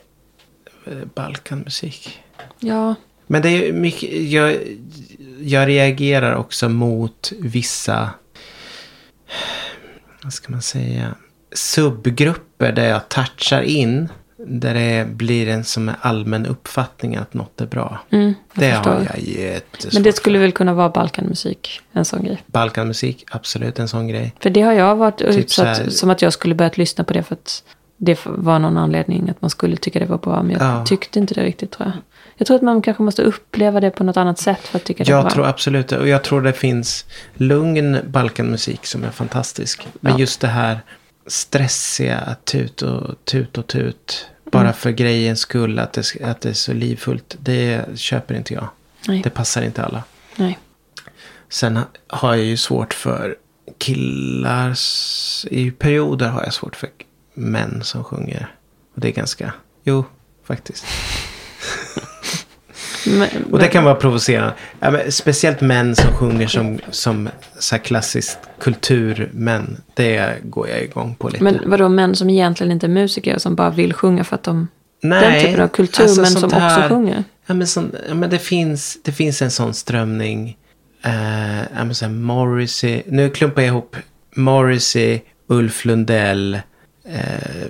eh, 0.85 0.93
Balkanmusik. 1.15 2.19
Ja, 2.59 2.95
Men 3.27 3.41
det 3.41 3.49
är 3.49 3.73
mycket, 3.73 4.13
jag, 4.31 4.57
jag 5.41 5.67
reagerar 5.67 6.35
också 6.35 6.69
mot 6.69 7.31
vissa, 7.39 8.09
vad 10.23 10.33
ska 10.33 10.51
man 10.51 10.61
säga, 10.61 11.15
subgrupper 11.53 12.71
där 12.71 12.89
jag 12.89 13.09
touchar 13.09 13.61
in. 13.61 14.09
Där 14.47 14.73
det 14.73 15.07
blir 15.07 15.47
en 15.47 15.63
som 15.63 15.89
en 15.89 15.95
allmän 16.01 16.45
uppfattning 16.45 17.15
att 17.15 17.33
något 17.33 17.61
är 17.61 17.65
bra. 17.65 17.99
mm, 18.09 18.33
Det 18.53 18.73
förstår. 18.73 18.91
har 18.91 19.07
jag 19.13 19.19
jättesvårt 19.19 19.93
Men 19.93 20.03
det 20.03 20.13
skulle 20.13 20.39
väl 20.39 20.51
kunna 20.51 20.73
vara 20.73 20.89
Balkanmusik, 20.89 21.81
en 21.91 22.05
sån 22.05 22.23
grej. 22.23 22.43
Balkanmusik, 22.45 23.25
absolut 23.31 23.79
en 23.79 23.87
sån 23.87 24.07
grej. 24.07 24.35
För 24.39 24.49
det 24.49 24.61
har 24.61 24.73
jag 24.73 24.95
varit 24.95 25.17
Typ 25.17 25.29
utsatt, 25.29 25.77
här- 25.77 25.89
som 25.89 26.09
att 26.09 26.21
jag 26.21 26.33
skulle 26.33 26.55
börjat 26.55 26.77
lyssna 26.77 27.03
på 27.03 27.13
det 27.13 27.23
för 27.23 27.35
att 27.35 27.63
det 28.01 28.19
var 28.25 28.59
någon 28.59 28.77
anledning 28.77 29.29
att 29.29 29.41
man 29.41 29.49
skulle 29.49 29.75
tycka 29.77 29.99
det 29.99 30.05
var 30.05 30.17
bra. 30.17 30.43
Men 30.43 30.51
jag 30.51 30.61
Ja. 30.61 30.85
tyckte 30.85 31.19
inte 31.19 31.33
det 31.33 31.43
riktigt 31.43 31.71
tror 31.71 31.87
jag. 31.87 31.97
Jag 32.37 32.47
tror 32.47 32.55
att 32.55 32.61
man 32.63 32.81
kanske 32.81 33.03
måste 33.03 33.21
uppleva 33.21 33.79
det 33.79 33.91
på 33.91 34.03
något 34.03 34.17
annat 34.17 34.39
sätt 34.39 34.59
för 34.61 34.77
att 34.77 34.83
tycka 34.83 35.03
det 35.03 35.09
Jag 35.11 35.23
bra. 35.23 35.31
tror 35.31 35.45
absolut 35.45 35.87
det. 35.87 35.99
Och 35.99 36.07
jag 36.07 36.23
tror 36.23 36.41
det 36.41 36.53
finns 36.53 37.05
lugn 37.33 37.97
Balkanmusik 38.07 38.85
som 38.85 39.03
är 39.03 39.09
fantastisk. 39.11 39.87
Men 39.99 40.11
Ja. 40.13 40.19
just 40.19 40.41
det 40.41 40.47
här 40.47 40.79
stressiga 41.27 42.35
tut 42.43 42.81
och 42.81 43.25
tut 43.25 43.57
och 43.57 43.67
tut. 43.67 44.25
Bara 44.51 44.61
Mm. 44.61 44.73
för 44.73 44.91
grejens 44.91 45.39
skull 45.39 45.79
att 45.79 45.93
det, 45.93 46.03
att 46.23 46.41
det 46.41 46.49
är 46.49 46.53
så 46.53 46.73
livfullt. 46.73 47.35
Det 47.39 47.85
köper 47.99 48.35
inte 48.35 48.53
jag. 48.53 48.67
Nej, 49.07 49.21
Det 49.23 49.29
passar 49.29 49.61
inte 49.61 49.83
alla. 49.83 50.03
nej. 50.35 50.59
Sen 51.49 51.77
ha- 51.77 51.83
har 52.07 52.35
jag 52.35 52.45
ju 52.45 52.57
svårt 52.57 52.93
för 52.93 53.35
killar. 53.77 54.75
I 55.49 55.71
perioder 55.71 56.27
har 56.29 56.43
jag 56.43 56.53
svårt 56.53 56.75
för 56.75 56.89
män 57.39 57.79
som 57.83 58.03
sjunger. 58.03 58.51
Och 58.95 59.01
det 59.01 59.07
är 59.07 59.11
ganska... 59.11 59.53
Jo, 59.83 60.05
faktiskt. 60.43 60.85
Men, 63.07 63.27
Och 63.51 63.59
det 63.59 63.67
kan 63.67 63.83
vara 63.83 63.95
provocerande. 63.95 64.53
Ja, 64.79 64.99
speciellt 65.09 65.61
män 65.61 65.95
som 65.95 66.13
sjunger 66.13 66.47
som, 66.47 66.79
som 66.91 67.29
så 67.59 67.75
här 67.75 67.83
klassiskt 67.83 68.39
kulturmän. 68.59 69.81
Det 69.93 70.37
går 70.43 70.69
jag 70.69 70.83
igång 70.83 71.15
på 71.15 71.29
lite. 71.29 71.43
men 71.43 71.59
vadå, 71.65 71.89
män 71.89 72.15
som 72.15 72.29
egentligen 72.29 72.71
inte 72.71 72.85
är 72.85 72.89
musiker 72.89 73.37
som 73.37 73.55
bara 73.55 73.69
vill 73.69 73.93
sjunga 73.93 74.23
för 74.23 74.35
att 74.35 74.43
de... 74.43 74.67
Nej, 75.01 75.21
den 75.33 75.45
typen 75.45 75.63
av 75.63 75.67
kultur, 75.67 76.03
alltså 76.03 76.21
men 76.21 76.31
sånt 76.31 76.51
som 76.51 76.61
här- 76.61 76.77
också 76.79 76.89
sjunger. 76.95 77.23
Ja, 77.45 77.53
men, 77.53 77.67
sån, 77.67 77.91
ja, 78.07 78.13
men 78.15 78.29
det, 78.29 78.39
finns, 78.39 78.97
det 79.03 79.11
finns 79.11 79.41
en 79.41 79.51
sån 79.51 79.73
strömning. 79.73 80.57
Ja, 81.01 81.83
men 81.83 81.95
så 81.95 82.05
här 82.05 82.11
Morrissey. 82.13 83.03
Nu 83.07 83.29
klumpar 83.29 83.61
jag 83.61 83.67
ihop 83.67 83.95
Morrissey, 84.35 85.19
Ulf 85.47 85.85
Lundell. 85.85 86.59
Eh, 87.09 87.67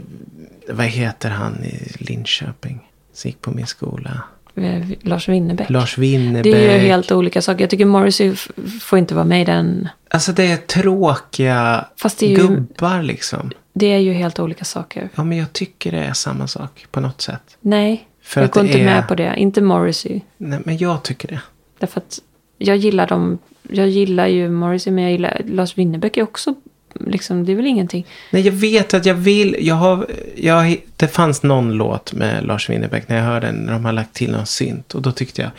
vad 0.69 0.85
heter 0.85 1.29
han 1.29 1.63
i 1.63 1.91
Linköping? 1.99 2.79
Som 3.13 3.27
gick 3.29 3.41
på 3.41 3.51
min 3.51 3.65
skola. 3.67 4.23
Eh, 4.55 4.87
Lars 5.01 5.29
Winnerbäck. 5.29 5.69
Lars 5.69 5.97
Winnerbäck. 5.97 6.43
Det 6.53 6.67
är 6.67 6.73
ju 6.81 6.87
helt 6.87 7.11
olika 7.11 7.41
saker. 7.41 7.61
Jag 7.61 7.69
tycker 7.69 7.85
Morrissey 7.85 8.35
får 8.81 8.99
inte 8.99 9.15
vara 9.15 9.25
med 9.25 9.41
i 9.41 9.45
den. 9.45 9.89
Alltså 10.09 10.31
det 10.31 10.51
är 10.51 10.57
tråkiga 10.57 11.85
det 12.19 12.25
är 12.25 12.29
ju, 12.29 12.35
gubbar 12.35 13.01
liksom. 13.01 13.51
det 13.73 13.85
är 13.85 13.97
ju 13.97 14.13
helt 14.13 14.39
olika 14.39 14.65
saker. 14.65 15.09
Ja, 15.15 15.23
men 15.23 15.37
jag 15.37 15.53
tycker 15.53 15.91
det 15.91 15.97
är 16.03 16.13
samma 16.13 16.47
sak 16.47 16.85
på 16.91 16.99
något 16.99 17.21
sätt. 17.21 17.57
Nej, 17.61 18.07
För 18.21 18.41
jag 18.41 18.49
går 18.49 18.65
inte 18.65 18.79
är- 18.79 18.85
med 18.85 19.07
på 19.07 19.15
det. 19.15 19.33
Inte 19.37 19.61
Morrissey. 19.61 20.21
Nej, 20.37 20.59
men 20.65 20.77
jag 20.77 21.03
tycker 21.03 21.27
det. 21.27 21.41
Därför 21.79 22.01
att 22.01 22.19
jag 22.57 22.77
gillar 22.77 23.07
dem. 23.07 23.37
Jag 23.71 23.87
gillar 23.87 24.27
ju 24.27 24.49
Morrissey 24.49 24.93
men 24.93 25.03
jag 25.03 25.11
gillar 25.11 25.41
Lars 25.45 25.77
Winnerbäck 25.77 26.17
är 26.17 26.23
också 26.23 26.55
liksom, 26.99 27.45
det 27.45 27.51
är 27.51 27.55
väl 27.55 27.65
ingenting. 27.67 28.07
Nej, 28.31 28.41
jag 28.41 28.51
vet 28.51 28.93
att 28.93 29.05
jag 29.05 29.15
vill. 29.15 29.55
Jag 29.59 29.75
har, 29.75 30.07
jag, 30.35 30.77
det 30.95 31.07
fanns 31.07 31.43
någon 31.43 31.71
låt 31.73 32.13
med 32.13 32.45
Lars 32.45 32.69
Winnerbäck 32.69 33.07
när 33.09 33.17
jag 33.17 33.23
hörde 33.23 33.47
den. 33.47 33.55
När 33.55 33.73
de 33.73 33.85
har 33.85 33.91
lagt 33.93 34.13
till 34.13 34.31
någon 34.31 34.45
synt. 34.45 34.95
Och 34.95 35.01
då 35.01 35.11
tyckte 35.11 35.41
jag, 35.41 35.51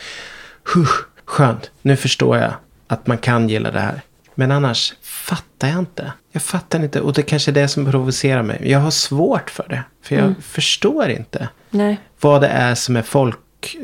huh, 0.75 0.89
skönt. 1.25 1.71
Nu 1.81 1.95
förstår 1.95 2.37
jag 2.37 2.53
att 2.87 3.07
man 3.07 3.17
kan 3.17 3.49
gilla 3.49 3.71
det 3.71 3.79
här. 3.79 4.01
Men 4.35 4.51
annars 4.51 4.93
fattar 5.01 5.67
jag 5.67 5.79
inte. 5.79 6.11
Jag 6.31 6.41
fattar 6.43 6.83
inte. 6.83 7.01
Och 7.01 7.13
det 7.13 7.21
kanske 7.21 7.51
är 7.51 7.53
det 7.53 7.67
som 7.67 7.91
provocerar 7.91 8.43
mig. 8.43 8.61
Jag 8.63 8.79
har 8.79 8.91
svårt 8.91 9.49
för 9.49 9.65
det. 9.69 9.83
För 10.03 10.15
jag 10.15 10.33
förstår 10.41 11.09
inte. 11.09 11.49
Nej, 11.69 11.99
vad 12.21 12.41
det 12.41 12.47
är 12.47 12.75
som 12.75 12.95
är 12.95 13.01
folk. 13.01 13.37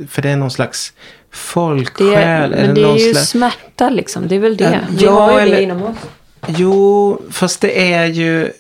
För 0.10 0.22
det 0.22 0.30
är 0.30 0.36
någon 0.36 0.52
slags 0.52 0.94
det 0.96 1.38
folksjäl. 1.38 2.54
är, 2.54 2.66
men 2.66 2.76
det 2.76 2.82
är 2.84 2.98
ju 2.98 3.14
slags... 3.14 3.30
smärta 3.30 3.90
liksom. 3.90 4.28
Det 4.28 4.36
är 4.36 4.40
väl 4.40 4.58
det. 4.58 4.64
Ja, 4.64 4.80
Vi 4.90 5.06
har 5.06 5.32
ju 5.32 5.40
eller- 5.40 5.56
det 5.56 5.64
inom 5.64 5.84
oss. 5.84 5.98
Jo, 6.48 7.22
fast 7.32 7.62
det 7.62 7.94
är 7.94 8.06
ju 8.06 8.52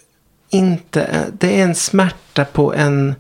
inte. 0.50 1.26
Det 1.40 1.60
är 1.60 1.64
en 1.64 1.76
smärta 1.76 2.46
på 2.46 2.74
en, 2.74 3.16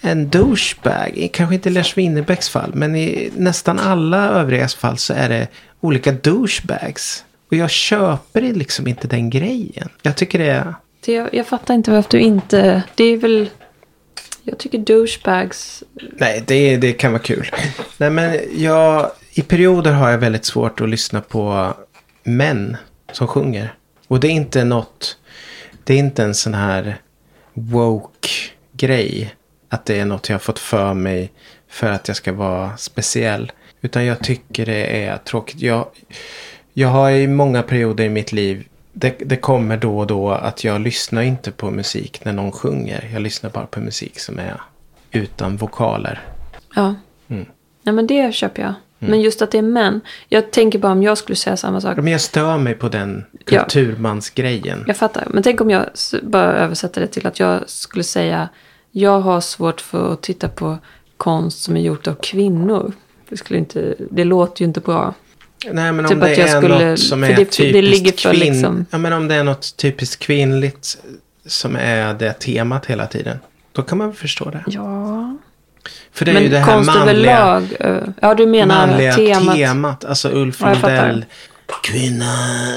en 0.00 0.28
douchebag. 0.28 1.28
Kanske 1.32 1.54
inte 1.54 1.68
i 1.68 1.72
Lars 1.72 1.96
Winnerbäcks 1.96 2.48
fall. 2.48 2.70
Men 2.74 2.96
i 2.96 3.30
nästan 3.36 3.78
alla 3.78 4.28
övrigas 4.28 4.74
fall 4.74 4.98
så 4.98 5.14
är 5.14 5.28
det 5.28 5.48
olika 5.80 6.12
douchebags. 6.12 7.24
Och 7.50 7.56
jag 7.56 7.70
köper 7.70 8.40
liksom 8.40 8.86
inte 8.86 9.08
den 9.08 9.30
grejen. 9.30 9.88
Jag 10.02 10.16
tycker 10.16 10.38
det 10.38 10.50
är... 10.50 10.74
Det, 11.04 11.12
jag, 11.12 11.34
jag 11.34 11.46
fattar 11.46 11.74
inte 11.74 11.90
varför 11.90 12.10
du 12.10 12.20
inte... 12.20 12.82
Det 12.94 13.04
är 13.04 13.16
väl... 13.16 13.50
Jag 14.42 14.58
tycker 14.58 14.78
douchebags... 14.78 15.82
Nej, 16.18 16.44
det, 16.46 16.76
det 16.76 16.92
kan 16.92 17.12
vara 17.12 17.22
kul. 17.22 17.50
Nej, 17.96 18.10
men 18.10 18.38
jag, 18.56 19.10
i 19.32 19.42
perioder 19.42 19.92
har 19.92 20.10
jag 20.10 20.18
väldigt 20.18 20.44
svårt 20.44 20.80
att 20.80 20.88
lyssna 20.88 21.20
på 21.20 21.74
män 22.22 22.76
som 23.12 23.26
sjunger. 23.26 23.74
Och 24.10 24.20
det 24.20 24.28
är 24.28 24.32
inte 24.32 24.64
något, 24.64 25.18
det 25.84 25.94
är 25.94 25.98
inte 25.98 26.22
en 26.22 26.34
sån 26.34 26.54
här 26.54 26.96
woke 27.54 28.28
grej. 28.72 29.34
Att 29.68 29.86
det 29.86 30.00
är 30.00 30.04
något 30.04 30.28
jag 30.28 30.34
har 30.34 30.40
fått 30.40 30.58
för 30.58 30.94
mig 30.94 31.32
för 31.68 31.90
att 31.90 32.08
jag 32.08 32.16
ska 32.16 32.32
vara 32.32 32.76
speciell. 32.76 33.52
Utan 33.80 34.04
jag 34.04 34.24
tycker 34.24 34.66
det 34.66 35.04
är 35.06 35.16
tråkigt. 35.16 35.60
Jag, 35.60 35.86
jag 36.72 36.88
har 36.88 37.10
i 37.10 37.26
många 37.26 37.62
perioder 37.62 38.04
i 38.04 38.08
mitt 38.08 38.32
liv 38.32 38.68
det, 38.92 39.16
det 39.18 39.36
kommer 39.36 39.76
då 39.76 39.98
och 39.98 40.06
då 40.06 40.30
att 40.30 40.64
jag 40.64 40.80
lyssnar 40.80 41.22
inte 41.22 41.50
på 41.52 41.70
musik 41.70 42.24
när 42.24 42.32
någon 42.32 42.52
sjunger. 42.52 43.10
Jag 43.12 43.22
lyssnar 43.22 43.50
bara 43.50 43.66
på 43.66 43.80
musik 43.80 44.18
som 44.18 44.38
är 44.38 44.60
utan 45.10 45.56
vokaler. 45.56 46.20
Ja. 46.74 46.94
Mm. 47.28 47.46
Nej 47.82 47.94
men 47.94 48.06
det 48.06 48.34
köper 48.34 48.62
jag. 48.62 48.74
Men 49.08 49.20
just 49.20 49.42
att 49.42 49.50
det 49.50 49.58
är 49.58 49.62
män. 49.62 50.00
Jag 50.28 50.50
tänker 50.50 50.78
bara 50.78 50.92
om 50.92 51.02
jag 51.02 51.18
skulle 51.18 51.36
säga 51.36 51.56
samma 51.56 51.80
sak. 51.80 51.96
Men 51.96 52.06
jag 52.06 52.20
stör 52.20 52.58
mig 52.58 52.74
på 52.74 52.88
den 52.88 53.24
Ja. 53.46 53.60
kulturmansgrejen. 53.62 54.84
Jag 54.86 54.96
fattar. 54.96 55.26
Men 55.30 55.42
tänk 55.42 55.60
om 55.60 55.70
jag 55.70 55.86
bara 56.22 56.52
översätter 56.52 57.00
det 57.00 57.06
till 57.06 57.26
att 57.26 57.40
jag 57.40 57.70
skulle 57.70 58.04
säga. 58.04 58.48
Jag 58.92 59.20
har 59.20 59.40
svårt 59.40 59.80
för 59.80 60.12
att 60.12 60.22
titta 60.22 60.48
på 60.48 60.78
konst 61.16 61.62
som 61.62 61.76
är 61.76 61.80
gjort 61.80 62.06
av 62.06 62.14
kvinnor. 62.14 62.92
Det, 63.28 63.36
skulle 63.36 63.58
inte, 63.58 63.94
det 64.10 64.24
låter 64.24 64.62
ju 64.62 64.66
inte 64.68 64.80
bra. 64.80 65.14
Nej, 65.72 65.92
men 65.92 66.04
om 66.04 66.10
Typ 66.10 66.20
det 66.20 66.32
att 66.32 66.38
jag 66.38 66.48
är 66.48 66.58
skulle- 66.60 66.90
något 66.90 66.98
som 67.00 67.24
är 67.24 67.28
det- 67.28 67.34
det 67.34 67.44
typiskt 67.44 68.18
kvinn... 68.20 68.38
liksom- 68.40 68.86
Ja, 68.90 68.98
men 68.98 69.12
om 69.12 69.28
det 69.28 69.34
är 69.34 69.44
något 69.44 69.76
typiskt 69.76 70.22
kvinnligt 70.22 70.98
som 71.46 71.76
är 71.76 72.14
det 72.14 72.32
temat 72.32 72.86
hela 72.86 73.06
tiden. 73.06 73.38
Då 73.72 73.82
kan 73.82 73.98
man 73.98 74.06
väl 74.08 74.16
förstå 74.16 74.50
det. 74.50 74.64
Ja. 74.66 75.36
För 76.12 76.24
det 76.24 76.30
är 76.32 76.40
ju 76.40 76.48
det 76.48 76.54
Men 76.54 76.62
här 76.64 76.82
manliga, 76.84 77.38
överlag. 77.38 77.62
eh, 77.80 78.02
Ja, 78.20 78.34
du 78.34 78.46
menar 78.46 78.86
manliga 78.86 79.12
temat. 79.14 79.54
temat. 79.56 80.04
Alltså 80.04 80.28
Ulf 80.32 80.60
jag. 80.60 80.72
Lundell. 80.82 81.24
Kvinna. 81.82 82.34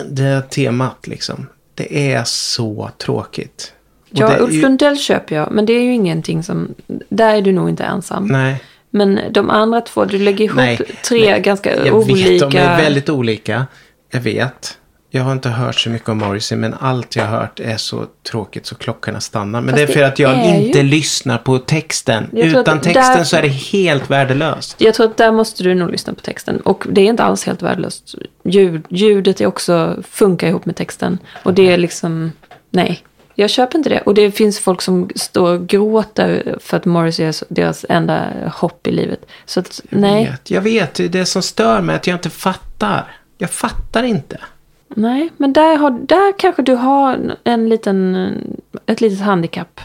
Det 0.10 0.50
temat 0.50 1.08
liksom. 1.08 1.48
Det 1.76 2.12
är 2.14 2.24
så 2.26 2.90
tråkigt. 2.98 3.74
Och 4.12 4.18
Ja, 4.20 4.38
Ulf 4.40 4.54
ju- 4.54 4.62
Lundell 4.62 4.98
köper 5.00 5.36
jag. 5.36 5.52
Men 5.52 5.66
det 5.66 5.74
är 5.74 5.82
ju 5.82 5.94
ingenting 5.94 6.44
som... 6.44 6.76
Där 7.10 7.36
är 7.36 7.42
du 7.42 7.52
nog 7.52 7.70
inte 7.70 7.84
ensam. 7.84 8.28
Nej, 8.28 8.64
Men 8.90 9.20
de 9.32 9.50
andra 9.50 9.82
två, 9.82 10.06
du 10.06 10.20
lägger 10.20 10.46
ihop 10.46 10.58
Nej, 10.58 10.80
tre 11.10 11.32
nej. 11.32 11.42
ganska 11.42 11.86
jag 11.86 11.96
olika... 11.96 12.30
vet. 12.30 12.52
De 12.52 12.58
är 12.58 12.78
väldigt 12.82 13.10
olika. 13.10 13.68
Jag 14.12 14.22
vet. 14.22 14.78
Jag 15.16 15.24
har 15.24 15.32
inte 15.32 15.50
hört 15.50 15.76
så 15.80 15.90
mycket 15.90 16.10
om 16.10 16.18
Morrissey. 16.18 16.58
Men 16.58 16.74
allt 16.80 17.16
jag 17.16 17.26
har 17.26 17.38
hört 17.40 17.60
är 17.60 17.78
så 17.78 18.06
tråkigt 18.32 18.66
så 18.66 18.76
klockorna 18.76 19.20
stannar. 19.20 19.62
Men 19.62 19.70
Fast 19.76 19.88
det 19.88 19.94
är 19.94 19.98
för 19.98 20.04
att 20.04 20.20
jag 20.20 20.32
är 20.32 20.60
ju- 20.60 20.66
inte 20.68 20.84
lyssnar 20.84 21.38
på 21.38 21.60
texten. 21.60 22.30
Utan 22.34 22.82
texten 22.82 23.18
där- 23.18 23.24
så 23.24 23.36
är 23.38 23.42
det 23.42 23.48
helt 23.48 24.10
värdelöst. 24.10 24.76
Jag 24.78 24.94
tror 24.94 25.06
att 25.06 25.18
där 25.18 25.32
måste 25.32 25.64
du 25.64 25.76
nog 25.76 25.92
lyssna 25.92 26.14
på 26.14 26.22
texten. 26.22 26.60
Och 26.60 26.86
det 26.92 27.02
är 27.02 27.06
inte 27.06 27.24
alls 27.24 27.46
helt 27.46 27.62
värdelöst. 27.62 28.16
Ljud, 28.44 28.86
ljudet 28.90 29.42
är 29.42 29.46
också, 29.46 29.98
funkar 30.12 30.48
ihop 30.48 30.66
med 30.66 30.76
texten. 30.76 31.18
Och 31.44 31.54
det 31.54 31.70
är 31.72 31.78
liksom, 31.78 32.32
nej. 32.70 33.04
Jag 33.36 33.50
köper 33.50 33.78
inte 33.78 33.90
det. 33.90 34.02
Och 34.02 34.14
det 34.14 34.32
finns 34.32 34.60
folk 34.60 34.82
som 34.82 35.10
står 35.16 35.54
och 35.54 35.68
gråter 35.68 36.58
för 36.62 36.78
att 36.78 36.86
Morrissey 36.86 37.26
är 37.26 37.36
deras 37.50 37.86
enda 37.90 38.28
hopp 38.54 38.88
i 38.88 38.92
livet. 38.92 39.26
Så 39.46 39.60
att, 39.60 39.82
nej. 39.90 40.24
Jag 40.24 40.32
vet, 40.32 40.52
jag 40.52 40.62
vet. 40.62 41.12
Det 41.14 41.20
är 41.20 41.26
som 41.26 41.42
stör 41.42 41.82
mig 41.82 41.96
att 41.96 42.08
jag 42.08 42.16
inte 42.16 42.30
fattar. 42.30 43.12
Jag 43.38 43.50
fattar 43.50 44.04
inte. 44.04 44.38
Nej, 44.96 45.30
men 45.38 45.54
där, 45.54 45.78
har, 45.78 45.92
där 45.92 46.40
kanske 46.40 46.62
du 46.62 46.74
har 46.76 47.36
en 47.44 47.70
liten, 47.70 48.34
ett 48.86 49.02
litet 49.02 49.22
handikapp. 49.22 49.82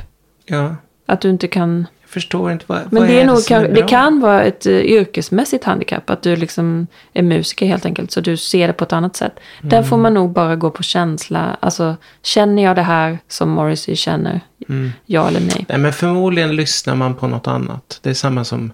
Ja, 0.46 0.76
Att 1.06 1.20
du 1.20 1.30
inte 1.30 1.48
kan... 1.48 1.86
jag 2.00 2.10
förstår 2.10 2.52
inte 2.52 2.64
vad, 2.68 2.78
Men 2.92 3.02
vad 3.02 3.08
det, 3.10 3.20
är 3.20 3.26
nog, 3.26 3.38
som 3.38 3.56
är 3.56 3.64
kan, 3.66 3.74
det 3.74 3.82
kan 3.82 4.20
vara 4.20 4.42
ett 4.42 4.66
uh, 4.66 4.80
yrkesmässigt 4.80 5.64
handikapp. 5.64 6.10
Att 6.10 6.22
du 6.22 6.36
liksom 6.36 6.86
är 7.12 7.22
musiker 7.22 7.66
helt 7.66 7.86
enkelt. 7.86 8.10
Så 8.10 8.20
du 8.20 8.36
ser 8.36 8.66
det 8.66 8.72
på 8.72 8.84
ett 8.84 8.92
annat 8.92 9.16
sätt. 9.16 9.32
Där 9.62 9.76
Mm. 9.78 9.88
får 9.88 9.96
man 9.96 10.14
nog 10.14 10.30
bara 10.30 10.56
gå 10.56 10.70
på 10.70 10.82
känsla. 10.82 11.56
Alltså, 11.60 11.96
känner 12.22 12.62
jag 12.62 12.76
det 12.76 12.82
här 12.82 13.18
som 13.28 13.50
Morrissey 13.50 13.96
känner? 13.96 14.40
Mm. 14.68 14.90
Ja 15.06 15.28
eller 15.28 15.40
nej? 15.40 15.64
Nej, 15.68 15.78
men 15.78 15.92
förmodligen 15.92 16.56
lyssnar 16.56 16.94
man 16.94 17.14
på 17.14 17.26
något 17.28 17.46
annat. 17.46 17.98
Det 18.02 18.10
är 18.10 18.14
samma 18.14 18.44
som 18.44 18.72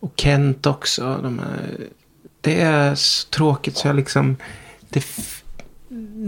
och 0.00 0.12
Kent 0.16 0.66
också. 0.66 1.18
De 1.22 1.38
är, 1.38 1.86
det 2.40 2.60
är 2.60 2.94
så 2.94 3.28
tråkigt 3.28 3.76
så 3.76 3.88
jag 3.88 3.96
liksom... 3.96 4.36
Det, 4.88 5.04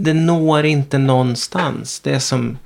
det 0.03 0.13
når 0.13 0.65
inte 0.65 0.97
någonstans. 0.97 1.99
Det 1.99 2.11
är 2.15 2.19
som... 2.19 2.57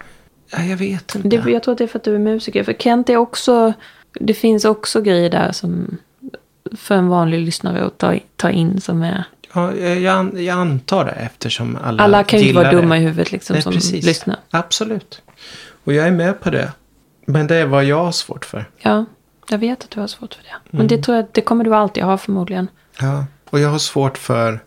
Ja, 0.51 0.63
jag 0.63 0.77
vet 0.77 1.15
inte. 1.15 1.27
Det, 1.27 1.51
jag 1.51 1.63
tror 1.63 1.71
att 1.71 1.77
det 1.77 1.83
är 1.83 1.87
för 1.87 1.99
att 1.99 2.03
du 2.05 2.15
är 2.15 2.19
musiker. 2.19 2.63
För 2.63 2.73
Kent 2.73 3.09
är 3.09 3.17
också... 3.17 3.73
Det 4.13 4.33
finns 4.33 4.65
också 4.65 5.01
grejer 5.01 5.29
där 5.29 5.51
som... 5.51 5.97
För 6.77 6.95
en 6.95 7.07
vanlig 7.07 7.39
lyssnare 7.39 7.85
att 7.85 7.97
ta, 7.97 8.15
ta 8.35 8.49
in 8.49 8.81
som 8.81 9.01
är... 9.03 9.23
Ja, 9.53 9.75
jag, 9.75 10.41
jag 10.41 10.57
antar 10.59 11.05
det 11.05 11.11
eftersom 11.11 11.77
alla 11.83 12.03
Alla 12.03 12.23
kan 12.23 12.39
ju 12.39 12.47
inte 12.47 12.61
vara 12.63 12.71
dumma 12.71 12.95
det. 12.95 13.01
i 13.01 13.03
huvudet 13.03 13.31
liksom 13.31 13.53
Nej, 13.53 13.63
som 13.63 13.73
precis. 13.73 14.05
lyssnar. 14.05 14.37
Absolut. 14.49 15.21
Och 15.83 15.93
jag 15.93 16.07
är 16.07 16.11
med 16.11 16.39
på 16.41 16.49
det. 16.49 16.71
Men 17.25 17.47
det 17.47 17.55
är 17.55 17.65
vad 17.65 17.83
jag 17.85 18.03
har 18.05 18.11
svårt 18.11 18.45
för. 18.45 18.69
Ja, 18.77 19.05
jag 19.49 19.57
vet 19.57 19.83
att 19.83 19.89
du 19.89 19.99
har 19.99 20.07
svårt 20.07 20.33
för 20.33 20.43
det. 20.43 20.49
Men 20.69 20.79
Mm. 20.81 20.87
det 20.87 21.03
tror 21.03 21.17
jag 21.17 21.25
det 21.31 21.41
kommer 21.41 21.63
du 21.63 21.75
alltid 21.75 22.03
ha 22.03 22.17
förmodligen. 22.17 22.67
Ja, 23.01 23.25
och 23.49 23.59
jag 23.59 23.69
har 23.69 23.79
svårt 23.79 24.17
för... 24.17 24.59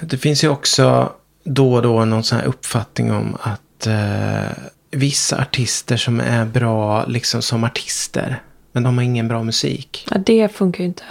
Det 0.00 0.16
finns 0.18 0.44
ju 0.44 0.48
också 0.48 1.12
då 1.48 1.74
och 1.74 1.82
då 1.82 2.04
någon 2.04 2.22
sån 2.24 2.38
här 2.38 2.44
uppfattning 2.46 3.12
om 3.12 3.36
att 3.42 3.86
eh, 3.86 4.56
vissa 4.90 5.40
artister 5.40 5.96
som 5.96 6.20
är 6.20 6.44
bra 6.44 7.06
liksom 7.06 7.42
som 7.42 7.64
artister. 7.64 8.42
Men 8.72 8.82
de 8.82 8.96
har 8.98 9.04
ingen 9.04 9.28
bra 9.28 9.42
musik. 9.42 10.06
Ja, 10.10 10.16
det 10.26 10.48
funkar 10.52 10.78
ju 10.84 10.86
inte. 10.88 11.02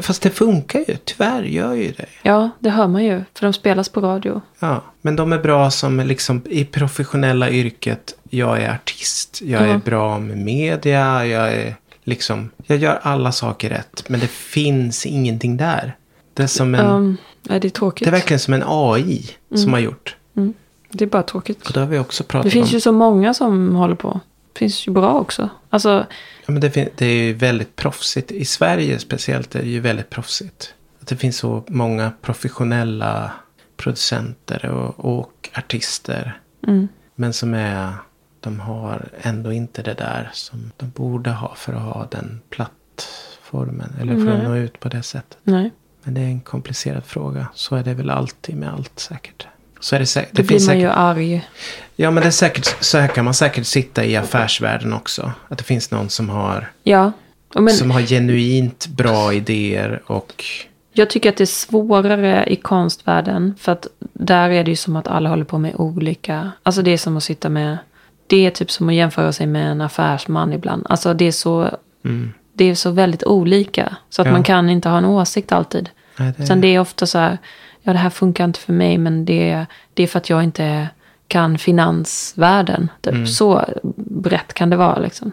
Fast 0.00 0.22
det 0.22 0.30
funkar 0.30 0.78
ju. 0.78 0.96
Tyvärr 1.04 1.42
gör 1.42 1.72
ju 1.72 1.92
det. 1.92 2.04
Ja, 2.22 2.50
det 2.58 2.70
hör 2.70 2.88
man 2.88 3.04
ju. 3.04 3.24
För 3.34 3.46
de 3.46 3.52
spelas 3.52 3.88
på 3.88 4.00
radio. 4.00 4.40
Ja, 4.58 4.82
men 5.02 5.16
de 5.16 5.32
är 5.32 5.38
bra 5.38 5.70
som 5.70 6.00
liksom 6.00 6.42
i 6.50 6.64
professionella 6.64 7.50
yrket. 7.50 8.14
Jag 8.30 8.62
är 8.62 8.74
artist. 8.74 9.40
Jag 9.44 9.62
är 9.62 9.66
Ja. 9.68 9.80
bra 9.84 10.18
med 10.18 10.38
media. 10.38 11.26
Jag 11.26 11.52
är 11.52 11.74
liksom... 12.04 12.50
Jag 12.66 12.78
gör 12.78 12.98
alla 13.02 13.32
saker 13.32 13.68
rätt. 13.70 14.04
Men 14.08 14.20
det 14.20 14.30
finns 14.30 15.06
ingenting 15.06 15.56
där. 15.56 15.96
Det 16.34 16.42
är 16.42 16.46
som 16.46 16.74
en... 16.74 16.86
Um, 16.86 17.16
ja, 17.42 17.58
det 17.58 17.68
är 17.68 17.70
tråkigt. 17.70 18.04
Det 18.04 18.10
är 18.10 18.12
verkligen 18.12 18.40
som 18.40 18.54
en 18.54 18.62
AI 18.66 19.24
som 19.54 19.72
har 19.72 19.80
gjort. 19.80 20.16
Mm. 20.36 20.54
Det 20.90 21.04
är 21.04 21.08
bara 21.08 21.22
tråkigt. 21.22 21.66
Och 21.66 21.72
det 21.72 21.80
har 21.80 21.86
vi 21.86 21.98
också 21.98 22.22
Det 22.22 22.28
pratat 22.28 22.52
finns 22.52 22.68
om. 22.70 22.74
ju 22.74 22.80
så 22.80 22.92
många 22.92 23.34
som 23.34 23.74
håller 23.74 23.94
på. 23.94 24.20
Det 24.52 24.58
finns 24.58 24.86
ju 24.88 24.92
bra 24.92 25.12
också. 25.12 25.48
Alltså, 25.70 26.06
Ja, 26.46 26.52
men 26.52 26.60
det, 26.60 26.98
det 26.98 27.06
är 27.06 27.22
ju 27.24 27.32
väldigt 27.32 27.76
proffsigt. 27.76 28.30
I 28.30 28.44
Sverige 28.44 28.98
speciellt 28.98 29.54
är 29.54 29.62
det 29.62 29.68
ju 29.68 29.80
väldigt 29.80 30.10
proffsigt. 30.10 30.74
Att 31.00 31.06
det 31.08 31.16
finns 31.16 31.36
så 31.36 31.64
många 31.68 32.12
professionella 32.22 33.32
producenter 33.76 34.66
och, 34.70 35.18
och 35.20 35.48
artister. 35.54 36.40
mm. 36.66 36.88
Men 37.14 37.32
som 37.32 37.54
är... 37.54 37.92
De 38.40 38.60
har 38.60 39.08
ändå 39.22 39.52
inte 39.52 39.82
det 39.82 39.94
där 39.94 40.30
som 40.32 40.70
de 40.76 40.90
borde 40.90 41.30
ha 41.30 41.54
för 41.54 41.72
att 41.72 41.82
ha 41.82 42.06
den 42.10 42.40
plattformen. 42.50 43.94
Eller 44.00 44.14
för 44.14 44.28
att 44.32 44.38
Nej. 44.38 44.48
nå 44.48 44.56
ut 44.56 44.80
på 44.80 44.88
det 44.88 45.02
sättet. 45.02 45.38
nej. 45.42 45.70
Men 46.04 46.14
det 46.14 46.20
är 46.20 46.24
en 46.24 46.40
komplicerad 46.40 47.04
fråga. 47.04 47.46
Så 47.54 47.76
är 47.76 47.82
det 47.82 47.94
väl 47.94 48.10
alltid 48.10 48.56
med 48.56 48.72
allt 48.72 48.98
säkert. 48.98 49.46
Så 49.80 49.96
är 49.96 50.00
det 50.00 50.06
säkert. 50.06 50.32
Då 50.32 50.42
Det 50.42 50.46
blir 50.46 50.56
man 50.56 50.66
säkert 50.66 50.82
ju 50.82 50.88
arg. 50.88 51.48
Ja, 51.96 52.10
men 52.10 52.22
det 52.22 52.28
är 52.28 52.30
säkert, 52.30 52.76
så 52.80 52.98
här 52.98 53.08
kan 53.08 53.24
man 53.24 53.34
säkert 53.34 53.66
sitta 53.66 54.04
i 54.04 54.16
affärsvärlden 54.16 54.92
också. 54.92 55.32
Att 55.48 55.58
det 55.58 55.64
finns 55.64 55.90
någon 55.90 56.08
som 56.08 56.30
har, 56.30 56.70
Ja. 56.82 57.12
Men 57.54 57.74
som 57.74 57.90
har 57.90 58.00
genuint 58.00 58.86
bra 58.86 59.32
idéer 59.32 60.02
och... 60.06 60.44
jag 60.92 61.10
tycker 61.10 61.28
att 61.28 61.36
det 61.36 61.44
är 61.44 61.46
svårare 61.46 62.44
i 62.46 62.56
konstvärlden. 62.56 63.54
För 63.58 63.72
att 63.72 63.86
där 64.12 64.50
är 64.50 64.64
det 64.64 64.70
ju 64.70 64.76
som 64.76 64.96
att 64.96 65.08
alla 65.08 65.28
håller 65.28 65.44
på 65.44 65.58
med 65.58 65.74
olika. 65.74 66.52
Alltså 66.62 66.82
det 66.82 66.90
är 66.90 66.98
som 66.98 67.16
att 67.16 67.24
sitta 67.24 67.48
med. 67.48 67.78
Det 68.26 68.46
är 68.46 68.50
typ 68.50 68.70
som 68.70 68.88
att 68.88 68.94
jämföra 68.94 69.32
sig 69.32 69.46
med 69.46 69.70
en 69.70 69.80
affärsman 69.80 70.52
ibland. 70.52 70.86
Alltså 70.88 71.14
det 71.14 71.24
är 71.24 71.32
så. 71.32 71.70
Mm, 72.04 72.32
Det 72.52 72.64
är 72.64 72.74
så 72.74 72.90
väldigt 72.90 73.24
olika. 73.24 73.96
Så 74.10 74.22
att 74.22 74.26
Ja. 74.26 74.32
man 74.32 74.42
kan 74.42 74.70
inte 74.70 74.88
ha 74.88 74.98
en 74.98 75.04
åsikt 75.04 75.52
alltid. 75.52 75.90
nej, 76.16 76.32
det, 76.36 76.46
Sen 76.46 76.60
det 76.60 76.68
är 76.68 76.80
ofta 76.80 77.06
så 77.06 77.18
här, 77.18 77.38
ja 77.82 77.92
det 77.92 77.98
här 77.98 78.10
funkar 78.10 78.44
inte 78.44 78.60
för 78.60 78.72
mig 78.72 78.98
men 78.98 79.24
det, 79.24 79.50
är- 79.50 79.66
det 79.94 80.02
är 80.02 80.06
för 80.06 80.18
att 80.18 80.30
jag 80.30 80.42
inte 80.44 80.88
kan 81.28 81.58
finansvärlden. 81.58 82.90
Typ. 83.00 83.12
Mm. 83.14 83.26
Så 83.26 83.64
brett 83.96 84.54
kan 84.54 84.70
det 84.70 84.76
vara 84.76 84.98
liksom. 84.98 85.32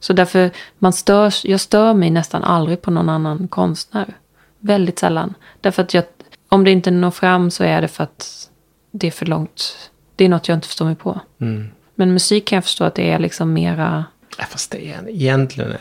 Så 0.00 0.12
därför, 0.12 0.50
man 0.78 0.92
störs, 0.92 1.44
jag 1.44 1.60
stör 1.60 1.94
mig 1.94 2.10
nästan 2.10 2.44
aldrig 2.44 2.82
på 2.82 2.90
någon 2.90 3.08
annan 3.08 3.48
konstnär. 3.48 4.14
Väldigt 4.58 4.98
sällan. 4.98 5.34
Därför 5.60 5.82
att 5.82 5.94
jag, 5.94 6.04
om 6.48 6.64
det 6.64 6.70
inte 6.70 6.90
når 6.90 7.10
fram 7.10 7.50
så 7.50 7.64
är 7.64 7.80
det 7.80 7.88
för 7.88 8.04
att 8.04 8.48
det 8.90 9.06
är 9.06 9.10
för 9.10 9.26
långt. 9.26 9.90
Det 10.16 10.24
är 10.24 10.28
något 10.28 10.48
jag 10.48 10.56
inte 10.56 10.66
förstår 10.66 10.84
mig 10.86 10.94
på. 10.94 11.20
mm. 11.40 11.68
Men 11.94 12.12
musik 12.12 12.44
kan 12.48 12.56
jag 12.56 12.64
förstå 12.64 12.84
att 12.84 12.94
det 12.94 13.10
är 13.10 13.18
liksom 13.18 13.52
mera... 13.52 14.04
Ja, 14.38 14.44
fast 14.44 14.70
det 14.70 14.86
är 14.92 15.08
egentligen, 15.08 15.74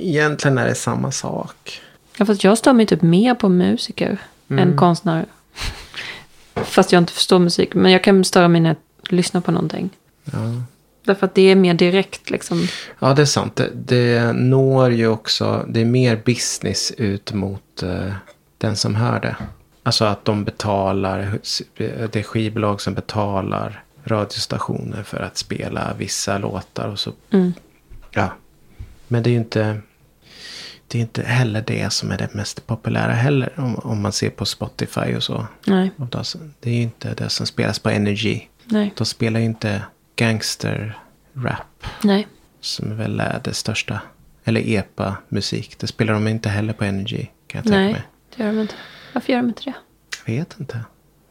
egentligen 0.00 0.58
är 0.58 0.66
det 0.66 0.74
samma 0.74 1.10
sak. 1.12 1.80
Ja, 2.16 2.26
fast 2.26 2.44
jag 2.44 2.58
stör 2.58 2.72
mig 2.72 2.86
typ 2.86 3.02
mer 3.02 3.34
på 3.34 3.48
musiker 3.48 4.18
än 4.48 4.76
konstnärer. 4.76 5.26
Fast 6.54 6.92
jag 6.92 7.00
inte 7.00 7.12
förstår 7.12 7.38
musik. 7.38 7.74
Men 7.74 7.92
jag 7.92 8.04
kan 8.04 8.24
störa 8.24 8.48
mig 8.48 8.60
när 8.60 8.68
jag 8.68 9.12
lyssnar 9.12 9.40
på 9.40 9.52
någonting. 9.52 9.90
Ja, 10.24 10.62
Därför 11.04 11.26
att 11.26 11.34
det 11.34 11.50
är 11.50 11.54
mer 11.54 11.74
direkt 11.74 12.30
liksom. 12.30 12.66
ja 12.98 13.14
det 13.14 13.22
är 13.22 13.26
sant. 13.26 13.56
Det, 13.56 13.70
det 13.74 14.32
når 14.32 14.92
ju 14.92 15.08
också, 15.08 15.64
det 15.68 15.80
är 15.80 15.84
mer 15.84 16.22
business 16.24 16.92
ut 16.96 17.32
mot 17.32 17.82
eh, 17.82 18.12
den 18.58 18.76
som 18.76 18.94
hör 18.94 19.20
det. 19.20 19.36
Alltså 19.82 20.04
att 20.04 20.24
de 20.24 20.44
betalar, 20.44 21.38
det 21.76 22.16
är 22.16 22.22
skivbolag 22.22 22.80
som 22.80 22.94
betalar 22.94 23.82
radiostationer 24.04 25.02
för 25.02 25.20
att 25.20 25.36
spela 25.36 25.94
vissa 25.98 26.38
låtar 26.38 26.88
och 26.88 26.98
så. 26.98 27.12
Mm. 27.30 27.52
Ja. 28.10 28.32
Men 29.08 29.22
det 29.22 29.30
är 29.30 29.32
ju 29.32 29.38
inte. 29.38 29.80
Det 30.90 30.98
är 30.98 31.02
inte 31.02 31.22
heller 31.22 31.64
det 31.66 31.92
som 31.92 32.10
är 32.10 32.18
det 32.18 32.34
mest 32.34 32.66
populära 32.66 33.12
heller. 33.12 33.52
Om, 33.56 33.76
om 33.76 34.02
man 34.02 34.12
ser 34.12 34.30
på 34.30 34.44
Spotify 34.44 35.14
och 35.16 35.22
så. 35.22 35.46
Nej, 35.66 35.90
Det 36.60 36.70
är 36.70 36.74
ju 36.74 36.82
inte 36.82 37.14
det 37.14 37.28
som 37.28 37.46
spelas 37.46 37.78
på 37.78 37.90
Energy. 37.90 38.40
nej, 38.64 38.92
De 38.96 39.04
spelar 39.04 39.40
ju 39.40 39.46
inte 39.46 39.82
gangster-rap. 40.16 41.86
nej. 42.04 42.26
Som 42.60 42.96
väl 42.96 43.20
är 43.20 43.40
det 43.44 43.54
största. 43.54 44.00
Eller 44.44 44.60
epa-musik. 44.68 45.78
Det 45.78 45.86
spelar 45.86 46.12
de 46.12 46.28
inte 46.28 46.48
heller 46.48 46.72
på 46.72 46.84
Energy. 46.84 47.26
Kan 47.46 47.58
jag 47.58 47.64
tänka 47.64 47.78
Nej, 47.78 47.92
mig. 47.92 48.02
det 48.36 48.42
gör 48.44 48.52
de 48.52 48.60
inte. 48.60 48.74
Varför 49.12 49.32
gör 49.32 49.40
de 49.42 49.48
inte 49.48 49.62
det? 49.64 49.74
Jag 50.26 50.34
vet 50.34 50.56
inte. 50.60 50.80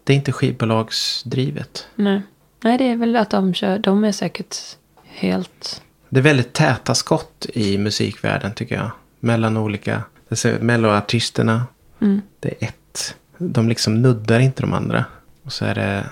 Det 0.03 0.13
är 0.13 0.17
inte 0.17 0.31
skivbolagsdrivet. 0.31 1.87
Nej. 1.95 2.21
Nej, 2.63 2.77
det 2.77 2.83
är 2.83 2.95
väl 2.95 3.15
att 3.15 3.29
de 3.29 3.53
kör. 3.53 3.79
De 3.79 4.03
är 4.03 4.11
säkert 4.11 4.55
helt... 5.03 5.81
Det 6.09 6.19
är 6.19 6.23
väldigt 6.23 6.53
täta 6.53 6.95
skott 6.95 7.45
i 7.53 7.77
musikvärlden 7.77 8.51
tycker 8.53 8.75
jag. 8.75 8.91
Mellan 9.19 9.57
olika. 9.57 10.01
Det 10.29 10.35
ser- 10.35 10.59
Melloartisterna. 10.59 11.65
Mm. 12.01 12.21
Det 12.39 12.49
är 12.49 12.67
ett. 12.67 13.15
De 13.37 13.69
liksom 13.69 14.01
nuddar 14.01 14.39
inte 14.39 14.61
de 14.63 14.73
andra. 14.73 15.05
Och 15.43 15.53
så 15.53 15.65
är 15.65 15.75
det 15.75 16.03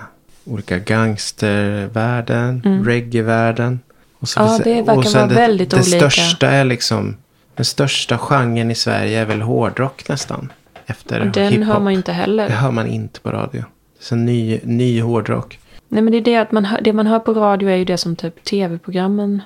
olika 0.46 0.78
gangstervärlden. 0.80 2.62
Reggae-världen. 2.86 3.80
Och 4.20 4.30
så 4.30 4.40
Ja, 4.40 4.60
det 4.64 4.82
verkar 4.82 5.14
vara 5.14 5.26
väldigt 5.28 5.70
det 5.70 5.76
olika. 5.78 5.98
största 6.10 6.48
är 6.50 6.64
liksom. 6.66 7.16
Den 7.56 7.66
största 7.66 8.18
genren 8.18 8.72
i 8.72 8.76
Sverige 8.76 9.20
är 9.20 9.26
väl 9.26 9.42
hårdrock 9.42 10.10
nästan. 10.10 10.52
Efter 10.86 11.20
Och 11.20 11.28
den 11.28 11.52
hiphop. 11.54 11.66
hör 11.68 11.80
man 11.80 11.94
ju 11.94 11.98
inte 11.98 12.12
heller. 12.12 12.48
Det 12.48 12.54
hör 12.56 12.72
man 12.72 12.88
inte 12.88 13.20
på 13.20 13.30
radio. 13.30 13.64
Det 14.00 14.06
så 14.06 14.16
ny, 14.16 14.60
ny 14.64 15.02
hårdrock. 15.02 15.60
Nej, 15.88 16.02
men 16.02 16.12
det 16.12 16.18
är 16.18 16.22
det 16.22 16.36
att 16.38 16.52
man 16.52 16.66
hör, 16.66 16.82
det 16.82 16.94
man 16.94 17.08
hör 17.08 17.20
på 17.20 17.34
radio 17.34 17.70
är 17.70 17.76
ju 17.76 17.86
det 17.86 17.98
som 17.98 18.16
typ 18.16 18.44
tv-programmen 18.44 19.42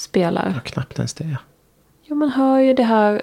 spelar. 0.00 0.52
Ja, 0.54 0.60
knappt 0.60 0.98
ens 0.98 1.14
det. 1.14 1.36
Jo, 2.04 2.16
man 2.16 2.28
hör 2.28 2.58
ju 2.58 2.74
det 2.74 2.82
här. 2.82 3.22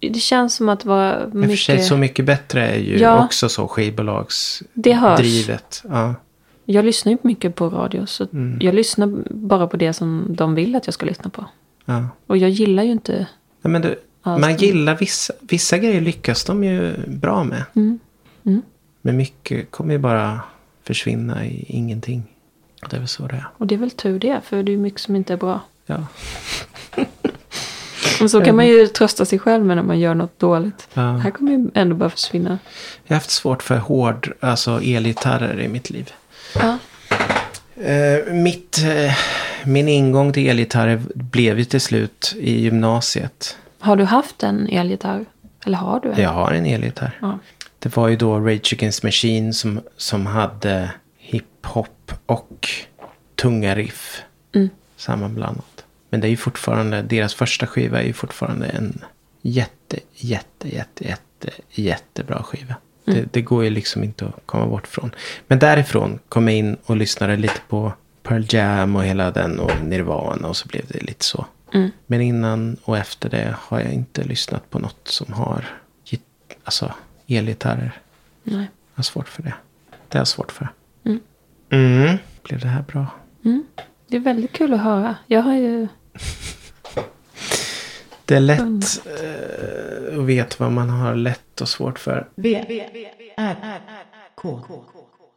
Det 0.00 0.14
känns 0.20 0.54
som 0.54 0.68
att 0.68 0.84
vara 0.84 1.24
I 1.24 1.26
och 1.26 1.32
för 1.32 1.56
sig 1.56 1.74
mycket... 1.74 1.86
Så 1.86 1.96
mycket 1.96 2.24
bättre 2.24 2.66
är 2.68 2.78
ju 2.78 2.98
Ja. 2.98 3.24
också 3.24 3.48
så 3.48 3.68
skivbolagsdrivet. 3.68 5.80
Det. 5.84 5.88
Ja. 5.88 6.14
Jag 6.64 6.84
lyssnar 6.84 7.12
ju 7.12 7.18
mycket 7.22 7.54
på 7.54 7.68
radio. 7.68 8.06
Så 8.06 8.26
Mm. 8.32 8.58
jag 8.60 8.74
lyssnar 8.74 9.06
bara 9.30 9.66
på 9.66 9.76
det 9.76 9.92
som 9.92 10.26
de 10.28 10.54
vill 10.54 10.76
att 10.76 10.86
jag 10.86 10.94
ska 10.94 11.06
lyssna 11.06 11.30
på. 11.30 11.44
ja. 11.84 12.08
Och 12.26 12.36
jag 12.36 12.50
gillar 12.50 12.82
ju 12.82 12.92
inte... 12.92 13.26
Nej, 13.62 13.72
men 13.72 13.82
det, 13.82 13.96
Allt. 14.22 14.40
man 14.40 14.56
gillar 14.56 14.96
vissa, 14.96 15.32
vissa 15.40 15.78
grejer 15.78 16.00
lyckas 16.00 16.44
de 16.44 16.64
ju 16.64 16.94
bra 17.06 17.44
med. 17.44 17.64
Mm. 17.74 17.98
Mm. 18.46 18.62
Men 19.02 19.16
mycket 19.16 19.70
kommer 19.70 19.92
ju 19.94 19.98
bara 19.98 20.40
försvinna 20.82 21.46
i 21.46 21.64
ingenting. 21.68 22.22
Det 22.90 22.96
är 22.96 23.00
väl 23.00 23.08
så 23.08 23.26
det 23.26 23.34
är. 23.34 23.46
Och 23.58 23.66
det 23.66 23.74
är 23.74 23.78
väl 23.78 23.90
tur 23.90 24.18
det, 24.18 24.40
för 24.44 24.62
det 24.62 24.72
är 24.72 24.76
mycket 24.76 25.00
som 25.00 25.16
inte 25.16 25.32
är 25.32 25.36
bra. 25.36 25.60
Ja. 25.86 26.06
Och 28.20 28.30
så 28.30 28.44
kan 28.44 28.56
man 28.56 28.66
ju 28.66 28.86
trösta 28.86 29.24
sig 29.24 29.38
själv 29.38 29.64
med 29.64 29.76
när 29.76 29.82
man 29.84 30.00
gör 30.00 30.14
något 30.14 30.38
dåligt. 30.38 30.88
Ja. 30.94 31.02
Här 31.16 31.30
kommer 31.30 31.52
ju 31.52 31.70
ändå 31.74 31.96
bara 31.96 32.10
försvinna. 32.10 32.58
Jag 33.04 33.14
har 33.14 33.16
haft 33.16 33.30
svårt 33.30 33.62
för 33.62 33.76
hård, 33.76 34.32
alltså 34.40 34.80
elgitarrer 34.82 35.60
i 35.60 35.68
mitt 35.68 35.90
liv. 35.90 36.12
Ja. 36.54 36.78
Eh, 37.82 38.32
mitt, 38.32 38.78
eh, 38.78 39.12
min 39.64 39.88
ingång 39.88 40.32
till 40.32 40.48
elgitarrer 40.48 41.02
blev 41.14 41.58
ju 41.58 41.64
till 41.64 41.80
slut 41.80 42.34
i 42.38 42.60
gymnasiet. 42.60 43.56
Har 43.78 43.96
du 43.96 44.04
haft 44.04 44.42
en 44.42 44.68
elgitarr? 44.68 45.24
Eller 45.66 45.78
har 45.78 46.00
du 46.00 46.12
en? 46.12 46.22
Jag 46.22 46.30
har 46.30 46.52
en 46.52 46.66
elgitarr. 46.66 47.18
Ja. 47.20 47.38
Det 47.78 47.96
var 47.96 48.08
ju 48.08 48.16
då 48.16 48.38
Rage 48.40 48.72
Against 48.72 49.02
Machine 49.02 49.52
som, 49.54 49.80
som 49.96 50.26
hade 50.26 50.90
hiphop 51.18 52.12
och 52.26 52.68
tunga 53.42 53.74
riff 53.74 54.22
Mm. 54.54 54.70
sammanblandat. 54.96 55.64
Men 56.14 56.20
det 56.20 56.26
är 56.26 56.30
ju 56.30 56.36
fortfarande, 56.36 57.02
deras 57.02 57.34
första 57.34 57.66
skiva 57.66 58.02
är 58.02 58.06
ju 58.06 58.12
fortfarande 58.12 58.66
en 58.66 59.04
jätte, 59.42 59.98
jätte, 60.12 60.68
jätte, 60.76 61.04
jätte, 61.04 61.50
jättebra 61.70 62.42
skiva. 62.42 62.74
Det, 63.04 63.32
det 63.32 63.42
går 63.42 63.64
ju 63.64 63.70
liksom 63.70 64.04
inte 64.04 64.26
att 64.26 64.46
komma 64.46 64.66
bort 64.66 64.86
från. 64.86 65.10
Men 65.46 65.58
därifrån 65.58 66.18
kom 66.28 66.48
jag 66.48 66.56
in 66.56 66.76
och 66.84 66.96
lyssnade 66.96 67.36
lite 67.36 67.60
på 67.68 67.92
Pearl 68.22 68.44
Jam 68.48 68.96
och 68.96 69.04
hela 69.04 69.30
den 69.30 69.60
och 69.60 69.70
Nirvana 69.84 70.48
och 70.48 70.56
så 70.56 70.68
blev 70.68 70.86
det 70.88 71.02
lite 71.02 71.24
så. 71.24 71.46
Mm. 71.72 71.90
Men 72.06 72.20
innan 72.20 72.76
och 72.84 72.98
efter 72.98 73.30
det 73.30 73.54
har 73.58 73.80
jag 73.80 73.92
inte 73.92 74.24
lyssnat 74.24 74.70
på 74.70 74.78
något 74.78 75.08
som 75.08 75.32
har 75.32 75.64
alltså, 76.64 76.92
elgitarrer. 77.26 78.00
Nej. 78.42 78.70
Jag 78.94 78.98
har 78.98 79.02
svårt 79.02 79.28
för 79.28 79.42
det. 79.42 79.54
Det 79.90 80.18
har 80.18 80.20
jag 80.20 80.28
svårt 80.28 80.52
för. 80.52 80.68
Mm. 81.04 81.20
Mm. 81.70 82.16
Blev 82.42 82.60
det 82.60 82.68
här 82.68 82.82
bra? 82.82 83.06
Mm. 83.44 83.64
Det 84.08 84.16
är 84.16 84.20
väldigt 84.20 84.52
kul 84.52 84.74
att 84.74 84.80
höra. 84.80 85.16
Jag 85.26 85.42
har 85.42 85.54
ju... 85.54 85.88
Det 88.24 88.36
är 88.36 88.40
lätt 88.40 88.60
eh, 89.06 90.18
att 90.18 90.24
veta 90.26 90.56
vad 90.58 90.72
man 90.72 90.90
har 90.90 91.14
lätt 91.14 91.60
och 91.60 91.68
svårt 91.68 91.98
för. 91.98 92.28
V, 92.34 92.64
R, 93.36 93.80
K. 94.34 94.60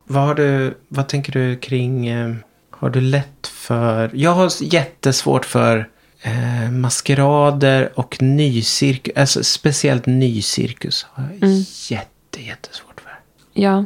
Vad, 0.03 0.23
har 0.23 0.35
du, 0.35 0.77
vad 0.87 1.07
tänker 1.07 1.31
du 1.31 1.55
kring... 1.57 2.07
Eh, 2.07 2.35
har 2.69 2.89
du 2.89 3.01
lätt 3.01 3.47
för... 3.47 4.11
Jag 4.13 4.31
har 4.31 4.51
jättesvårt 4.61 5.45
för 5.45 5.89
eh, 6.21 6.71
maskerader 6.71 7.91
och 7.99 8.21
nycirkus. 8.21 9.13
Alltså 9.17 9.43
speciellt 9.43 10.05
nycirkus 10.05 11.05
har 11.09 11.23
jag 11.23 11.43
Mm. 11.43 11.63
jätte, 11.89 12.41
jättesvårt 12.41 13.01
för. 13.01 13.11
Ja. 13.53 13.85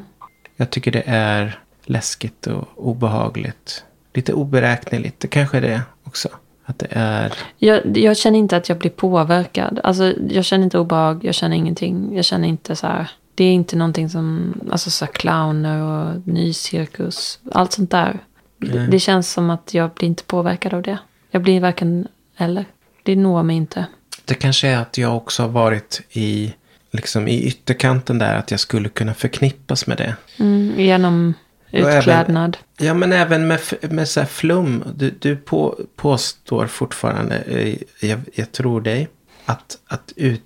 Jag 0.56 0.70
tycker 0.70 0.92
det 0.92 1.04
är 1.06 1.60
läskigt 1.86 2.48
och 2.48 2.68
obehagligt. 2.76 3.84
Lite 4.14 4.34
oberäkneligt. 4.34 5.20
Det 5.20 5.28
kanske 5.28 5.58
är 5.58 5.62
det 5.62 5.82
också. 6.04 6.30
Att 6.72 6.80
det 6.80 6.88
är... 6.92 7.34
Jag, 7.58 7.98
jag 7.98 8.18
känner 8.18 8.40
inte 8.40 8.58
att 8.58 8.70
jag 8.70 8.78
blir 8.78 8.92
påverkad. 8.92 9.80
Alltså, 9.84 10.14
jag 10.30 10.46
känner 10.46 10.64
inte 10.64 10.80
obehag. 10.80 11.26
Jag 11.26 11.36
känner 11.36 11.56
ingenting. 11.56 12.16
Jag 12.16 12.26
känner 12.26 12.48
inte 12.48 12.76
så 12.76 12.88
här. 12.88 13.12
Det 13.36 13.44
är 13.44 13.54
inte 13.54 13.76
någonting 13.76 14.10
som... 14.10 14.54
Alltså 14.72 14.90
så 14.90 15.06
här 15.06 15.12
clowner 15.12 15.82
och 15.82 16.28
nycirkus. 16.28 17.40
Allt 17.52 17.72
sånt 17.72 17.92
där. 17.92 18.20
Det, 18.58 18.88
det 18.88 19.00
känns 19.00 19.32
som 19.32 19.50
att 19.50 19.74
jag 19.74 19.92
blir 19.92 20.08
inte 20.08 20.24
påverkad 20.24 20.74
av 20.74 20.82
det. 20.82 20.98
Jag 21.32 21.42
blir 21.42 21.62
varken 21.62 22.08
eller. 22.38 22.66
Det 23.04 23.16
når 23.16 23.44
mig 23.44 23.56
inte. 23.56 23.86
Det 24.26 24.34
kanske 24.34 24.68
är 24.68 24.78
att 24.78 24.98
jag 24.98 25.18
också 25.18 25.44
har 25.44 25.50
varit 25.50 26.02
i, 26.10 26.54
liksom 26.92 27.28
i 27.28 27.44
ytterkanten 27.44 28.18
där. 28.18 28.36
Att 28.36 28.52
jag 28.52 28.60
skulle 28.60 28.90
kunna 28.90 29.14
förknippas 29.14 29.88
med 29.88 29.98
det. 29.98 30.16
Mm, 30.40 30.80
genom 30.80 31.34
även- 31.72 31.98
utklädnad. 31.98 32.58
Ja, 32.78 32.94
men 32.94 33.14
även 33.14 33.48
med, 33.48 33.60
med 33.82 34.10
så 34.10 34.20
här 34.20 34.28
flum. 34.28 34.84
Du, 34.96 35.14
du 35.20 35.36
på, 35.36 35.80
påstår 35.96 36.68
fortfarande, 36.68 37.38
eh, 37.38 37.76
jag, 38.10 38.20
jag 38.34 38.52
tror 38.52 38.82
dig, 38.82 39.08
att, 39.46 39.78
att 39.88 40.14
ut, 40.16 40.42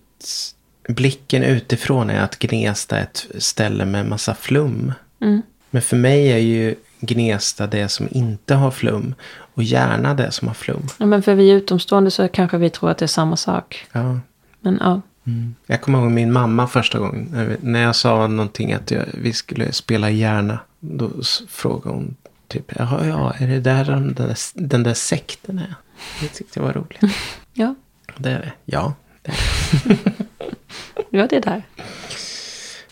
blicken 0.88 1.44
utifrån 1.44 2.10
är 2.10 2.22
att 2.22 2.40
Gnesta 2.40 2.98
är 2.98 3.04
ett 3.04 3.28
ställe 3.38 3.86
med 3.86 4.06
massa 4.06 4.36
flum. 4.36 4.94
Mm. 5.22 5.42
Men 5.70 5.82
för 5.82 5.98
mig 5.98 6.32
är 6.32 6.38
ju 6.38 6.76
Gnesta 7.00 7.68
det 7.68 7.90
som 7.90 8.08
inte 8.12 8.56
har 8.56 8.72
flum. 8.72 9.16
Och 9.54 9.64
gärna 9.64 10.14
det 10.14 10.32
som 10.32 10.48
har 10.48 10.56
flum. 10.56 10.88
Ja, 10.98 11.06
men 11.06 11.24
för 11.24 11.36
vi 11.36 11.50
utomstående 11.50 12.12
så 12.12 12.28
kanske 12.28 12.58
vi 12.58 12.70
tror 12.70 12.90
att 12.92 12.98
det 12.98 13.06
är 13.06 13.08
samma 13.08 13.36
sak. 13.36 13.88
Ja. 13.92 14.20
Men 14.60 14.78
ja. 14.82 15.02
Jag 15.66 15.82
kommer 15.82 16.00
ihåg 16.02 16.12
min 16.12 16.32
mamma 16.32 16.68
första 16.68 17.00
gången. 17.00 17.58
när 17.62 17.82
jag 17.82 17.96
sa 17.96 18.28
någonting 18.28 18.74
att 18.74 18.92
jag, 18.92 19.04
vi 19.14 19.34
skulle 19.34 19.72
spela 19.72 20.10
Järna. 20.10 20.60
Då 20.92 21.10
frågade 21.48 21.96
hon 21.96 22.16
typ. 22.48 22.72
Jaha, 22.76 23.06
ja, 23.06 23.34
är 23.40 23.48
det 23.48 23.60
där 23.60 23.86
den 23.86 24.14
där, 24.14 24.38
den 24.54 24.84
där 24.84 24.94
sekten 24.94 25.60
är? 25.60 25.76
Det 26.22 26.28
tyckte 26.28 26.60
jag 26.60 26.66
var 26.66 26.74
roligt. 26.74 27.00
Ja, 27.58 27.76
Det 28.18 28.30
är 28.32 28.40
det. 28.40 28.52
Ja. 28.66 28.94
Det 29.22 29.32
är. 29.32 29.36
det. 29.84 30.16
ja 31.10 31.28
det 31.30 31.36
är 31.36 31.42
där. 31.42 31.64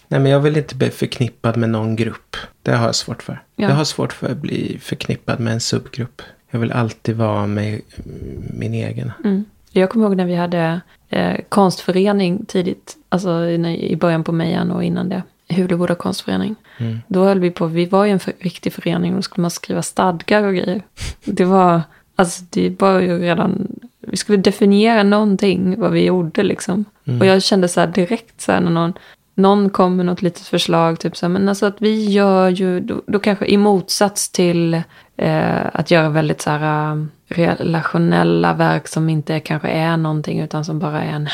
Nej, 0.08 0.20
men 0.20 0.32
jag 0.32 0.40
vill 0.40 0.58
inte 0.58 0.76
bli 0.76 0.90
förknippad 0.90 1.58
med 1.58 1.70
någon 1.70 1.96
grupp. 1.96 2.36
Det 2.62 2.72
har 2.72 2.86
jag 2.86 2.96
svårt 2.96 3.24
för. 3.24 3.42
Ja. 3.56 3.70
Jag 3.70 3.76
har 3.76 3.84
svårt 3.84 4.14
för 4.14 4.32
att 4.32 4.38
bli 4.38 4.80
förknippad 4.82 5.40
med 5.40 5.54
en 5.54 5.60
subgrupp. 5.62 6.22
Jag 6.50 6.60
vill 6.60 6.72
alltid 6.72 7.16
vara 7.16 7.48
med 7.48 7.82
min 8.54 8.74
egen. 8.74 9.12
Mm. 9.24 9.46
Jag 9.72 9.90
kommer 9.90 10.06
ihåg 10.06 10.18
när 10.18 10.26
vi 10.26 10.36
hade 10.36 10.82
eh, 11.10 11.40
konstförening 11.50 12.46
tidigt. 12.46 12.98
Alltså 13.10 13.46
i, 13.46 13.92
i 13.92 13.96
början 13.96 14.24
på 14.24 14.32
Mejan 14.32 14.72
och 14.72 14.84
innan 14.84 15.10
det. 15.10 15.24
Huleboda 15.50 15.96
konstförening. 15.96 16.56
Mm. 16.78 17.00
Då 17.08 17.24
höll 17.24 17.40
vi 17.40 17.52
på, 17.52 17.68
vi 17.68 17.86
var 17.86 18.06
ju 18.06 18.12
en 18.12 18.20
för, 18.20 18.34
riktig 18.40 18.74
förening 18.74 19.16
då 19.16 19.22
skulle 19.22 19.42
man 19.42 19.52
skriva 19.52 19.82
stadgar 19.82 20.44
och 20.44 20.54
grejer. 20.54 20.82
Det 21.26 21.46
var, 21.46 21.82
alltså 22.16 22.44
det 22.50 22.82
var 22.82 23.00
ju 23.00 23.20
redan, 23.20 23.68
vi 24.00 24.18
skulle 24.18 24.38
definiera 24.38 25.04
någonting 25.04 25.80
vad 25.80 25.92
vi 25.92 26.06
gjorde 26.06 26.44
liksom. 26.44 26.86
Mm. 27.06 27.22
Och 27.22 27.28
jag 27.28 27.44
kände 27.44 27.68
så 27.68 27.80
här 27.80 27.88
direkt 27.88 28.42
så 28.42 28.52
här 28.52 28.62
när 28.62 28.72
någon, 28.72 28.94
någon 29.36 29.70
kom 29.70 29.96
med 29.96 30.06
något 30.06 30.22
litet 30.22 30.48
förslag, 30.48 31.00
typ 31.00 31.18
så 31.18 31.26
här, 31.26 31.34
men 31.34 31.50
alltså 31.50 31.66
att 31.66 31.82
vi 31.82 32.06
gör 32.10 32.50
ju, 32.50 32.80
då, 32.80 33.02
då 33.08 33.20
kanske 33.20 33.46
i 33.46 33.58
motsats 33.58 34.30
till 34.30 34.74
eh, 35.18 35.66
att 35.74 35.92
göra 35.92 36.10
väldigt 36.10 36.42
så 36.42 36.50
här 36.50 36.92
eh, 36.92 37.06
relationella 37.28 38.54
verk 38.54 38.88
som 38.88 39.10
inte 39.10 39.40
kanske 39.40 39.68
är 39.68 39.98
någonting 39.98 40.40
utan 40.40 40.66
som 40.66 40.80
bara 40.80 41.04
är 41.04 41.12
en 41.12 41.30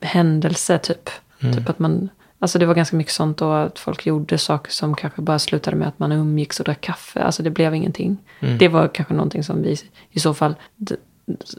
händelse 0.00 0.78
typ. 0.78 1.10
Typ 1.40 1.68
att 1.68 1.78
man 1.78 2.08
Alltså 2.44 2.58
det 2.58 2.66
var 2.66 2.74
ganska 2.74 2.96
mycket 2.96 3.12
sånt 3.12 3.36
då 3.38 3.52
att 3.52 3.78
folk 3.78 4.06
gjorde 4.06 4.38
saker 4.38 4.72
som 4.72 4.94
kanske 4.94 5.22
bara 5.22 5.38
slutade 5.38 5.76
med 5.76 5.88
att 5.88 5.98
man 5.98 6.12
umgicks 6.12 6.60
och 6.60 6.64
drack 6.64 6.80
kaffe. 6.80 7.22
Alltså 7.22 7.42
det 7.42 7.50
blev 7.50 7.74
ingenting. 7.74 8.16
Det 8.58 8.68
var 8.68 8.88
kanske 8.88 9.14
någonting 9.14 9.44
som 9.44 9.62
vi 9.62 9.76
i 10.10 10.20
så 10.20 10.34
fall 10.34 10.54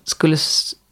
skulle 0.04 0.38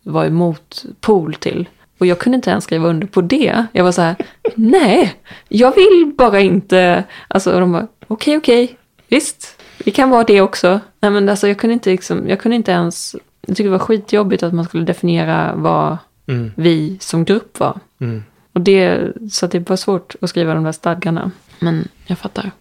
vara 0.04 0.26
emot 0.28 0.86
pol 1.02 1.34
till. 1.36 1.70
Och 1.98 2.06
jag 2.06 2.20
kunde 2.20 2.36
inte 2.36 2.50
ens 2.50 2.64
skriva 2.64 2.88
under 2.88 3.08
på 3.08 3.22
det. 3.22 3.66
Jag 3.72 3.84
var 3.84 3.92
så 3.92 4.02
här, 4.02 4.16
nej, 4.56 5.14
jag 5.50 5.76
vill 5.76 6.14
bara 6.18 6.40
inte. 6.40 7.04
Alltså 7.28 7.54
och 7.54 7.60
de 7.60 7.72
bara, 7.72 7.88
okej, 8.08 8.38
okej, 8.38 8.78
visst, 9.08 9.62
vi 9.86 9.92
kan 9.92 10.10
vara 10.10 10.24
det 10.24 10.42
också. 10.42 10.80
Nej 11.00 11.12
men 11.12 11.30
alltså 11.30 11.48
jag 11.48 11.58
kunde 11.60 11.74
inte 11.74 11.90
liksom, 11.90 12.30
jag 12.30 12.40
kunde 12.40 12.56
inte 12.56 12.72
ens, 12.72 13.16
jag 13.42 13.56
tyckte 13.58 13.64
det 13.64 13.70
var 13.70 13.80
skitjobbigt 13.80 14.44
att 14.44 14.54
man 14.54 14.66
skulle 14.66 14.86
definiera 14.86 15.54
vad 15.56 15.98
Mm. 16.28 16.52
vi 16.56 16.98
som 17.02 17.26
grupp 17.26 17.60
var. 17.60 17.80
Mm. 18.02 18.24
Och 18.54 18.62
det, 18.62 19.12
så 19.32 19.48
det 19.48 19.70
var 19.70 19.76
svårt 19.76 20.16
att 20.22 20.30
skriva 20.30 20.54
de 20.54 20.64
där 20.64 20.72
stadgarna. 20.72 21.32
Men 21.60 21.88
jag 22.06 22.18
fattar. 22.18 22.52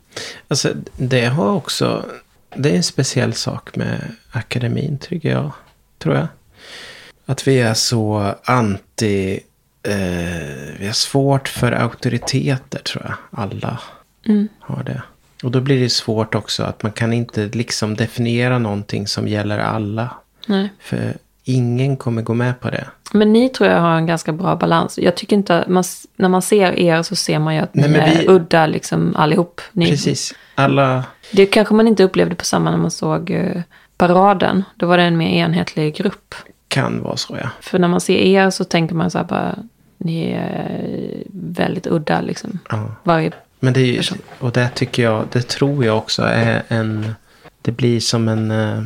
Alltså, 0.48 0.72
det 0.96 1.24
har 1.26 1.50
också... 1.52 2.04
Det 2.56 2.70
är 2.70 2.76
en 2.76 2.82
speciell 2.82 3.32
sak 3.34 3.76
med 3.76 4.14
akademin, 4.30 4.98
tycker 4.98 5.30
jag. 5.30 5.50
Tror 5.98 6.14
jag. 6.14 6.26
Att 7.26 7.48
vi 7.48 7.60
är 7.60 7.74
så 7.74 8.34
anti... 8.44 9.40
Eh, 9.82 10.78
vi 10.78 10.86
har 10.86 10.92
svårt 10.92 11.48
för 11.48 11.72
auktoriteter, 11.72 12.78
tror 12.78 13.04
jag. 13.04 13.40
Alla 13.42 13.78
Mm. 14.26 14.48
har 14.60 14.82
det. 14.82 15.02
Och 15.42 15.50
då 15.50 15.60
blir 15.60 15.80
det 15.80 15.88
svårt 15.90 16.34
också 16.34 16.62
att 16.62 16.82
man 16.82 16.92
kan 16.92 17.12
inte 17.12 17.46
liksom 17.52 17.96
definiera 17.96 18.58
någonting 18.58 19.06
som 19.06 19.28
gäller 19.28 19.58
alla. 19.58 20.10
Nej. 20.46 20.72
För 20.80 21.14
ingen 21.44 21.96
kommer 21.96 22.22
gå 22.22 22.34
med 22.34 22.60
på 22.60 22.70
det. 22.70 22.86
Men 23.12 23.32
ni 23.32 23.48
tror 23.48 23.70
jag 23.70 23.80
har 23.80 23.96
en 23.96 24.06
ganska 24.06 24.32
bra 24.32 24.56
balans. 24.56 24.98
Jag 24.98 25.14
tycker 25.14 25.36
inte, 25.36 25.64
man, 25.68 25.84
när 26.16 26.28
man 26.28 26.42
ser 26.42 26.78
er 26.78 27.02
så 27.02 27.16
ser 27.16 27.38
man 27.38 27.54
ju 27.54 27.60
att 27.60 27.74
ni 27.74 27.88
Nej, 27.88 28.00
är 28.00 28.18
vi- 28.20 28.26
udda 28.28 28.66
liksom 28.66 29.16
allihop. 29.16 29.60
Ni, 29.72 29.90
Precis. 29.90 30.34
Alla... 30.54 31.04
Det 31.32 31.46
kanske 31.46 31.74
man 31.74 31.88
inte 31.88 32.04
upplevde 32.04 32.34
på 32.34 32.44
samma 32.44 32.70
när 32.70 32.78
man 32.78 32.90
såg 32.90 33.30
eh, 33.30 33.62
paraden. 33.96 34.64
Då 34.76 34.86
var 34.86 34.96
det 34.98 35.04
en 35.04 35.16
mer 35.16 35.28
enhetlig 35.28 35.94
grupp. 35.96 36.34
kan 36.68 37.02
vara 37.02 37.16
så, 37.16 37.36
ja. 37.42 37.48
För 37.60 37.78
när 37.78 37.88
man 37.88 38.00
ser 38.00 38.14
er 38.16 38.50
så 38.50 38.64
tänker 38.64 38.94
man 38.94 39.10
så 39.10 39.18
här 39.18 39.24
bara, 39.24 39.58
ni 39.98 40.30
är 40.30 41.22
väldigt 41.32 41.86
udda 41.86 42.20
liksom. 42.20 42.58
ja. 42.70 42.88
Varje, 43.04 43.30
Men 43.60 43.72
det 43.72 43.80
är 43.80 43.84
ju, 43.86 43.96
person. 43.96 44.18
och 44.38 44.52
det 44.52 44.68
tycker 44.74 45.02
jag, 45.02 45.24
det 45.32 45.42
tror 45.48 45.84
jag 45.84 45.98
också 45.98 46.22
är 46.22 46.62
en, 46.68 47.14
det 47.62 47.72
blir 47.72 48.00
som 48.00 48.28
en, 48.28 48.50
eh, 48.50 48.82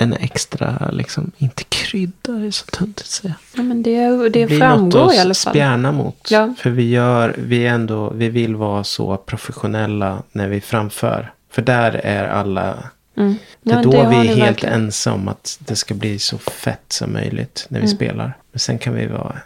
en 0.00 0.12
extra, 0.12 0.90
liksom, 0.92 1.30
inte 1.38 1.64
krydda, 1.64 2.32
det 2.32 2.46
är 2.46 2.50
så 2.50 2.66
tunt 2.66 3.00
att 3.00 3.06
säga. 3.06 3.34
ja 3.56 3.62
men 3.62 3.82
det, 3.82 4.28
det, 4.28 4.46
blir 4.46 4.58
framgår 4.58 4.98
något 5.00 5.14
i 5.14 5.18
alla 5.18 5.30
att 5.30 5.38
fall. 5.38 5.52
spjärna 5.52 5.92
mot. 5.92 6.28
Ja. 6.30 6.54
För 6.58 6.70
vi 6.70 6.90
gör, 6.90 7.34
vi 7.38 7.66
ändå, 7.66 8.10
vi 8.10 8.28
vill 8.28 8.56
vara 8.56 8.84
så 8.84 9.16
professionella 9.16 10.22
när 10.32 10.48
vi 10.48 10.60
framför. 10.60 11.32
För 11.50 11.62
där 11.62 11.92
är 12.04 12.28
alla, 12.28 12.78
Mm. 13.16 13.36
det 13.62 13.72
är 13.72 13.76
Ja, 13.76 13.82
då 13.82 13.90
det 13.90 14.08
vi 14.08 14.16
är 14.16 14.22
helt 14.22 14.40
verkligen. 14.40 14.74
ense 14.74 15.10
om 15.10 15.28
att 15.28 15.56
det 15.60 15.76
ska 15.76 15.94
bli 15.94 16.18
så 16.18 16.38
fett 16.38 16.84
som 16.92 17.12
möjligt 17.12 17.66
när 17.68 17.78
vi 17.80 17.84
Mm. 17.86 17.96
spelar. 17.96 18.36
Men 18.52 18.60
sen 18.60 18.78
kan 18.78 18.94
vi 18.94 19.06
vara, 19.06 19.36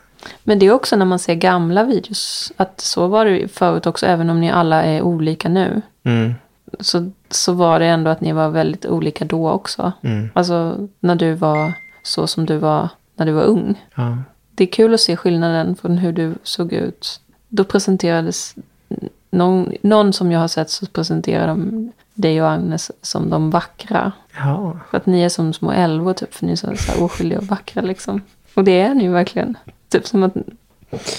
Men 0.43 0.59
det 0.59 0.67
är 0.67 0.71
också 0.73 0.97
när 0.97 1.05
man 1.05 1.19
ser 1.19 1.35
gamla 1.35 1.85
videos. 1.85 2.53
Att 2.57 2.81
så 2.81 3.07
var 3.07 3.25
det 3.25 3.49
förut 3.49 3.87
också, 3.87 4.07
även 4.07 4.31
om 4.31 4.41
ni 4.41 4.51
alla 4.51 4.83
är 4.83 5.03
olika 5.03 5.49
nu. 5.49 5.83
mm, 6.05 6.35
Så, 6.81 7.11
så 7.31 7.53
var 7.53 7.81
det 7.81 7.87
ändå 7.87 8.11
att 8.11 8.21
ni 8.21 8.33
var 8.33 8.49
väldigt 8.49 8.87
olika 8.87 9.25
då 9.25 9.51
också. 9.51 9.93
mm, 10.03 10.31
Alltså 10.35 10.89
när 11.01 11.15
du 11.15 11.35
var 11.35 11.73
så 12.03 12.27
som 12.27 12.47
du 12.47 12.57
var 12.57 12.89
när 13.17 13.27
du 13.27 13.33
var 13.33 13.43
ung. 13.43 13.85
ja, 13.95 14.19
Det 14.55 14.65
är 14.65 14.69
kul 14.69 14.95
att 14.95 15.01
se 15.01 15.17
skillnaden 15.17 15.77
från 15.77 15.99
hur 15.99 16.13
du 16.13 16.35
såg 16.43 16.73
ut. 16.73 17.21
Då 17.49 17.65
presenterades 17.65 18.55
någon, 19.31 19.73
någon 19.83 20.13
som 20.13 20.33
jag 20.33 20.41
har 20.41 20.49
sett 20.49 20.71
så 20.71 20.87
presenterar 20.87 21.47
de 21.47 21.93
dig 22.15 22.43
och 22.43 22.51
Agnes 22.51 22.91
som 23.03 23.31
de 23.31 23.51
vackra. 23.51 24.13
ja, 24.37 24.79
För 24.91 24.97
att 24.97 25.07
ni 25.07 25.23
är 25.23 25.29
som 25.29 25.53
små 25.53 25.71
älvor 25.73 26.13
typ, 26.13 26.35
för 26.35 26.47
ni 26.47 26.53
är 26.53 26.57
så, 26.57 26.77
så 26.77 27.05
oskyldiga 27.05 27.39
och 27.39 27.45
vackra 27.45 27.83
liksom. 27.83 28.21
Och 28.55 28.65
det 28.65 28.81
är 28.81 28.95
ni 28.95 29.05
ju 29.05 29.11
verkligen. 29.13 29.57
Typ 29.89 30.07
som 30.07 30.23
att, 30.23 30.35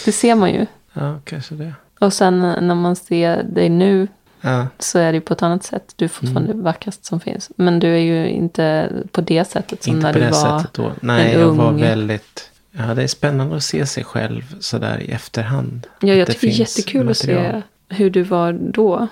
det 0.06 0.12
ser 0.12 0.36
man 0.36 0.50
ju. 0.52 0.66
ja, 0.94 1.20
kanske 1.24 1.56
det. 1.56 1.74
Och 2.00 2.14
sen 2.14 2.40
när 2.40 2.76
man 2.76 2.96
ser 2.96 3.44
dig 3.44 3.70
nu 3.70 4.08
Ja, 4.46 4.68
så 4.80 5.00
är 5.00 5.12
det 5.12 5.16
ju 5.16 5.22
på 5.22 5.34
ett 5.34 5.44
annat 5.44 5.64
sätt. 5.64 5.94
Du 5.96 6.06
är 6.06 6.10
fortfarande 6.10 6.52
Mm. 6.52 6.64
vackrast 6.64 7.06
som 7.06 7.20
finns. 7.20 7.52
Men 7.56 7.80
du 7.80 7.88
är 7.94 7.98
ju 8.00 8.30
inte 8.30 8.92
på 9.12 9.22
det 9.22 9.46
sättet 9.46 9.84
som 9.84 9.94
inte 9.96 10.06
när 10.08 10.14
på 10.14 10.20
du 10.20 10.26
det 10.26 10.32
var... 10.32 10.60
sättet 10.60 10.74
då. 10.74 10.92
Nej, 11.02 11.34
en 11.34 11.40
jag 11.42 11.52
var 11.54 11.72
väldigt... 11.72 12.52
Ja, 12.72 12.94
det 12.94 13.04
är 13.04 13.08
spännande 13.08 13.56
att 13.56 13.64
se 13.64 13.86
sig 13.86 14.04
själv 14.04 14.56
sådär 14.60 15.00
i 15.02 15.12
efterhand. 15.12 15.88
Ja, 16.00 16.08
jag 16.08 16.22
Att 16.22 16.28
tycker 16.28 16.48
det 16.48 16.54
är 16.54 16.60
jättekul 16.60 17.02
att 17.02 17.08
material. 17.08 17.62
se 17.90 17.96
hur 17.96 18.10
du 18.10 18.24
var 18.24 18.54
då. 18.54 19.08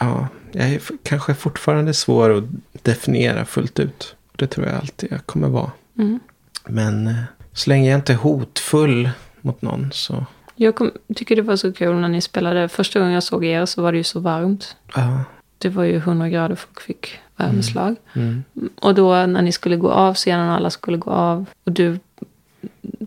Ja, 0.00 0.28
jag 0.52 0.68
är 0.70 0.80
kanske 1.02 1.34
fortfarande 1.34 1.94
svår 1.94 2.30
att 2.38 2.44
definiera 2.82 3.44
fullt 3.44 3.80
ut. 3.80 4.16
Det 4.36 4.46
tror 4.46 4.66
jag 4.66 4.76
alltid 4.76 5.12
jag 5.12 5.26
kommer 5.26 5.48
vara. 5.48 5.70
Mm. 5.98 6.20
Men 6.66 7.06
eh, 7.06 7.14
så 7.52 7.70
länge 7.70 7.90
jag 7.90 7.98
inte 7.98 8.12
är 8.12 8.16
hotfull 8.16 9.10
mot 9.40 9.62
någon 9.62 9.90
så... 9.92 10.26
Jag 10.56 10.74
kom, 10.74 10.90
tycker 11.14 11.36
det 11.36 11.42
var 11.42 11.56
så 11.56 11.72
kul 11.72 11.96
när 11.96 12.08
ni 12.08 12.20
spelade. 12.20 12.68
Första 12.68 12.98
gången 12.98 13.14
jag 13.14 13.22
såg 13.22 13.44
er 13.44 13.66
så 13.66 13.82
var 13.82 13.92
det 13.92 13.98
ju 13.98 14.04
så 14.04 14.20
varmt. 14.20 14.76
Ja. 14.94 15.24
Det 15.58 15.68
var 15.68 15.84
ju 15.84 15.96
100 15.96 16.28
grader, 16.28 16.54
folk 16.54 16.80
fick 16.80 17.18
värmeslag. 17.36 17.96
Mm. 18.12 18.44
Och 18.80 18.94
då 18.94 19.26
när 19.26 19.42
ni 19.42 19.52
skulle 19.52 19.76
gå 19.76 19.90
av 19.90 20.14
scenen 20.14 20.48
och 20.48 20.54
alla 20.54 20.70
skulle 20.70 20.96
gå 20.96 21.10
av. 21.10 21.44
Och 21.64 21.72
du 21.72 21.98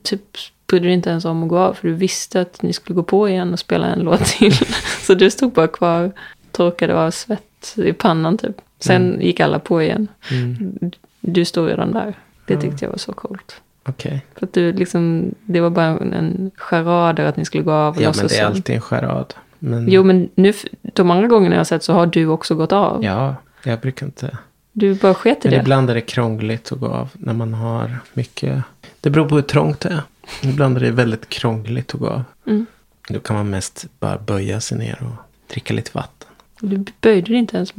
typ 0.04 0.38
brydde 0.68 0.86
dig 0.86 0.94
inte 0.94 1.10
ens 1.10 1.26
om 1.26 1.44
att 1.44 1.50
gå 1.50 1.58
av. 1.58 1.74
För 1.74 1.88
du 1.88 1.94
visste 1.94 2.42
att 2.42 2.62
ni 2.62 2.74
skulle 2.74 2.96
gå 2.96 3.04
på 3.04 3.30
igen 3.30 3.54
och 3.54 3.60
spela 3.60 3.88
en 3.88 4.00
låt 4.04 4.26
till. 4.26 4.54
Så 5.02 5.14
du 5.14 5.32
stod 5.32 5.52
bara 5.52 5.68
kvar, 5.68 6.12
torkade 6.52 6.96
av 6.96 7.12
svett 7.12 7.74
i 7.76 7.94
pannan 7.94 8.38
typ. 8.38 8.62
Sen 8.80 9.22
gick 9.22 9.40
alla 9.40 9.60
på 9.60 9.82
igen. 9.82 10.08
Mm. 10.32 10.92
Du 11.20 11.46
stod 11.46 11.68
redan 11.68 11.92
där. 11.92 12.14
Det 12.46 12.62
tyckte 12.62 12.86
jag 12.86 12.90
var 12.90 12.98
så 12.98 13.14
coolt. 13.14 13.62
Okej. 13.88 14.26
För 14.36 14.46
att 14.46 14.54
du 14.54 14.74
liksom, 14.74 15.32
det 15.46 15.60
var 15.62 15.70
bara 15.70 15.86
en 15.86 16.52
charader 16.56 17.26
att 17.26 17.38
ni 17.38 17.46
skulle 17.46 17.64
gå 17.64 17.72
av 17.72 17.96
och 17.96 18.02
Ja, 18.02 18.14
men 18.18 18.28
det 18.28 18.38
är 18.38 18.46
alltid 18.46 18.76
en 18.76 18.82
charad. 18.82 19.34
Men, 19.60 19.92
Jo, 19.92 20.04
men 20.04 20.30
nu, 20.36 20.54
de 20.82 21.12
andra 21.12 21.28
gångerna 21.28 21.56
jag 21.56 21.60
har 21.60 21.66
sett 21.66 21.84
så 21.84 21.94
har 21.94 22.06
du 22.06 22.28
också 22.28 22.56
gått 22.56 22.72
av. 22.72 23.04
Ja, 23.04 23.36
jag 23.64 23.80
brukar 23.80 24.06
inte... 24.06 24.38
Du 24.72 24.96
bara 24.96 25.14
sket 25.14 25.46
i 25.46 25.48
Men 25.48 25.52
det. 25.52 25.62
ibland 25.62 25.90
är 25.90 25.96
det 25.96 26.02
krångligt 26.02 26.72
att 26.72 26.80
gå 26.80 26.88
av 26.88 27.10
när 27.14 27.34
man 27.34 27.54
har 27.54 28.00
mycket... 28.14 28.64
Det 29.02 29.10
beror 29.10 29.30
på 29.30 29.36
hur 29.36 29.42
trångt 29.42 29.80
det 29.80 29.90
är. 29.90 30.02
Ibland 30.50 30.78
är 30.78 30.82
det 30.82 30.92
väldigt 30.92 31.30
krångligt 31.30 31.94
att 31.94 32.00
gå 32.00 32.08
av. 32.08 32.24
Mm. 32.48 32.66
Då 33.10 33.20
kan 33.20 33.36
man 33.36 33.50
mest 33.50 33.86
bara 34.00 34.18
böja 34.18 34.62
sig 34.62 34.78
ner 34.78 35.00
och 35.02 35.24
dricka 35.52 35.74
lite 35.74 35.92
vatten. 35.94 36.17
Du 36.62 36.86
böjde 37.02 37.28
dig 37.28 37.38
inte 37.38 37.58
ens 37.58 37.74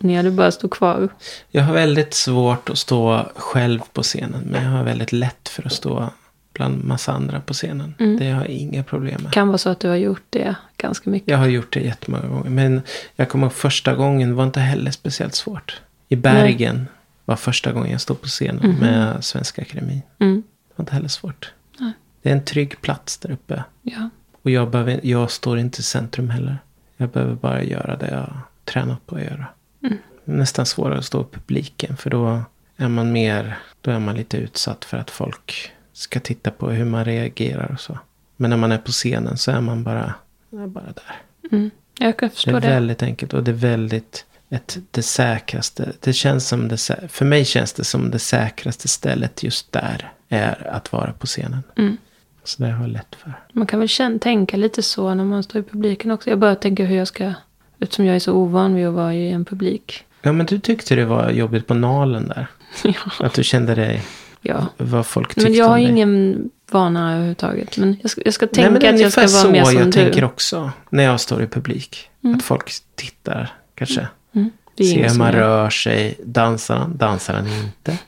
ner, 0.00 0.22
du 0.22 0.30
bara 0.30 0.50
stod 0.50 0.70
kvar. 0.70 1.08
Jag 1.50 1.62
har 1.62 1.74
väldigt 1.74 2.14
svårt 2.14 2.70
att 2.70 2.78
stå 2.78 3.26
själv 3.36 3.80
på 3.92 4.02
scenen. 4.02 4.42
Men 4.50 4.64
jag 4.64 4.70
har 4.70 4.84
väldigt 4.84 5.12
lätt 5.12 5.48
för 5.48 5.66
att 5.66 5.72
stå 5.72 6.08
bland 6.52 6.84
massa 6.84 7.12
andra 7.12 7.40
på 7.40 7.52
scenen. 7.52 7.94
Mm. 7.98 8.16
Det 8.18 8.30
har 8.30 8.40
jag 8.40 8.48
inga 8.50 8.84
problem 8.84 9.20
med. 9.22 9.32
kan 9.32 9.48
vara 9.48 9.58
så 9.58 9.70
att 9.70 9.80
du 9.80 9.88
har 9.88 9.96
gjort 9.96 10.22
det 10.30 10.56
ganska 10.76 11.10
mycket. 11.10 11.28
Jag 11.30 11.38
har 11.38 11.46
gjort 11.46 11.72
det 11.72 11.80
jättemånga 11.80 12.26
gånger. 12.28 12.50
Men 12.50 12.82
jag 13.16 13.28
kommer 13.28 13.46
ihåg 13.46 13.52
första 13.54 13.94
gången 13.94 14.34
var 14.36 14.44
inte 14.44 14.60
heller 14.60 14.90
speciellt 14.90 15.34
svårt. 15.34 15.80
I 16.08 16.16
Bergen 16.16 16.86
var 17.24 17.36
första 17.36 17.72
gången 17.72 17.90
jag 17.92 18.00
stod 18.00 18.20
på 18.20 18.26
scenen 18.28 18.70
Mhm. 18.70 18.80
med 18.80 19.24
Svenska 19.24 19.62
Akademin. 19.62 20.02
Mm. 20.18 20.42
Det 20.68 20.72
var 20.76 20.82
inte 20.82 20.94
heller 20.94 21.08
svårt. 21.08 21.52
Nej. 21.78 21.92
Det 22.22 22.28
är 22.28 22.32
en 22.32 22.44
trygg 22.44 22.80
plats 22.80 23.18
där 23.18 23.30
uppe. 23.30 23.64
Ja. 23.82 24.08
Och 24.42 24.50
jag, 24.50 24.70
behöver, 24.70 25.00
jag 25.02 25.30
står 25.30 25.58
inte 25.58 25.80
i 25.80 25.82
centrum 25.82 26.30
heller. 26.30 26.58
Jag 27.04 27.10
behöver 27.10 27.34
bara 27.34 27.62
göra 27.62 27.96
det 27.96 28.08
jag 28.10 28.30
tränat 28.64 29.06
på 29.06 29.16
att 29.16 29.22
göra. 29.22 29.46
Mm. 29.82 29.98
Det 30.24 30.32
är 30.32 30.36
nästan 30.36 30.66
svårare 30.66 30.98
att 30.98 31.04
stå 31.04 31.20
i 31.20 31.24
publiken. 31.32 31.96
För 31.96 32.10
då 32.10 32.42
är 32.76 32.88
man 32.88 33.12
mer, 33.12 33.58
då 33.80 33.90
är 33.90 33.98
man 33.98 34.14
lite 34.16 34.36
utsatt 34.36 34.84
för 34.84 34.96
att 34.96 35.10
folk 35.10 35.72
ska 35.92 36.20
titta 36.20 36.50
på 36.50 36.70
hur 36.70 36.84
man 36.84 37.04
reagerar 37.04 37.70
och 37.72 37.80
så. 37.80 37.98
Men 38.36 38.50
när 38.50 38.56
man 38.56 38.72
är 38.72 38.78
på 38.78 38.90
scenen 38.92 39.38
så 39.38 39.50
är 39.50 39.60
man 39.60 39.82
bara, 39.84 40.14
är 40.52 40.66
bara 40.66 40.84
där. 40.84 41.16
Mm. 41.52 41.70
Jag 41.98 42.16
kan 42.16 42.28
Det 42.28 42.34
förstå 42.34 42.56
är 42.56 42.60
det. 42.60 42.68
väldigt 42.68 43.02
enkelt 43.02 43.34
och 43.34 43.44
det 43.44 43.50
är 43.50 43.54
väldigt 43.54 44.24
ett, 44.50 44.78
det 44.90 45.02
säkraste. 45.02 45.92
Det 46.00 46.12
känns 46.12 46.48
som 46.48 46.68
det, 46.68 46.78
för 47.08 47.24
mig 47.24 47.44
känns 47.44 47.72
det 47.72 47.84
som 47.84 48.10
det 48.10 48.18
säkraste 48.18 48.88
stället 48.88 49.42
just 49.42 49.72
där 49.72 50.12
är 50.28 50.66
att 50.70 50.92
vara 50.92 51.12
på 51.12 51.26
scenen. 51.26 51.62
Mm. 51.76 51.96
Så 52.44 52.62
det 52.62 52.70
har 52.70 52.84
jag 52.84 52.92
lätt 52.92 53.14
för. 53.14 53.32
Man 53.52 53.66
kan 53.66 53.78
väl 53.78 53.88
känna, 53.88 54.18
tänka 54.18 54.56
lite 54.56 54.82
så 54.82 55.14
när 55.14 55.24
man 55.24 55.42
står 55.42 55.60
i 55.60 55.64
publiken 55.64 56.10
också. 56.10 56.30
Jag 56.30 56.38
bara 56.38 56.54
tänker 56.54 56.84
hur 56.84 56.96
jag 56.96 57.08
ska, 57.08 57.32
eftersom 57.78 58.04
jag 58.04 58.16
är 58.16 58.20
så 58.20 58.32
ovan 58.32 58.74
vid 58.74 58.86
att 58.86 58.94
vara 58.94 59.14
i 59.14 59.30
en 59.30 59.44
publik. 59.44 60.04
Ja 60.22 60.32
men 60.32 60.46
du 60.46 60.58
tyckte 60.58 60.94
det 60.94 61.04
var 61.04 61.30
jobbigt 61.30 61.66
på 61.66 61.74
Nalen 61.74 62.28
där. 62.28 62.46
ja. 62.84 63.26
Att 63.26 63.34
du 63.34 63.44
kände 63.44 63.74
dig, 63.74 64.02
ja. 64.40 64.66
vad 64.76 65.06
folk 65.06 65.28
tyckte 65.28 65.42
Men 65.42 65.54
jag 65.54 65.68
har 65.68 65.78
ingen 65.78 66.50
vana 66.70 67.12
överhuvudtaget. 67.12 67.78
Men 67.78 67.96
jag 68.02 68.10
ska, 68.10 68.22
jag 68.24 68.34
ska 68.34 68.46
Nej, 68.46 68.64
tänka 68.64 68.88
är 68.88 68.94
att 68.94 69.00
jag 69.00 69.12
ska 69.12 69.20
vara 69.26 69.50
mer 69.50 69.64
så 69.64 69.70
som 69.70 69.78
jag 69.78 69.86
du. 69.86 69.92
tänker 69.92 70.24
också. 70.24 70.70
När 70.90 71.04
jag 71.04 71.20
står 71.20 71.42
i 71.42 71.46
publik. 71.46 72.10
Mm. 72.24 72.36
Att 72.36 72.42
folk 72.42 72.70
tittar 72.94 73.52
kanske. 73.74 74.08
Mm. 74.34 74.50
Är 74.76 74.84
Ser 74.84 75.08
hur 75.08 75.18
man 75.18 75.32
rör 75.32 75.70
sig. 75.70 76.18
Dansar 76.24 76.76
han? 76.76 76.96
Dansar 76.96 77.34
han 77.34 77.46
inte? 77.46 77.98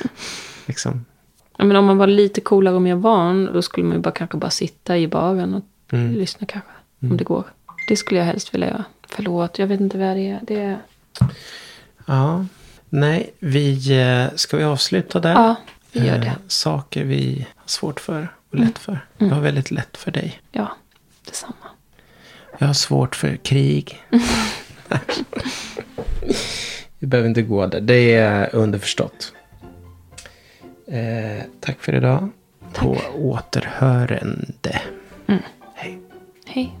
liksom. 0.66 1.04
Men 1.58 1.76
om 1.76 1.84
man 1.84 1.98
var 1.98 2.06
lite 2.06 2.40
coolare 2.40 2.74
och 2.74 2.82
mer 2.82 2.94
van, 2.94 3.44
då 3.52 3.62
skulle 3.62 3.86
man 3.86 3.96
ju 3.96 4.02
bara 4.02 4.10
kanske 4.14 4.36
bara 4.36 4.50
sitta 4.50 4.98
i 4.98 5.08
baren 5.08 5.54
och 5.54 5.64
Mm. 5.92 6.12
lyssna 6.14 6.46
kanske. 6.46 6.70
Mm. 7.02 7.12
Om 7.12 7.16
det 7.16 7.24
går. 7.24 7.44
Det 7.88 7.96
skulle 7.96 8.20
jag 8.20 8.26
helst 8.26 8.54
vilja 8.54 8.66
göra. 8.68 8.84
Förlåt, 9.08 9.58
jag 9.58 9.66
vet 9.66 9.80
inte 9.80 9.98
vad 9.98 10.16
det 10.16 10.28
är. 10.30 10.38
Det 10.42 10.60
är... 10.60 10.78
Ja. 12.06 12.46
Nej, 12.88 13.30
vi... 13.38 13.98
eh, 14.00 14.34
Ska 14.36 14.56
vi 14.56 14.64
avsluta 14.64 15.20
där? 15.20 15.32
Ja, 15.32 15.54
vi 15.92 16.06
gör 16.06 16.14
Eh, 16.14 16.20
det. 16.20 16.32
Saker 16.48 17.04
vi 17.04 17.46
har 17.54 17.68
svårt 17.68 18.00
för 18.00 18.28
och 18.50 18.58
lätt 18.58 18.78
för. 18.78 19.06
Jag 19.18 19.28
har 19.28 19.40
väldigt 19.40 19.70
lätt 19.70 19.96
för 19.96 20.10
dig. 20.10 20.40
Ja, 20.52 20.68
detsamma. 21.24 21.54
Jag 22.58 22.66
har 22.66 22.74
svårt 22.74 23.16
för 23.16 23.36
krig. 23.36 24.02
vi 26.98 27.06
behöver 27.06 27.28
inte 27.28 27.42
gå 27.42 27.66
där. 27.66 27.80
Det 27.80 28.14
är 28.14 28.54
underförstått. 28.54 29.32
Eh, 30.88 31.44
tack 31.60 31.80
för 31.80 31.94
idag. 31.94 32.28
På 32.72 32.96
återhörande. 33.18 34.80
Hej. 35.74 35.98
Hej. 36.46 36.78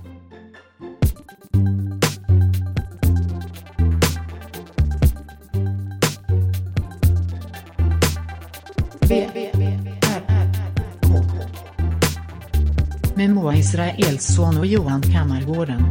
Med 13.14 13.30
Moa 13.30 13.56
Israelsson 13.56 14.58
och 14.58 14.66
Johan 14.66 15.02
Kammargården. 15.02 15.82